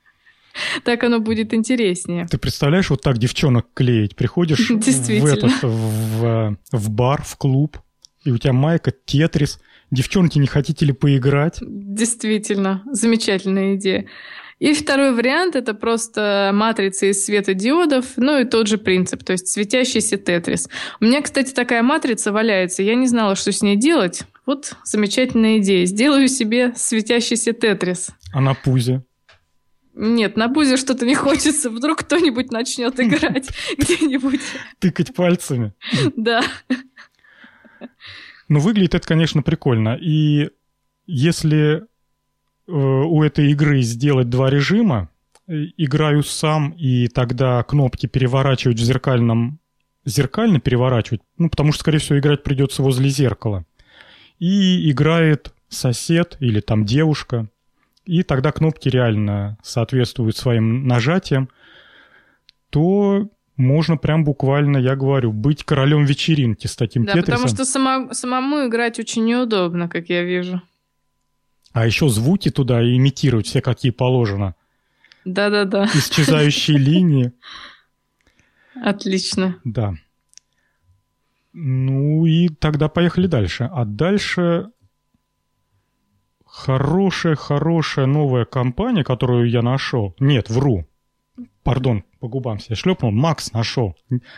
Так 0.83 1.03
оно 1.03 1.19
будет 1.19 1.53
интереснее. 1.53 2.27
Ты 2.29 2.37
представляешь, 2.37 2.89
вот 2.89 3.01
так 3.01 3.17
девчонок 3.17 3.67
клеить? 3.73 4.15
Приходишь 4.15 4.69
в, 4.69 5.25
этот, 5.25 5.51
в, 5.61 6.57
в 6.71 6.89
бар, 6.89 7.23
в 7.23 7.35
клуб, 7.37 7.77
и 8.23 8.31
у 8.31 8.37
тебя 8.37 8.53
майка, 8.53 8.91
тетрис. 8.91 9.59
Девчонки, 9.91 10.37
не 10.37 10.47
хотите 10.47 10.85
ли 10.85 10.93
поиграть? 10.93 11.59
Действительно, 11.61 12.83
замечательная 12.91 13.75
идея. 13.75 14.05
И 14.59 14.73
второй 14.73 15.13
вариант– 15.13 15.55
это 15.57 15.73
просто 15.73 16.51
матрица 16.53 17.05
из 17.05 17.23
светодиодов, 17.23 18.05
ну 18.17 18.39
и 18.39 18.43
тот 18.43 18.67
же 18.67 18.77
принцип, 18.77 19.23
то 19.23 19.31
есть 19.31 19.47
светящийся 19.47 20.17
тетрис. 20.17 20.67
У 20.99 21.05
меня, 21.05 21.21
кстати, 21.21 21.53
такая 21.53 21.81
матрица 21.81 22.33
валяется, 22.33 22.83
я 22.83 22.95
не 22.95 23.07
знала, 23.07 23.35
что 23.35 23.53
с 23.53 23.61
ней 23.61 23.77
делать. 23.77 24.23
Вот 24.45 24.73
замечательная 24.83 25.59
идея. 25.59 25.85
Сделаю 25.85 26.27
себе 26.27 26.73
светящийся 26.75 27.53
тетрис. 27.53 28.09
А 28.33 28.41
на 28.41 28.53
пузе? 28.53 29.03
Нет, 29.93 30.37
на 30.37 30.47
бузе 30.47 30.77
что-то 30.77 31.05
не 31.05 31.15
хочется. 31.15 31.69
Вдруг 31.69 31.99
кто-нибудь 31.99 32.51
начнет 32.51 32.99
играть 32.99 33.49
где-нибудь. 33.77 34.41
Тыкать 34.79 35.13
пальцами. 35.13 35.73
Да. 36.15 36.41
Ну, 38.47 38.59
выглядит 38.59 38.95
это, 38.95 39.07
конечно, 39.07 39.41
прикольно. 39.41 39.97
И 39.99 40.49
если 41.05 41.83
э, 42.67 42.71
у 42.71 43.23
этой 43.23 43.51
игры 43.51 43.81
сделать 43.81 44.29
два 44.29 44.49
режима, 44.49 45.09
э, 45.47 45.65
играю 45.77 46.23
сам, 46.23 46.71
и 46.71 47.07
тогда 47.07 47.63
кнопки 47.63 48.05
переворачивать 48.05 48.79
в 48.79 48.83
зеркальном... 48.83 49.59
Зеркально 50.05 50.59
переворачивать, 50.59 51.21
ну, 51.37 51.49
потому 51.49 51.71
что, 51.71 51.81
скорее 51.81 51.99
всего, 51.99 52.17
играть 52.17 52.41
придется 52.41 52.81
возле 52.81 53.09
зеркала. 53.09 53.65
И 54.39 54.89
играет 54.89 55.53
сосед 55.67 56.37
или 56.39 56.61
там 56.61 56.85
девушка, 56.85 57.49
и 58.09 58.23
тогда 58.23 58.51
кнопки 58.51 58.89
реально 58.89 59.57
соответствуют 59.61 60.35
своим 60.35 60.87
нажатиям, 60.87 61.47
то 62.71 63.29
можно 63.55 63.97
прям 63.97 64.23
буквально, 64.23 64.77
я 64.77 64.95
говорю, 64.95 65.31
быть 65.31 65.63
королем 65.63 66.05
вечеринки 66.05 66.65
с 66.65 66.75
таким 66.75 67.05
да, 67.05 67.13
тетрисом. 67.13 67.43
потому 67.43 67.55
что 67.55 67.65
само, 67.65 68.13
самому 68.13 68.67
играть 68.67 68.97
очень 68.97 69.25
неудобно, 69.25 69.87
как 69.87 70.09
я 70.09 70.23
вижу. 70.23 70.59
А 71.71 71.85
еще 71.85 72.09
звуки 72.09 72.49
туда 72.49 72.81
имитировать 72.83 73.45
все, 73.45 73.61
какие 73.61 73.91
положено. 73.91 74.55
Да-да-да. 75.23 75.85
Исчезающие 75.93 76.77
линии. 76.79 77.31
Отлично. 78.83 79.59
Да. 79.63 79.93
Ну 81.53 82.25
и 82.25 82.49
тогда 82.49 82.89
поехали 82.89 83.27
дальше. 83.27 83.69
А 83.71 83.85
дальше 83.85 84.69
хорошая-хорошая 86.59 88.05
новая 88.05 88.45
компания, 88.45 89.03
которую 89.03 89.49
я 89.49 89.61
нашел. 89.61 90.13
Нет, 90.19 90.49
вру. 90.49 90.85
Пардон, 91.63 92.03
по 92.19 92.27
губам 92.27 92.59
себе 92.59 92.75
шлепнул. 92.75 93.11
Макс 93.11 93.53
нашел. 93.53 93.95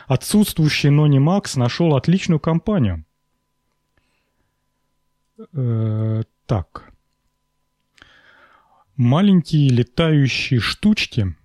Отсутствующий, 0.08 0.90
но 0.90 1.08
не 1.08 1.20
Макс, 1.20 1.56
нашел 1.56 1.96
отличную 1.96 2.40
компанию. 2.40 3.06
Э, 5.54 6.22
так. 6.46 6.92
Маленькие 8.96 9.70
летающие 9.70 10.60
штучки, 10.60 11.36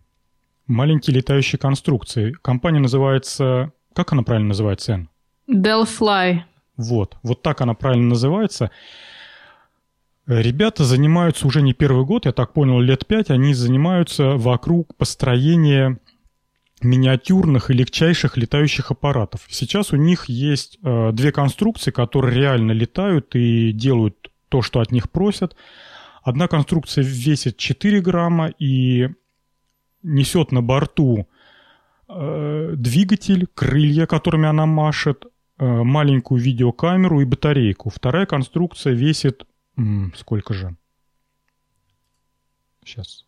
маленькие 0.66 1.16
летающие 1.16 1.58
конструкции. 1.58 2.32
Компания 2.32 2.80
называется... 2.80 3.72
Как 3.94 4.12
она 4.12 4.22
правильно 4.22 4.48
называется, 4.48 4.92
Эн? 4.92 5.08
Delphi. 5.48 6.40
Вот, 6.76 7.16
вот 7.22 7.40
так 7.42 7.62
она 7.62 7.72
правильно 7.72 8.08
называется. 8.08 8.70
Ребята 10.26 10.84
занимаются 10.84 11.46
уже 11.46 11.62
не 11.62 11.72
первый 11.72 12.04
год, 12.04 12.26
я 12.26 12.32
так 12.32 12.52
понял, 12.52 12.80
лет 12.80 13.06
пять. 13.06 13.30
Они 13.30 13.54
занимаются 13.54 14.30
вокруг 14.36 14.96
построения 14.96 16.00
миниатюрных 16.82 17.70
и 17.70 17.74
легчайших 17.74 18.36
летающих 18.36 18.90
аппаратов. 18.90 19.46
Сейчас 19.48 19.92
у 19.92 19.96
них 19.96 20.26
есть 20.28 20.78
э, 20.82 21.12
две 21.12 21.32
конструкции, 21.32 21.90
которые 21.90 22.34
реально 22.34 22.72
летают 22.72 23.34
и 23.34 23.72
делают 23.72 24.30
то, 24.48 24.62
что 24.62 24.80
от 24.80 24.90
них 24.90 25.10
просят. 25.10 25.56
Одна 26.22 26.48
конструкция 26.48 27.04
весит 27.04 27.56
4 27.56 28.00
грамма 28.00 28.48
и 28.58 29.08
несет 30.02 30.50
на 30.50 30.60
борту 30.60 31.28
э, 32.08 32.72
двигатель, 32.76 33.46
крылья, 33.54 34.06
которыми 34.06 34.48
она 34.48 34.66
машет, 34.66 35.24
э, 35.58 35.64
маленькую 35.64 36.40
видеокамеру 36.40 37.20
и 37.20 37.24
батарейку. 37.24 37.90
Вторая 37.90 38.26
конструкция 38.26 38.92
весит 38.92 39.46
сколько 40.16 40.54
же? 40.54 40.76
Сейчас. 42.84 43.24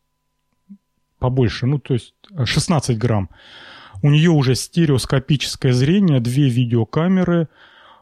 Побольше, 1.18 1.66
ну, 1.66 1.78
то 1.78 1.94
есть 1.94 2.14
16 2.44 2.96
грамм. 2.96 3.28
У 4.02 4.10
нее 4.10 4.30
уже 4.30 4.54
стереоскопическое 4.54 5.72
зрение, 5.72 6.20
две 6.20 6.48
видеокамеры, 6.48 7.48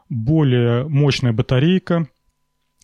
более 0.09 0.87
мощная 0.87 1.33
батарейка. 1.33 2.09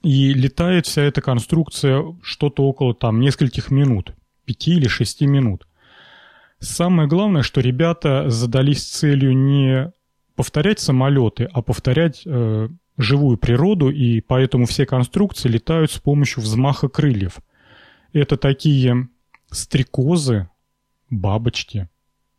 И 0.03 0.33
летает 0.33 0.87
вся 0.87 1.03
эта 1.03 1.21
конструкция 1.21 2.05
что-то 2.23 2.65
около 2.65 2.95
там 2.95 3.21
нескольких 3.21 3.71
минут, 3.71 4.15
5 4.47 4.69
или 4.69 4.89
6 4.89 5.21
минут. 5.23 5.67
Самое 6.59 7.09
главное, 7.09 7.43
что 7.43 7.61
ребята 7.61 8.29
задались 8.31 8.85
целью 8.85 9.37
не 9.37 9.93
повторять 10.35 10.81
самолеты, 10.81 11.49
а 11.53 11.63
повторять 11.63 12.23
э, 12.25 12.69
живую 13.03 13.36
природу, 13.36 13.90
и 13.90 14.20
поэтому 14.20 14.66
все 14.66 14.86
конструкции 14.86 15.48
летают 15.48 15.90
с 15.90 15.98
помощью 15.98 16.42
взмаха 16.42 16.88
крыльев. 16.88 17.38
Это 18.12 18.36
такие 18.36 19.09
стрекозы, 19.50 20.48
бабочки, 21.11 21.88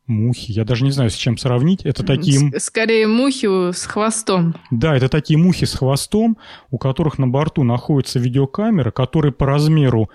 мухи. 0.08 0.52
Я 0.52 0.66
даже 0.66 0.84
не 0.84 0.92
знаю, 0.92 1.10
с 1.10 1.16
чем 1.16 1.38
сравнить. 1.38 1.86
Это 1.86 2.04
такие... 2.04 2.60
Скорее 2.60 3.08
мухи 3.08 3.72
с 3.72 3.86
хвостом. 3.86 4.56
Да, 4.72 4.96
это 4.96 5.10
такие 5.10 5.38
мухи 5.38 5.66
с 5.66 5.76
хвостом, 5.76 6.38
у 6.70 6.78
которых 6.78 7.18
на 7.18 7.28
борту 7.28 7.64
находится 7.64 8.20
видеокамера, 8.20 8.92
которая 8.92 9.32
по 9.32 9.46
размеру 9.46 10.10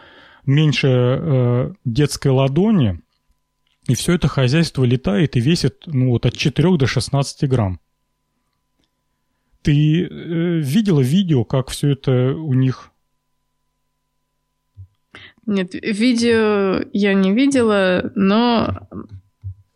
меньше 0.44 0.88
э, 0.88 1.72
детской 1.84 2.28
ладони. 2.28 3.00
И 3.86 3.94
все 3.94 4.14
это 4.14 4.28
хозяйство 4.28 4.84
летает 4.84 5.36
и 5.36 5.40
весит 5.40 5.84
ну, 5.86 6.10
вот 6.10 6.26
от 6.26 6.36
4 6.36 6.76
до 6.76 6.86
16 6.86 7.48
грамм. 7.48 7.80
Ты 9.62 10.04
э, 10.04 10.08
видела 10.60 11.00
видео, 11.00 11.44
как 11.44 11.70
все 11.70 11.92
это 11.92 12.34
у 12.34 12.54
них 12.54 12.92
нет, 15.48 15.72
видео 15.72 16.84
я 16.92 17.14
не 17.14 17.32
видела, 17.32 18.12
но 18.14 18.86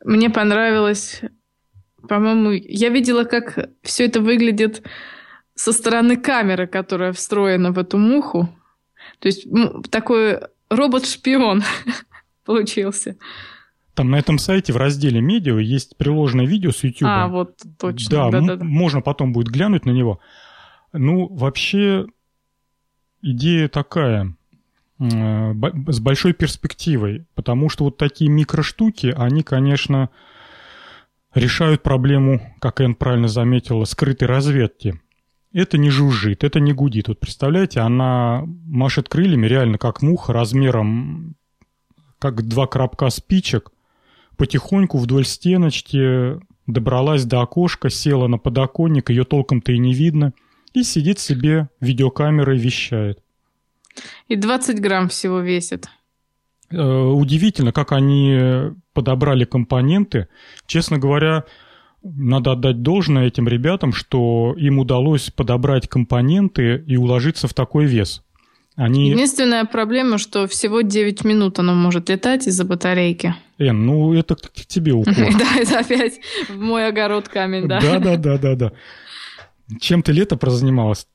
мне 0.05 0.29
понравилось, 0.29 1.23
по-моему, 2.07 2.51
я 2.51 2.91
видела, 2.91 3.25
как 3.25 3.71
все 3.83 4.05
это 4.05 4.21
выглядит 4.21 4.83
со 5.55 5.73
стороны 5.73 6.19
камеры, 6.19 6.67
которая 6.67 7.15
встроена 7.15 7.73
в 7.73 7.79
эту 7.79 7.97
муху. 7.97 8.55
То 9.19 9.29
есть 9.29 9.47
такой 9.91 10.41
робот-шпион 10.69 11.63
получился. 12.45 13.17
Там 13.95 14.11
на 14.11 14.17
этом 14.17 14.39
сайте 14.39 14.73
в 14.73 14.77
разделе 14.77 15.21
медиа 15.21 15.59
есть 15.59 15.97
приложенное 15.97 16.47
видео 16.47 16.71
с 16.71 16.83
YouTube. 16.83 17.09
А, 17.09 17.29
вот 17.29 17.59
точно. 17.79 18.11
Да, 18.11 18.31
да, 18.31 18.41
да, 18.41 18.57
да. 18.57 18.65
можно 18.65 19.03
потом 19.03 19.33
будет 19.33 19.49
глянуть 19.49 19.85
на 19.85 19.91
него. 19.91 20.19
Ну, 20.93 21.29
вообще, 21.29 22.07
идея 23.21 23.69
такая. 23.69 24.35
Э, 24.99 25.53
с 25.89 26.01
большой 26.01 26.33
перспективой, 26.33 27.27
потому 27.35 27.69
что 27.69 27.85
вот 27.85 27.97
такие 27.97 28.31
микроштуки, 28.31 29.13
они, 29.17 29.43
конечно, 29.43 30.11
решают 31.35 31.83
проблему, 31.83 32.55
как 32.61 32.81
Энн 32.81 32.95
правильно 32.95 33.29
заметила, 33.29 33.85
скрытой 33.85 34.29
разведки. 34.29 35.01
Это 35.53 35.77
не 35.77 35.91
жужжит, 35.91 36.45
это 36.45 36.61
не 36.61 36.73
гудит. 36.73 37.09
Вот 37.09 37.21
представляете, 37.21 37.81
она 37.81 38.45
машет 38.47 39.09
крыльями 39.09 39.47
реально 39.47 39.77
как 39.77 40.01
муха 40.03 40.33
размером 40.33 41.37
как 42.19 42.47
два 42.47 42.67
коробка 42.69 43.11
спичек, 43.11 43.71
потихоньку 44.43 44.99
вдоль 44.99 45.25
стеночки 45.25 46.41
добралась 46.67 47.25
до 47.25 47.43
окошка, 47.43 47.91
села 47.91 48.27
на 48.27 48.39
подоконник, 48.39 49.09
ее 49.09 49.23
толком-то 49.23 49.71
и 49.71 49.79
не 49.79 49.95
видно, 49.95 50.33
и 50.75 50.83
сидит 50.83 51.21
себе 51.21 51.69
видеокамерой 51.81 52.59
вещает. 52.59 53.21
И 54.27 54.35
20 54.35 54.81
грамм 54.81 55.09
всего 55.09 55.39
весит. 55.39 55.89
Э, 56.73 56.83
удивительно, 56.83 57.71
как 57.71 57.93
они 57.93 58.73
подобрали 58.95 59.45
компоненты. 59.45 60.27
Честно 60.67 60.99
говоря, 60.99 61.45
надо 62.03 62.51
отдать 62.51 62.83
должное 62.83 63.29
этим 63.29 63.47
ребятам, 63.47 63.93
что 63.93 64.57
им 64.59 64.81
удалось 64.81 65.31
подобрать 65.31 65.87
компоненты 65.87 66.83
и 66.85 66.97
уложиться 66.97 67.47
в 67.47 67.55
такой 67.55 67.85
вес. 67.85 68.25
Они... 68.77 69.11
Единственная 69.11 69.65
проблема, 69.65 70.19
что 70.19 70.47
всего 70.47 70.81
9 70.81 71.25
минут 71.25 71.59
оно 71.59 71.75
может 71.75 72.09
летать 72.09 72.47
из-за 72.47 72.65
батарейки. 72.65 73.35
Эн, 73.59 73.87
ну 73.87 74.15
это 74.15 74.35
к 74.35 74.67
тебе 74.67 74.93
укор. 74.93 75.15
Да, 75.39 75.61
это 75.61 75.79
опять 75.81 76.21
в 76.49 76.59
мой 76.59 76.87
огород 76.87 77.29
камень, 77.29 77.69
да. 77.69 77.81
Да, 77.81 77.99
да, 77.99 78.17
да, 78.17 78.39
да, 78.39 78.55
да. 78.55 78.73
Чем 79.81 80.03
ты 80.03 80.13
лето 80.13 80.37
прозанималась? 80.37 81.07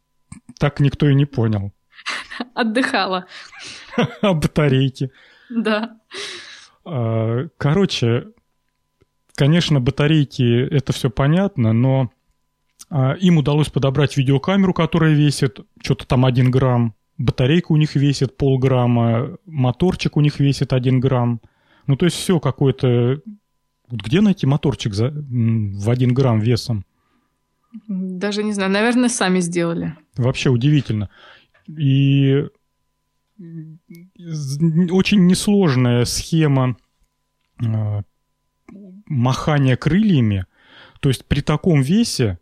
Так 0.60 0.80
никто 0.80 1.10
и 1.10 1.16
не 1.16 1.26
понял. 1.26 1.72
Отдыхала. 2.54 3.26
А 4.22 4.34
батарейки. 4.34 5.12
Да. 5.50 5.98
А, 6.86 7.48
короче, 7.58 8.28
конечно, 9.36 9.80
батарейки, 9.80 10.68
это 10.68 10.94
все 10.94 11.10
понятно, 11.10 11.74
но 11.74 12.12
а, 12.90 13.14
им 13.14 13.38
удалось 13.38 13.70
подобрать 13.70 14.16
видеокамеру, 14.16 14.74
которая 14.74 15.14
весит 15.14 15.60
что-то 15.82 16.06
там 16.06 16.26
1 16.26 16.52
грамм, 16.52 16.96
батарейка 17.18 17.72
у 17.72 17.78
них 17.78 17.96
весит 17.96 18.38
полграмма, 18.38 19.38
моторчик 19.46 20.18
у 20.18 20.22
них 20.22 20.40
весит 20.40 20.74
1 20.74 21.00
грамм. 21.00 21.42
Ну, 21.88 21.96
то 21.96 22.06
есть 22.06 22.18
все 22.18 22.40
какое-то... 22.40 23.22
Где 23.90 24.22
найти 24.22 24.46
моторчик 24.46 24.94
за... 24.94 25.12
в 25.12 25.90
1 25.90 26.14
грамм 26.14 26.40
весом? 26.40 26.86
Даже 27.88 28.44
не 28.44 28.54
знаю. 28.54 28.72
Наверное, 28.72 29.10
сами 29.10 29.40
сделали. 29.40 29.96
Вообще 30.16 30.50
удивительно. 30.50 31.10
И 31.68 32.46
очень 33.40 35.28
несложная 35.28 36.06
схема 36.06 36.76
э, 37.64 38.02
махания 39.06 39.76
крыльями. 39.76 40.46
То 41.00 41.10
есть 41.10 41.26
при 41.26 41.42
таком 41.42 41.82
весе, 41.82 42.40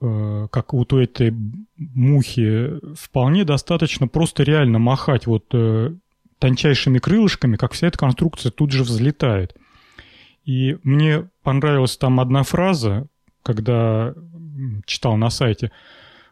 как 0.00 0.72
вот 0.72 0.92
у 0.92 0.98
этой 0.98 1.34
мухи, 1.76 2.70
вполне 2.94 3.44
достаточно 3.44 4.08
просто 4.08 4.42
реально 4.42 4.78
махать 4.78 5.26
вот 5.26 5.46
э, 5.52 5.94
тончайшими 6.38 6.98
крылышками, 6.98 7.56
как 7.56 7.72
вся 7.72 7.88
эта 7.88 7.98
конструкция 7.98 8.52
тут 8.52 8.70
же 8.70 8.84
взлетает. 8.84 9.56
И 10.44 10.78
мне 10.82 11.28
понравилась 11.42 11.96
там 11.96 12.20
одна 12.20 12.42
фраза, 12.42 13.06
когда 13.42 14.14
читал 14.86 15.16
на 15.16 15.30
сайте– 15.30 15.72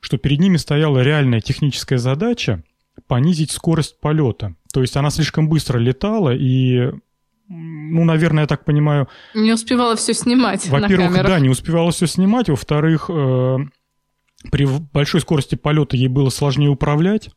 что 0.06 0.18
перед 0.18 0.38
ними 0.38 0.56
стояла 0.56 1.00
реальная 1.00 1.40
техническая 1.40 1.98
задача 1.98 2.62
понизить 3.08 3.50
скорость 3.50 3.98
полета. 3.98 4.54
То 4.72 4.80
есть 4.80 4.96
она 4.96 5.10
слишком 5.10 5.48
быстро 5.48 5.78
летала 5.78 6.32
и 6.32 6.92
ну, 7.48 8.04
наверное, 8.04 8.44
я 8.44 8.46
так 8.46 8.64
понимаю... 8.64 9.08
Не 9.34 9.52
успевала 9.52 9.94
все 9.96 10.14
снимать 10.14 10.68
Во-первых, 10.68 11.12
да, 11.12 11.38
не 11.38 11.48
успевала 11.48 11.92
все 11.92 12.06
снимать. 12.06 12.48
Во-вторых, 12.48 13.08
э, 13.08 13.58
при 14.50 14.66
большой 14.92 15.20
скорости 15.20 15.54
полета 15.54 15.96
ей 15.96 16.08
было 16.08 16.30
сложнее 16.30 16.70
управлять. 16.70 17.30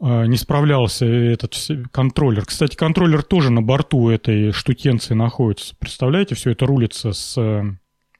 Э, 0.00 0.26
не 0.26 0.36
справлялся 0.36 1.06
этот 1.06 1.54
контроллер. 1.92 2.44
Кстати, 2.44 2.74
контроллер 2.74 3.22
тоже 3.22 3.50
на 3.50 3.62
борту 3.62 4.08
этой 4.08 4.50
штукенции 4.50 5.14
находится. 5.14 5.76
Представляете, 5.78 6.34
все 6.34 6.50
это 6.50 6.66
рулится 6.66 7.12
с, 7.12 7.34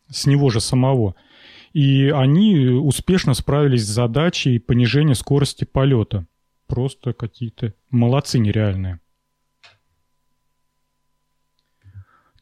с 0.08 0.26
него 0.26 0.50
же 0.50 0.60
самого. 0.60 1.16
И 1.72 2.08
они 2.08 2.68
успешно 2.68 3.34
справились 3.34 3.84
с 3.84 3.90
задачей 3.90 4.60
понижения 4.60 5.14
скорости 5.14 5.64
полета. 5.64 6.26
Просто 6.68 7.12
какие-то 7.12 7.74
молодцы 7.90 8.38
нереальные. 8.38 9.00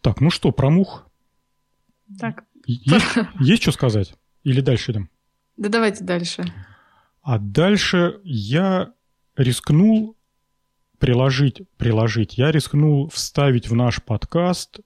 Так, 0.04 0.20
ну 0.20 0.28
что, 0.28 0.52
про 0.52 0.68
мух? 0.68 1.08
Так. 2.20 2.44
Есть, 2.66 3.06
есть 3.40 3.62
что 3.62 3.72
сказать? 3.72 4.14
Или 4.42 4.60
дальше 4.60 4.92
идем? 4.92 5.08
Да 5.56 5.70
давайте 5.70 6.04
дальше. 6.04 6.44
А 7.22 7.38
дальше 7.38 8.20
я 8.22 8.92
рискнул 9.34 10.14
приложить, 10.98 11.62
приложить, 11.78 12.36
я 12.36 12.52
рискнул 12.52 13.08
вставить 13.08 13.70
в 13.70 13.74
наш 13.74 14.02
подкаст 14.02 14.80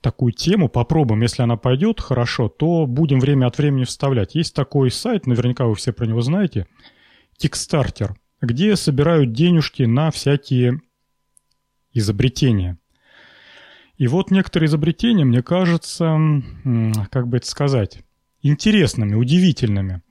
такую 0.00 0.32
тему, 0.32 0.70
попробуем. 0.70 1.20
Если 1.20 1.42
она 1.42 1.58
пойдет 1.58 2.00
хорошо, 2.00 2.48
то 2.48 2.86
будем 2.86 3.20
время 3.20 3.48
от 3.48 3.58
времени 3.58 3.84
вставлять. 3.84 4.34
Есть 4.34 4.54
такой 4.54 4.90
сайт, 4.90 5.26
наверняка 5.26 5.66
вы 5.66 5.74
все 5.74 5.92
про 5.92 6.06
него 6.06 6.22
знаете, 6.22 6.66
Kickstarter, 7.38 8.14
где 8.40 8.76
собирают 8.76 9.32
денежки 9.32 9.82
на 9.82 10.10
всякие 10.10 10.80
изобретения. 11.92 12.78
И 13.98 14.06
вот 14.06 14.30
некоторые 14.30 14.68
изобретения, 14.68 15.24
мне 15.24 15.42
кажется, 15.42 16.16
как 17.10 17.28
бы 17.28 17.38
это 17.38 17.46
сказать, 17.46 17.98
интересными, 18.42 19.14
удивительными. 19.14 20.02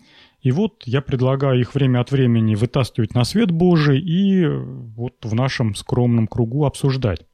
И 0.41 0.51
вот 0.51 0.83
я 0.85 1.01
предлагаю 1.01 1.59
их 1.59 1.73
время 1.73 2.01
от 2.01 2.11
времени 2.11 2.55
вытаскивать 2.55 3.15
на 3.15 3.23
свет 3.23 3.49
Божий 3.49 3.99
и 3.99 4.45
вот 4.45 5.15
в 5.23 5.33
нашем 5.33 5.73
скромном 5.73 6.27
кругу 6.27 6.65
обсуждать. 6.65 7.25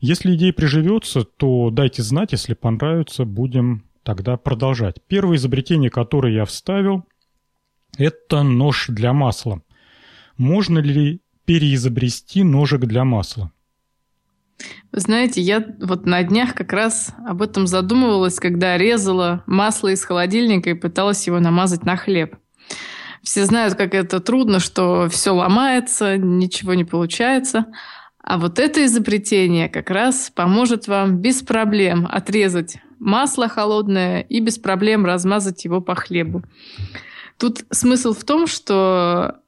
Если 0.00 0.34
идея 0.34 0.52
приживется, 0.52 1.24
то 1.24 1.70
дайте 1.70 2.02
знать, 2.02 2.32
если 2.32 2.54
понравится, 2.54 3.24
будем 3.24 3.84
тогда 4.02 4.36
продолжать. 4.36 4.96
Первое 5.06 5.36
изобретение, 5.36 5.90
которое 5.90 6.32
я 6.34 6.44
вставил, 6.44 7.04
это 7.98 8.42
нож 8.42 8.86
для 8.88 9.12
масла. 9.12 9.62
Можно 10.38 10.78
ли 10.78 11.20
переизобрести 11.44 12.42
ножик 12.42 12.86
для 12.86 13.04
масла? 13.04 13.52
Знаете, 14.92 15.40
я 15.40 15.64
вот 15.80 16.06
на 16.06 16.22
днях 16.22 16.54
как 16.54 16.72
раз 16.72 17.12
об 17.26 17.42
этом 17.42 17.66
задумывалась, 17.66 18.40
когда 18.40 18.78
резала 18.78 19.42
масло 19.46 19.88
из 19.88 20.04
холодильника 20.04 20.70
и 20.70 20.74
пыталась 20.74 21.26
его 21.26 21.38
намазать 21.38 21.84
на 21.84 21.96
хлеб. 21.96 22.36
Все 23.22 23.44
знают, 23.44 23.74
как 23.74 23.94
это 23.94 24.20
трудно, 24.20 24.60
что 24.60 25.08
все 25.08 25.32
ломается, 25.32 26.16
ничего 26.16 26.74
не 26.74 26.84
получается. 26.84 27.66
А 28.22 28.38
вот 28.38 28.58
это 28.58 28.84
изобретение 28.84 29.68
как 29.68 29.90
раз 29.90 30.30
поможет 30.34 30.88
вам 30.88 31.18
без 31.18 31.42
проблем 31.42 32.08
отрезать 32.10 32.78
масло 32.98 33.48
холодное 33.48 34.20
и 34.20 34.40
без 34.40 34.58
проблем 34.58 35.04
размазать 35.04 35.64
его 35.64 35.80
по 35.80 35.94
хлебу. 35.94 36.42
Тут 37.38 37.64
смысл 37.70 38.14
в 38.14 38.24
том, 38.24 38.46
что 38.46 39.40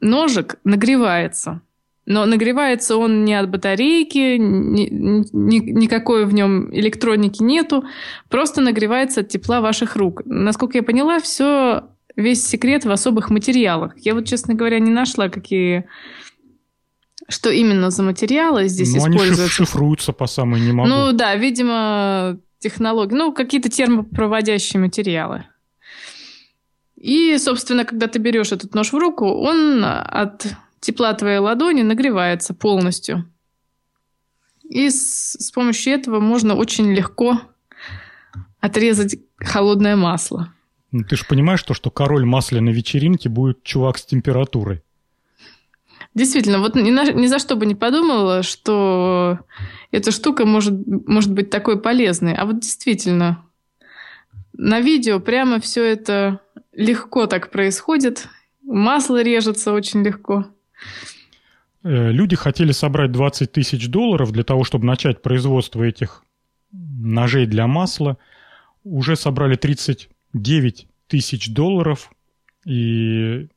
ножик 0.00 0.56
нагревается. 0.64 1.62
Но 2.04 2.26
нагревается 2.26 2.96
он 2.96 3.24
не 3.24 3.34
от 3.34 3.48
батарейки, 3.48 4.36
ни, 4.36 4.88
ни, 4.90 5.58
никакой 5.58 6.24
в 6.26 6.34
нем 6.34 6.74
электроники 6.74 7.42
нету, 7.42 7.84
просто 8.28 8.60
нагревается 8.60 9.20
от 9.20 9.28
тепла 9.28 9.60
ваших 9.60 9.96
рук. 9.96 10.22
Насколько 10.24 10.78
я 10.78 10.82
поняла, 10.82 11.20
все 11.20 11.84
весь 12.16 12.46
секрет 12.46 12.84
в 12.84 12.90
особых 12.90 13.30
материалах. 13.30 13.94
Я 13.98 14.14
вот, 14.14 14.26
честно 14.26 14.54
говоря, 14.54 14.78
не 14.80 14.90
нашла, 14.90 15.28
какие 15.28 15.86
что 17.28 17.50
именно 17.50 17.90
за 17.90 18.02
материалы 18.02 18.68
здесь 18.68 18.92
ну, 18.92 18.98
используются. 18.98 19.42
Они 19.42 19.50
шифруются 19.50 20.12
по 20.12 20.26
самой 20.26 20.60
не 20.60 20.72
могу. 20.72 20.88
Ну 20.88 21.12
да, 21.12 21.36
видимо, 21.36 22.38
технологии, 22.58 23.14
ну 23.14 23.32
какие-то 23.32 23.68
термопроводящие 23.68 24.80
материалы. 24.80 25.44
И, 26.96 27.36
собственно, 27.38 27.84
когда 27.84 28.06
ты 28.06 28.18
берешь 28.18 28.52
этот 28.52 28.74
нож 28.74 28.92
в 28.92 28.98
руку, 28.98 29.26
он 29.26 29.84
от 29.84 30.46
тепла 30.82 31.14
твоей 31.14 31.38
ладони 31.38 31.82
нагревается 31.82 32.52
полностью. 32.52 33.24
И 34.68 34.90
с, 34.90 35.34
с 35.38 35.50
помощью 35.52 35.94
этого 35.94 36.20
можно 36.20 36.54
очень 36.54 36.92
легко 36.92 37.40
отрезать 38.60 39.16
холодное 39.38 39.96
масло. 39.96 40.52
Ну, 40.90 41.04
ты 41.04 41.16
же 41.16 41.24
понимаешь, 41.24 41.62
то, 41.62 41.72
что 41.72 41.90
король 41.90 42.24
масляной 42.24 42.72
вечеринки 42.72 43.28
будет 43.28 43.62
чувак 43.62 43.96
с 43.96 44.04
температурой. 44.04 44.82
Действительно, 46.14 46.58
вот 46.58 46.74
ни, 46.74 46.90
на, 46.90 47.10
ни 47.10 47.26
за 47.26 47.38
что 47.38 47.56
бы 47.56 47.64
не 47.64 47.74
подумала, 47.74 48.42
что 48.42 49.38
эта 49.92 50.10
штука 50.10 50.44
может, 50.44 50.74
может 50.86 51.32
быть 51.32 51.48
такой 51.48 51.80
полезной. 51.80 52.34
А 52.34 52.44
вот 52.44 52.60
действительно, 52.60 53.44
на 54.52 54.80
видео 54.80 55.20
прямо 55.20 55.60
все 55.60 55.84
это 55.84 56.40
легко 56.72 57.26
так 57.26 57.50
происходит. 57.50 58.28
Масло 58.62 59.22
режется 59.22 59.72
очень 59.72 60.02
легко. 60.02 60.46
Э, 61.84 62.10
люди 62.10 62.36
хотели 62.36 62.72
собрать 62.72 63.12
20 63.12 63.52
тысяч 63.52 63.88
долларов 63.88 64.32
для 64.32 64.44
того, 64.44 64.64
чтобы 64.64 64.86
начать 64.86 65.22
производство 65.22 65.82
этих 65.82 66.24
ножей 66.72 67.46
для 67.46 67.66
масла. 67.66 68.18
Уже 68.84 69.16
собрали 69.16 69.56
39 69.56 70.86
тысяч 71.08 71.52
долларов. 71.52 72.10
И 72.64 73.48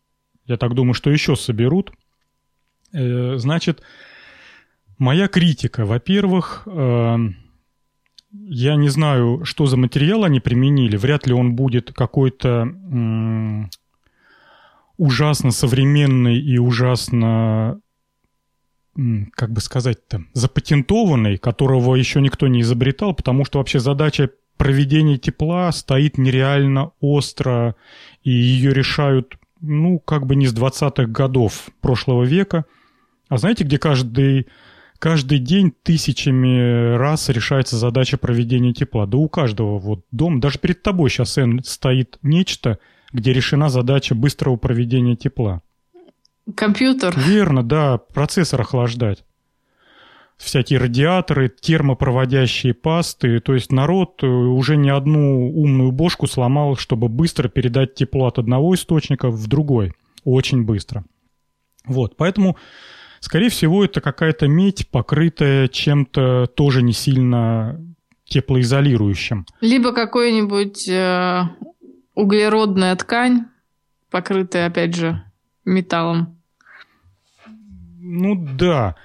я 0.46 0.58
так 0.58 0.74
думаю, 0.74 0.94
что 0.94 1.12
еще 1.12 1.36
соберут. 1.36 1.92
Э, 2.94 3.36
значит, 3.38 3.82
моя 4.98 5.28
критика. 5.28 5.86
Во-первых, 5.86 6.64
э, 6.66 7.18
я 8.32 8.76
не 8.76 8.90
знаю, 8.90 9.46
что 9.46 9.66
за 9.66 9.78
материал 9.78 10.24
они 10.24 10.40
применили. 10.40 10.98
Вряд 10.98 11.28
ли 11.28 11.34
он 11.34 11.56
будет 11.56 11.94
какой-то 11.94 12.66
ужасно 14.98 15.52
современный 15.52 16.40
и 16.40 16.58
ужасно, 16.58 17.80
как 19.34 19.52
бы 19.52 19.62
сказать-то, 19.62 20.24
запатентованный, 20.34 21.38
которого 21.38 21.96
еще 21.96 22.22
никто 22.22 22.48
не 22.48 22.62
изобретал, 22.62 23.14
потому 23.14 23.46
что 23.46 23.60
вообще 23.60 23.80
задача 23.80 24.30
проведения 24.58 25.18
тепла 25.18 25.72
стоит 25.72 26.18
нереально 26.18 26.92
остро, 27.00 27.76
и 28.24 28.32
ее 28.32 28.74
решают, 28.74 29.38
ну, 29.62 30.00
как 30.00 30.26
бы 30.26 30.36
не 30.36 30.48
с 30.48 30.54
20-х 30.54 31.06
годов 31.08 31.70
прошлого 31.82 32.24
века. 32.24 32.66
А 33.28 33.38
знаете, 33.38 33.64
где 33.64 33.78
каждый 33.78 34.48
каждый 35.00 35.40
день 35.40 35.74
тысячами 35.84 36.96
раз 36.96 37.30
решается 37.30 37.78
задача 37.78 38.18
проведения 38.18 38.74
тепла. 38.74 39.06
Да 39.06 39.18
у 39.18 39.28
каждого 39.28 39.78
вот 39.78 40.06
дом, 40.12 40.40
даже 40.40 40.58
перед 40.58 40.82
тобой 40.82 41.10
сейчас 41.10 41.38
стоит 41.64 42.18
нечто, 42.22 42.80
где 43.16 43.34
решена 43.34 43.70
задача 43.70 44.14
быстрого 44.14 44.58
проведения 44.58 45.16
тепла. 45.16 45.62
Компьютер. 46.56 47.14
Верно, 47.18 47.64
да, 47.64 47.98
процессор 47.98 48.62
охлаждать. 48.62 49.24
Всякие 50.38 50.80
радиаторы, 50.80 51.50
термопроводящие 51.50 52.74
пасты. 52.74 53.40
То 53.40 53.54
есть 53.54 53.72
народ 53.72 54.22
э, 54.22 54.28
уже 54.28 54.76
не 54.76 54.90
одну 54.90 55.50
умную 55.50 55.92
бошку 55.92 56.28
сломал, 56.28 56.76
чтобы 56.76 57.08
быстро 57.08 57.48
передать 57.48 57.96
тепло 57.96 58.28
от 58.28 58.38
одного 58.38 58.76
источника 58.76 59.30
в 59.30 59.48
другой. 59.48 59.94
Очень 60.26 60.66
быстро. 60.66 61.06
Вот, 61.86 62.18
поэтому 62.18 62.58
Скорее 63.26 63.50
всего, 63.50 63.84
это 63.84 64.02
какая-то 64.02 64.48
медь, 64.48 64.88
покрытая 64.92 65.68
чем-то 65.68 66.46
тоже 66.46 66.84
не 66.84 66.94
сильно 66.94 67.82
теплоизолирующим. 68.26 69.48
Либо 69.62 69.94
какой-нибудь 69.94 70.88
э, 70.88 71.44
углеродная 72.16 72.96
ткань, 72.96 73.46
покрытая, 74.10 74.68
опять 74.68 74.96
же, 74.96 75.24
металлом. 75.66 76.42
Ну 78.00 78.36
да. 78.36 78.96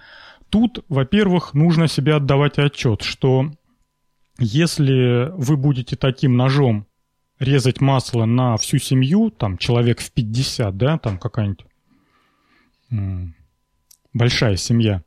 Тут, 0.48 0.84
во-первых, 0.88 1.54
нужно 1.54 1.86
себе 1.88 2.14
отдавать 2.14 2.58
отчет, 2.58 3.02
что 3.02 3.50
если 4.38 5.30
вы 5.34 5.56
будете 5.56 5.96
таким 5.96 6.36
ножом 6.36 6.86
резать 7.38 7.80
масло 7.80 8.24
на 8.24 8.56
всю 8.56 8.78
семью, 8.78 9.30
там 9.30 9.58
человек 9.58 10.00
в 10.00 10.10
50, 10.12 10.76
да, 10.76 10.98
там 10.98 11.18
какая-нибудь 11.18 11.66
большая 14.12 14.56
семья, 14.56 15.02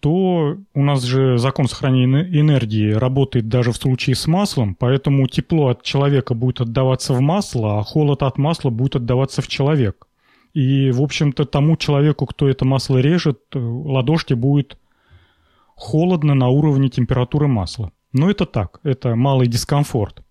то 0.00 0.56
у 0.74 0.82
нас 0.82 1.02
же 1.02 1.38
закон 1.38 1.66
сохранения 1.66 2.22
энергии 2.22 2.92
работает 2.92 3.48
даже 3.48 3.72
в 3.72 3.76
случае 3.76 4.14
с 4.14 4.26
маслом, 4.26 4.74
поэтому 4.74 5.26
тепло 5.26 5.68
от 5.68 5.82
человека 5.82 6.34
будет 6.34 6.60
отдаваться 6.60 7.14
в 7.14 7.20
масло, 7.20 7.78
а 7.78 7.82
холод 7.82 8.22
от 8.22 8.38
масла 8.38 8.70
будет 8.70 8.96
отдаваться 8.96 9.42
в 9.42 9.48
человек. 9.48 10.06
И, 10.54 10.90
в 10.90 11.02
общем-то, 11.02 11.44
тому 11.44 11.76
человеку, 11.76 12.26
кто 12.26 12.48
это 12.48 12.64
масло 12.64 12.98
режет, 12.98 13.40
э, 13.54 13.58
ладошке 13.58 14.34
будет 14.34 14.78
холодно 15.74 16.34
на 16.34 16.48
уровне 16.48 16.88
температуры 16.88 17.48
масла. 17.48 17.92
Но 18.12 18.30
это 18.30 18.46
так, 18.46 18.80
это 18.82 19.14
малый 19.14 19.48
дискомфорт. 19.48 20.22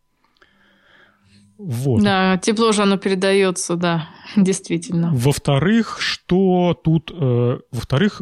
Вот. 1.57 2.03
Да, 2.03 2.37
тепло 2.37 2.71
же 2.71 2.83
оно 2.83 2.97
передается, 2.97 3.75
да, 3.75 4.09
действительно. 4.35 5.11
Во-вторых, 5.13 5.97
что 5.99 6.79
тут... 6.81 7.11
Э, 7.13 7.59
во-вторых, 7.71 8.21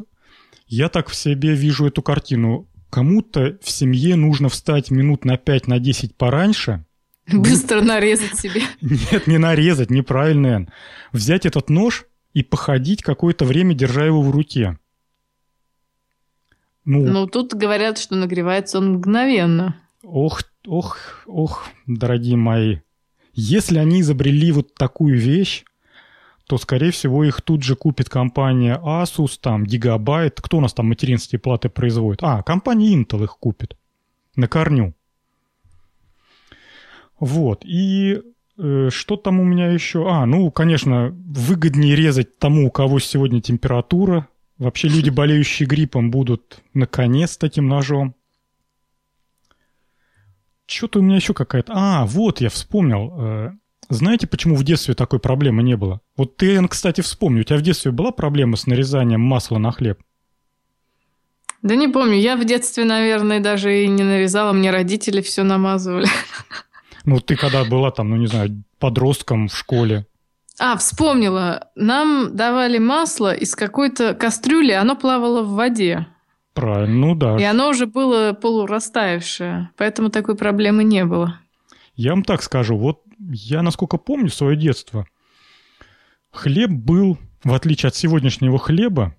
я 0.75 0.89
так 0.89 1.07
в 1.07 1.15
себе 1.15 1.55
вижу 1.55 1.87
эту 1.87 2.01
картину. 2.01 2.67
Кому-то 2.89 3.57
в 3.61 3.69
семье 3.69 4.15
нужно 4.15 4.49
встать 4.49 4.91
минут 4.91 5.23
на 5.23 5.37
5 5.37 5.67
на 5.67 5.79
10 5.79 6.15
пораньше. 6.15 6.85
Быстро 7.31 7.81
нарезать 7.81 8.37
себе. 8.37 8.61
Нет, 8.81 9.25
не 9.27 9.37
нарезать, 9.37 9.89
неправильно. 9.89 10.67
Взять 11.13 11.45
этот 11.45 11.69
нож 11.69 12.05
и 12.33 12.43
походить 12.43 13.01
какое-то 13.01 13.45
время, 13.45 13.73
держа 13.73 14.05
его 14.05 14.21
в 14.21 14.31
руке. 14.31 14.77
Ну, 16.83 17.07
ну, 17.07 17.25
тут 17.25 17.53
говорят, 17.53 17.97
что 17.97 18.15
нагревается 18.15 18.77
он 18.77 18.95
мгновенно. 18.95 19.75
Ох, 20.03 20.43
ох, 20.67 21.23
ох, 21.25 21.65
дорогие 21.87 22.35
мои. 22.35 22.79
Если 23.33 23.79
они 23.79 24.01
изобрели 24.01 24.51
вот 24.51 24.75
такую 24.75 25.17
вещь, 25.17 25.63
то, 26.47 26.57
скорее 26.57 26.91
всего, 26.91 27.23
их 27.23 27.41
тут 27.41 27.63
же 27.63 27.75
купит 27.75 28.09
компания 28.09 28.79
Asus, 28.83 29.39
там, 29.41 29.63
Gigabyte. 29.63 30.35
Кто 30.37 30.57
у 30.57 30.61
нас 30.61 30.73
там 30.73 30.87
материнские 30.87 31.39
платы 31.39 31.69
производит? 31.69 32.19
А, 32.21 32.43
компания 32.43 32.95
Intel 32.95 33.23
их 33.23 33.37
купит. 33.39 33.75
На 34.35 34.47
корню. 34.47 34.93
Вот. 37.19 37.65
И 37.65 38.21
э, 38.57 38.89
что 38.91 39.15
там 39.15 39.39
у 39.39 39.43
меня 39.43 39.71
еще? 39.71 40.07
А, 40.07 40.25
ну, 40.25 40.51
конечно, 40.51 41.09
выгоднее 41.09 41.95
резать 41.95 42.37
тому, 42.37 42.67
у 42.67 42.71
кого 42.71 42.99
сегодня 42.99 43.41
температура. 43.41 44.27
Вообще 44.59 44.87
люди, 44.87 45.09
болеющие 45.09 45.67
гриппом, 45.67 46.11
будут 46.11 46.61
наконец 46.73 47.37
таким 47.37 47.67
ножом. 47.67 48.13
Что-то 50.67 50.99
у 50.99 51.01
меня 51.01 51.15
еще 51.15 51.33
какая-то... 51.33 51.73
А, 51.75 52.05
вот, 52.05 52.41
я 52.41 52.49
вспомнил. 52.49 53.57
Знаете, 53.89 54.27
почему 54.27 54.55
в 54.55 54.63
детстве 54.63 54.93
такой 54.93 55.19
проблемы 55.19 55.63
не 55.63 55.77
было? 55.77 56.01
Вот 56.17 56.37
ты, 56.37 56.65
кстати, 56.67 57.01
вспомни, 57.01 57.41
у 57.41 57.43
тебя 57.43 57.57
в 57.57 57.61
детстве 57.61 57.91
была 57.91 58.11
проблема 58.11 58.57
с 58.57 58.67
нарезанием 58.67 59.21
масла 59.21 59.57
на 59.57 59.71
хлеб? 59.71 59.99
Да 61.61 61.75
не 61.75 61.87
помню. 61.87 62.15
Я 62.15 62.35
в 62.35 62.45
детстве, 62.45 62.83
наверное, 62.83 63.39
даже 63.39 63.83
и 63.83 63.87
не 63.87 64.03
нарезала. 64.03 64.53
Мне 64.53 64.71
родители 64.71 65.21
все 65.21 65.43
намазывали. 65.43 66.07
Ну, 67.05 67.19
ты 67.19 67.35
когда 67.35 67.63
была 67.65 67.91
там, 67.91 68.09
ну, 68.09 68.15
не 68.15 68.25
знаю, 68.27 68.63
подростком 68.79 69.47
в 69.47 69.55
школе? 69.55 70.07
А, 70.59 70.77
вспомнила. 70.77 71.67
Нам 71.75 72.35
давали 72.35 72.77
масло 72.77 73.33
из 73.33 73.55
какой-то 73.55 74.13
кастрюли, 74.13 74.71
оно 74.71 74.95
плавало 74.95 75.43
в 75.43 75.51
воде. 75.51 76.07
Правильно, 76.53 76.95
ну 76.95 77.15
да. 77.15 77.37
И 77.37 77.43
оно 77.43 77.69
уже 77.69 77.85
было 77.85 78.33
полурастаявшее, 78.33 79.69
поэтому 79.75 80.09
такой 80.09 80.35
проблемы 80.35 80.83
не 80.83 81.03
было. 81.03 81.39
Я 81.95 82.11
вам 82.11 82.23
так 82.23 82.41
скажу, 82.41 82.77
вот 82.77 83.01
я, 83.19 83.61
насколько 83.61 83.97
помню 83.97 84.29
свое 84.29 84.55
детство, 84.55 85.07
хлеб 86.31 86.71
был, 86.71 87.17
в 87.43 87.53
отличие 87.53 87.89
от 87.89 87.95
сегодняшнего 87.95 88.57
хлеба, 88.57 89.15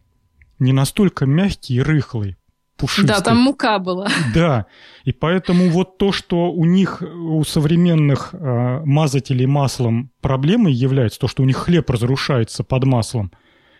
не 0.58 0.72
настолько 0.72 1.26
мягкий 1.26 1.74
и 1.74 1.80
рыхлый, 1.80 2.36
пушистый. 2.76 3.14
Да, 3.14 3.20
там 3.20 3.38
мука 3.38 3.78
была. 3.78 4.08
Да, 4.34 4.66
и 5.04 5.12
поэтому 5.12 5.68
вот 5.70 5.98
то, 5.98 6.12
что 6.12 6.50
у 6.52 6.64
них, 6.64 7.02
у 7.02 7.42
современных 7.44 8.30
э, 8.32 8.82
мазателей 8.84 9.46
маслом 9.46 10.10
проблемой 10.20 10.72
является, 10.72 11.18
то, 11.18 11.28
что 11.28 11.42
у 11.42 11.46
них 11.46 11.56
хлеб 11.56 11.88
разрушается 11.90 12.64
под 12.64 12.84
маслом, 12.84 13.32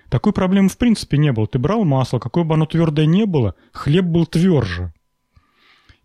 Такой 0.09 0.33
проблемы 0.33 0.69
в 0.69 0.79
принципе 0.79 1.19
не 1.19 1.33
было. 1.33 1.47
Ты 1.47 1.59
брал 1.59 1.85
масло, 1.85 2.19
какое 2.19 2.45
бы 2.45 2.55
оно 2.55 2.67
твердое 2.67 3.07
не 3.07 3.27
было, 3.27 3.55
хлеб 3.73 4.05
был 4.05 4.27
тверже. 4.27 4.93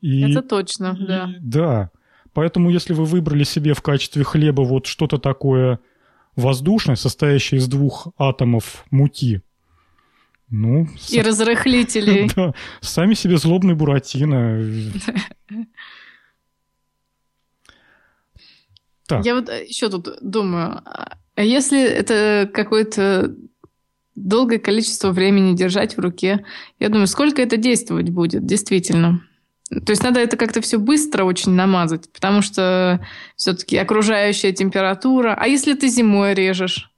И, 0.02 0.32
Это 0.32 0.42
точно, 0.42 0.98
и, 1.00 1.06
да. 1.40 1.92
Поэтому 2.34 2.70
если 2.70 2.94
вы 2.94 3.06
выбрали 3.06 3.44
себе 3.44 3.74
в 3.74 3.82
качестве 3.82 4.24
хлеба 4.24 4.62
вот 4.62 4.86
что-то 4.86 5.18
такое 5.18 5.80
воздушное, 6.36 6.96
состоящее 6.96 7.60
из 7.60 7.68
двух 7.68 8.08
атомов 8.18 8.86
муки, 8.90 9.42
ну... 10.50 10.88
И 11.10 11.22
с... 11.22 11.26
разрыхлителей. 11.26 12.30
Да, 12.36 12.54
сами 12.82 13.14
себе 13.14 13.38
злобный 13.38 13.74
Буратино. 13.74 14.62
Так. 19.08 19.26
Я 19.26 19.36
вот 19.36 19.50
еще 19.50 19.90
тут 19.90 20.08
думаю, 20.22 20.82
а 20.86 21.42
если 21.42 21.82
это 21.82 22.50
какое-то 22.54 23.36
долгое 24.16 24.60
количество 24.60 25.12
времени 25.12 25.56
держать 25.56 25.98
в 25.98 26.00
руке, 26.00 26.46
я 26.80 26.90
думаю, 26.90 27.08
сколько 27.08 27.42
это 27.42 27.58
действовать 27.58 28.10
будет, 28.10 28.46
действительно. 28.46 29.22
То 29.72 29.92
есть 29.92 30.04
надо 30.04 30.20
это 30.20 30.36
как-то 30.36 30.60
все 30.60 30.78
быстро 30.78 31.24
очень 31.24 31.54
намазать, 31.54 32.12
потому 32.12 32.42
что 32.42 33.06
все-таки 33.38 33.78
окружающая 33.78 34.52
температура. 34.52 35.34
А 35.40 35.48
если 35.48 35.74
ты 35.76 35.88
зимой 35.88 36.34
режешь 36.34 36.92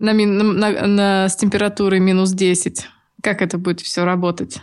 на, 0.00 0.12
на, 0.12 0.86
на, 0.86 1.28
с 1.28 1.36
температурой 1.36 2.00
минус 2.00 2.32
10, 2.32 2.88
как 3.22 3.42
это 3.42 3.58
будет 3.58 3.80
все 3.80 4.04
работать? 4.04 4.60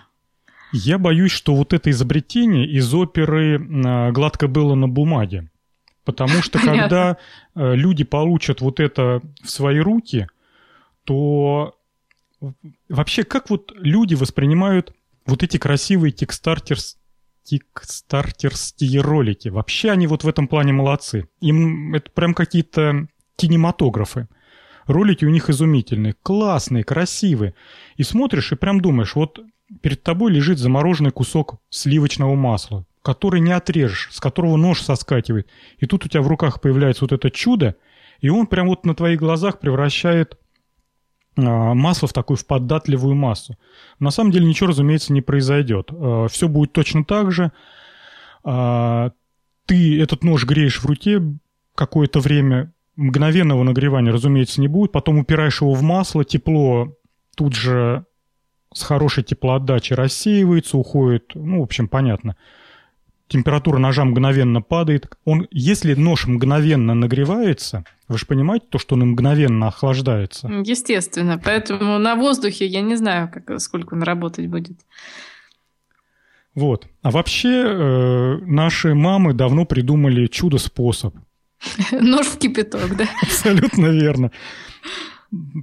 Я 0.74 0.98
боюсь, 0.98 1.32
что 1.32 1.56
вот 1.56 1.72
это 1.72 1.90
изобретение 1.90 2.68
из 2.68 2.94
оперы 2.94 3.66
а, 3.86 4.12
«Гладко 4.12 4.50
было 4.50 4.76
на 4.76 4.90
бумаге». 4.90 5.50
Потому 6.04 6.42
что 6.44 6.60
когда 6.60 7.18
э, 7.56 7.76
люди 7.76 8.04
получат 8.04 8.62
вот 8.62 8.80
это 8.80 9.22
в 9.42 9.50
свои 9.50 9.80
руки, 9.80 10.28
то 11.04 11.76
вообще 12.90 13.24
как 13.24 13.50
вот 13.50 13.72
люди 13.76 14.14
воспринимают 14.16 14.94
вот 15.26 15.43
эти 15.43 15.57
красивые 15.57 16.11
тикстартерс, 16.11 16.97
тикстартерские 17.43 19.01
ролики? 19.01 19.49
Вообще 19.49 19.91
они 19.91 20.07
вот 20.07 20.23
в 20.23 20.28
этом 20.28 20.47
плане 20.47 20.73
молодцы. 20.73 21.28
Им 21.41 21.93
это 21.93 22.11
прям 22.11 22.34
какие-то 22.34 23.07
кинематографы. 23.36 24.28
Ролики 24.86 25.26
у 25.26 25.30
них 25.30 25.49
изумительные, 25.49 26.15
классные, 26.21 26.84
красивые. 26.84 27.55
И 27.97 28.03
смотришь 28.03 28.51
и 28.51 28.55
прям 28.55 28.82
думаешь, 28.82 29.15
вот 29.15 29.39
перед 29.82 30.03
тобой 30.03 30.32
лежит 30.32 30.59
замороженный 30.59 31.11
кусок 31.11 31.59
сливочного 31.69 32.36
масла 32.36 32.86
который 33.05 33.39
не 33.39 33.51
отрежешь, 33.51 34.09
с 34.11 34.19
которого 34.19 34.57
нож 34.57 34.82
соскакивает. 34.82 35.47
И 35.78 35.86
тут 35.86 36.05
у 36.05 36.09
тебя 36.09 36.23
в 36.23 36.28
руках 36.28 36.59
появляется 36.59 37.03
вот 37.03 37.11
это 37.11 37.30
чудо, 37.30 37.76
и 38.19 38.30
он 38.30 38.47
прям 38.47 38.67
вот 38.67 38.84
на 38.84 38.95
твоих 38.95 39.19
глазах 39.19 39.59
превращает 39.59 40.39
а, 41.38 41.74
масло 41.74 42.08
в 42.08 42.14
такую 42.14 42.38
в 42.38 42.46
податливую 42.46 43.16
массу. 43.16 43.58
На 44.00 44.12
самом 44.12 44.32
деле 44.32 44.46
ничего, 44.46 44.70
разумеется, 44.70 45.14
не 45.14 45.22
произойдет. 45.22 45.90
А, 45.92 46.28
Все 46.28 46.48
будет 46.48 46.74
точно 46.74 47.04
так 47.04 47.32
же. 47.32 47.52
А, 48.44 49.12
ты 49.66 50.02
этот 50.02 50.24
нож 50.24 50.46
греешь 50.46 50.80
в 50.80 50.86
руке 50.86 51.22
какое-то 51.76 52.20
время, 52.20 52.74
мгновенного 52.96 53.64
нагревания, 53.64 54.12
разумеется, 54.12 54.62
не 54.62 54.68
будет. 54.68 54.92
Потом 54.92 55.20
упираешь 55.20 55.62
его 55.62 55.74
в 55.74 55.82
масло, 55.82 56.24
тепло 56.24 56.96
тут 57.36 57.54
же 57.54 58.06
с 58.74 58.84
хорошей 58.84 59.24
теплоотдачей 59.24 59.96
рассеивается, 59.96 60.78
уходит, 60.78 61.32
ну, 61.34 61.60
в 61.60 61.64
общем, 61.64 61.88
понятно 61.88 62.36
температура 63.28 63.78
ножа 63.78 64.05
мгновенно 64.05 64.61
падает. 64.61 65.09
Он, 65.26 65.47
если 65.51 65.93
нож 65.93 66.28
мгновенно 66.28 66.93
нагревается, 66.93 67.86
вы 68.07 68.17
же 68.17 68.26
понимаете 68.26 68.67
то, 68.69 68.78
что 68.78 68.95
он 68.95 69.01
мгновенно 69.11 69.67
охлаждается? 69.67 70.47
Естественно. 70.63 71.41
Поэтому 71.43 71.97
на 71.97 72.15
воздухе 72.15 72.65
я 72.65 72.82
не 72.82 72.95
знаю, 72.95 73.32
как, 73.32 73.59
сколько 73.59 73.93
он 73.93 74.03
работать 74.03 74.47
будет. 74.47 74.78
Вот. 76.53 76.88
А 77.01 77.11
вообще 77.11 77.49
э, 77.49 78.38
наши 78.45 78.93
мамы 78.95 79.34
давно 79.34 79.65
придумали 79.65 80.28
чудо-способ. 80.28 81.15
Нож 81.91 82.28
в 82.28 82.38
кипяток, 82.38 82.95
да? 82.95 83.05
Абсолютно 83.21 83.88
верно. 83.88 84.32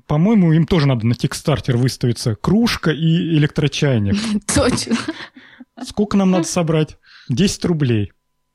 По-моему, 0.06 0.52
им 0.52 0.66
тоже 0.66 0.86
надо 0.86 1.06
на 1.06 1.14
текстартер 1.14 1.76
выставиться. 1.76 2.34
Кружка 2.34 2.90
и 2.90 3.36
электрочайник. 3.36 4.16
Точно. 4.54 4.96
Сколько 5.82 6.16
нам 6.16 6.30
надо 6.30 6.44
собрать? 6.44 6.98
10 7.33 7.64
рублей 7.64 8.12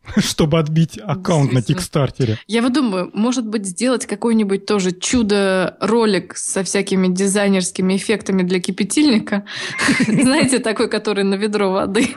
чтобы 0.17 0.59
отбить 0.59 0.97
аккаунт 0.97 1.51
на 1.51 1.61
Кикстартере. 1.61 2.37
Я 2.47 2.61
вот 2.61 2.73
думаю, 2.73 3.11
может 3.13 3.47
быть, 3.47 3.65
сделать 3.65 4.05
какой-нибудь 4.05 4.65
тоже 4.65 4.91
чудо-ролик 4.91 6.35
со 6.37 6.63
всякими 6.63 7.07
дизайнерскими 7.07 7.95
эффектами 7.95 8.43
для 8.43 8.59
кипятильника. 8.59 9.45
Знаете, 10.07 10.59
такой, 10.59 10.89
который 10.89 11.23
на 11.23 11.35
ведро 11.35 11.71
воды. 11.71 12.15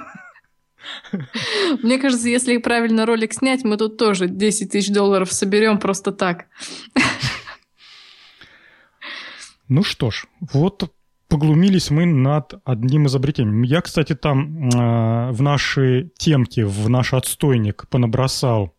Мне 1.82 1.98
кажется, 1.98 2.28
если 2.28 2.56
правильно 2.56 3.06
ролик 3.06 3.32
снять, 3.32 3.64
мы 3.64 3.76
тут 3.76 3.96
тоже 3.96 4.28
10 4.28 4.70
тысяч 4.70 4.92
долларов 4.92 5.32
соберем 5.32 5.78
просто 5.78 6.12
так. 6.12 6.46
Ну 9.68 9.84
что 9.84 10.10
ж, 10.10 10.26
вот 10.40 10.90
поглумились 11.30 11.90
мы 11.90 12.04
над 12.06 12.54
одним 12.64 13.06
изобретением. 13.06 13.62
Я, 13.62 13.80
кстати, 13.80 14.14
там 14.14 14.68
э, 14.68 15.30
в 15.30 15.40
наши 15.40 16.10
темки, 16.18 16.60
в 16.60 16.90
наш 16.90 17.14
отстойник 17.14 17.86
понабросал 17.88 18.74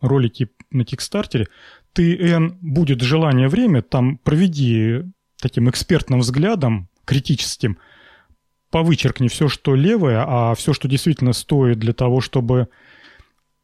ролики 0.00 0.50
на 0.70 0.84
Кикстартере. 0.84 1.48
Ты, 1.92 2.16
Эн, 2.16 2.58
будет 2.60 3.00
желание 3.00 3.48
время, 3.48 3.82
там 3.82 4.18
проведи 4.18 5.02
таким 5.40 5.70
экспертным 5.70 6.20
взглядом, 6.20 6.88
критическим, 7.06 7.78
повычеркни 8.70 9.28
все, 9.28 9.48
что 9.48 9.74
левое, 9.74 10.22
а 10.24 10.54
все, 10.54 10.74
что 10.74 10.86
действительно 10.86 11.32
стоит 11.32 11.78
для 11.78 11.94
того, 11.94 12.20
чтобы 12.20 12.68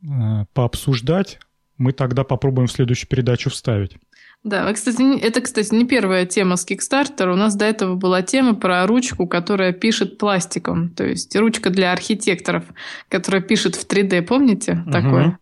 э, 0.03 0.45
пообсуждать, 0.55 1.39
мы 1.77 1.93
тогда 1.93 2.25
попробуем 2.25 2.67
в 2.67 2.73
следующую 2.73 3.11
передачу 3.11 3.51
вставить. 3.51 3.99
Да, 4.47 4.73
кстати, 4.73 5.19
это, 5.19 5.41
кстати, 5.41 5.75
не 5.75 5.85
первая 5.85 6.25
тема 6.25 6.55
с 6.55 6.65
Kickstarter. 6.65 7.33
У 7.33 7.35
нас 7.35 7.57
до 7.57 7.65
этого 7.65 7.97
была 7.97 8.23
тема 8.23 8.55
про 8.55 8.87
ручку, 8.87 9.27
которая 9.27 9.73
пишет 9.73 10.19
пластиком. 10.19 10.91
То 10.91 11.05
есть 11.05 11.35
ручка 11.35 11.69
для 11.69 11.91
архитекторов, 11.91 12.63
которая 13.09 13.43
пишет 13.43 13.75
в 13.75 13.85
3D. 13.89 14.23
Помните 14.23 14.85
угу. 14.85 14.93
такое? 14.93 15.39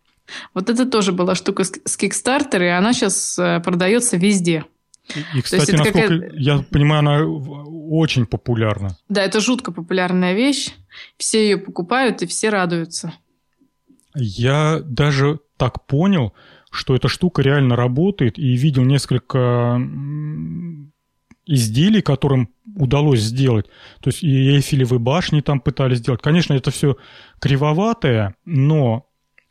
Вот 0.54 0.70
это 0.70 0.86
тоже 0.86 1.12
была 1.12 1.34
штука 1.34 1.64
с 1.64 1.98
Kickstarter, 1.98 2.64
и 2.64 2.68
она 2.68 2.94
сейчас 2.94 3.38
э, 3.38 3.60
продается 3.60 4.16
везде. 4.16 4.64
И, 5.34 5.42
кстати, 5.42 5.72
насколько 5.72 6.00
какая... 6.00 6.30
я 6.32 6.64
понимаю, 6.70 7.00
она 7.00 7.26
очень 7.26 8.24
популярна. 8.24 8.96
Да, 9.10 9.22
это 9.22 9.38
жутко 9.40 9.70
популярная 9.70 10.32
вещь. 10.32 10.72
Все 11.18 11.44
ее 11.44 11.58
покупают 11.58 12.22
и 12.22 12.26
все 12.26 12.48
радуются. 12.48 13.12
Я 14.14 14.80
даже 14.82 15.40
так 15.58 15.86
понял, 15.86 16.32
что 16.74 16.94
эта 16.94 17.08
штука 17.08 17.42
реально 17.42 17.76
работает, 17.76 18.38
и 18.38 18.54
видел 18.56 18.82
несколько 18.82 19.80
изделий, 21.46 22.02
которым 22.02 22.50
удалось 22.74 23.20
сделать. 23.20 23.66
То 24.00 24.08
есть 24.08 24.22
и 24.22 24.56
Эйфелевы 24.56 24.98
башни 24.98 25.40
там 25.40 25.60
пытались 25.60 25.98
сделать. 25.98 26.22
Конечно, 26.22 26.54
это 26.54 26.70
все 26.70 26.96
кривоватое, 27.38 28.34
но 28.44 29.06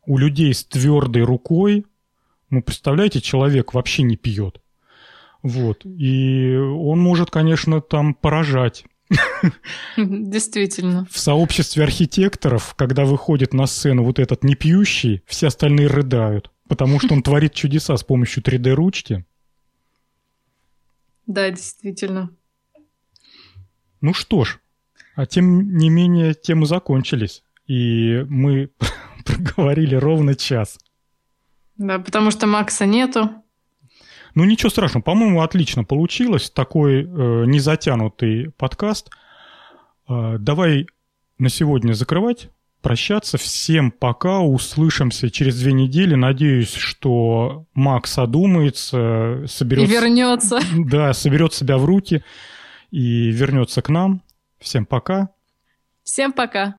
у 0.05 0.17
людей 0.17 0.53
с 0.53 0.65
твердой 0.65 1.23
рукой, 1.23 1.85
ну, 2.49 2.61
представляете, 2.61 3.21
человек 3.21 3.73
вообще 3.73 4.03
не 4.03 4.17
пьет. 4.17 4.59
Вот. 5.43 5.85
И 5.85 6.55
он 6.55 6.99
может, 6.99 7.29
конечно, 7.29 7.81
там 7.81 8.13
поражать. 8.13 8.85
Действительно. 9.97 11.05
В 11.11 11.19
сообществе 11.19 11.83
архитекторов, 11.83 12.73
когда 12.75 13.05
выходит 13.05 13.53
на 13.53 13.67
сцену 13.67 14.03
вот 14.03 14.19
этот 14.19 14.43
непьющий, 14.43 15.21
все 15.27 15.47
остальные 15.47 15.87
рыдают 15.87 16.52
потому 16.73 16.99
что 16.99 17.13
он 17.13 17.21
творит 17.21 17.53
чудеса 17.53 17.95
с 17.95 18.03
помощью 18.03 18.41
3D-ручки. 18.41 19.23
Да, 21.27 21.51
действительно. 21.51 22.31
Ну 24.01 24.15
что 24.15 24.43
ж, 24.43 24.59
а 25.15 25.27
тем 25.27 25.77
не 25.77 25.89
менее 25.91 26.33
темы 26.33 26.65
закончились, 26.65 27.43
и 27.67 28.25
мы 28.27 28.71
проговорили 29.23 29.93
ровно 29.93 30.33
час. 30.33 30.79
Да, 31.77 31.99
потому 31.99 32.31
что 32.31 32.47
Макса 32.47 32.87
нету. 32.87 33.29
Ну 34.33 34.43
ничего 34.43 34.71
страшного, 34.71 35.03
по-моему, 35.03 35.41
отлично 35.43 35.83
получилось. 35.83 36.49
Такой 36.49 37.03
э, 37.03 37.45
незатянутый 37.45 38.49
подкаст. 38.57 39.11
Э, 40.09 40.37
давай 40.39 40.87
на 41.37 41.49
сегодня 41.49 41.93
закрывать 41.93 42.49
прощаться. 42.83 43.39
Всем 43.39 43.89
пока, 43.89 44.41
услышимся 44.41 45.31
через 45.31 45.59
две 45.59 45.73
недели. 45.73 46.13
Надеюсь, 46.13 46.73
что 46.75 47.65
Макс 47.73 48.19
одумается, 48.19 49.45
соберет... 49.47 49.89
И 49.89 49.91
вернется. 49.91 50.59
Да, 50.77 51.13
соберет 51.13 51.53
себя 51.53 51.79
в 51.79 51.85
руки 51.85 52.23
и 52.91 53.31
вернется 53.31 53.81
к 53.81 53.89
нам. 53.89 54.21
Всем 54.59 54.85
пока. 54.85 55.29
Всем 56.03 56.31
пока. 56.31 56.71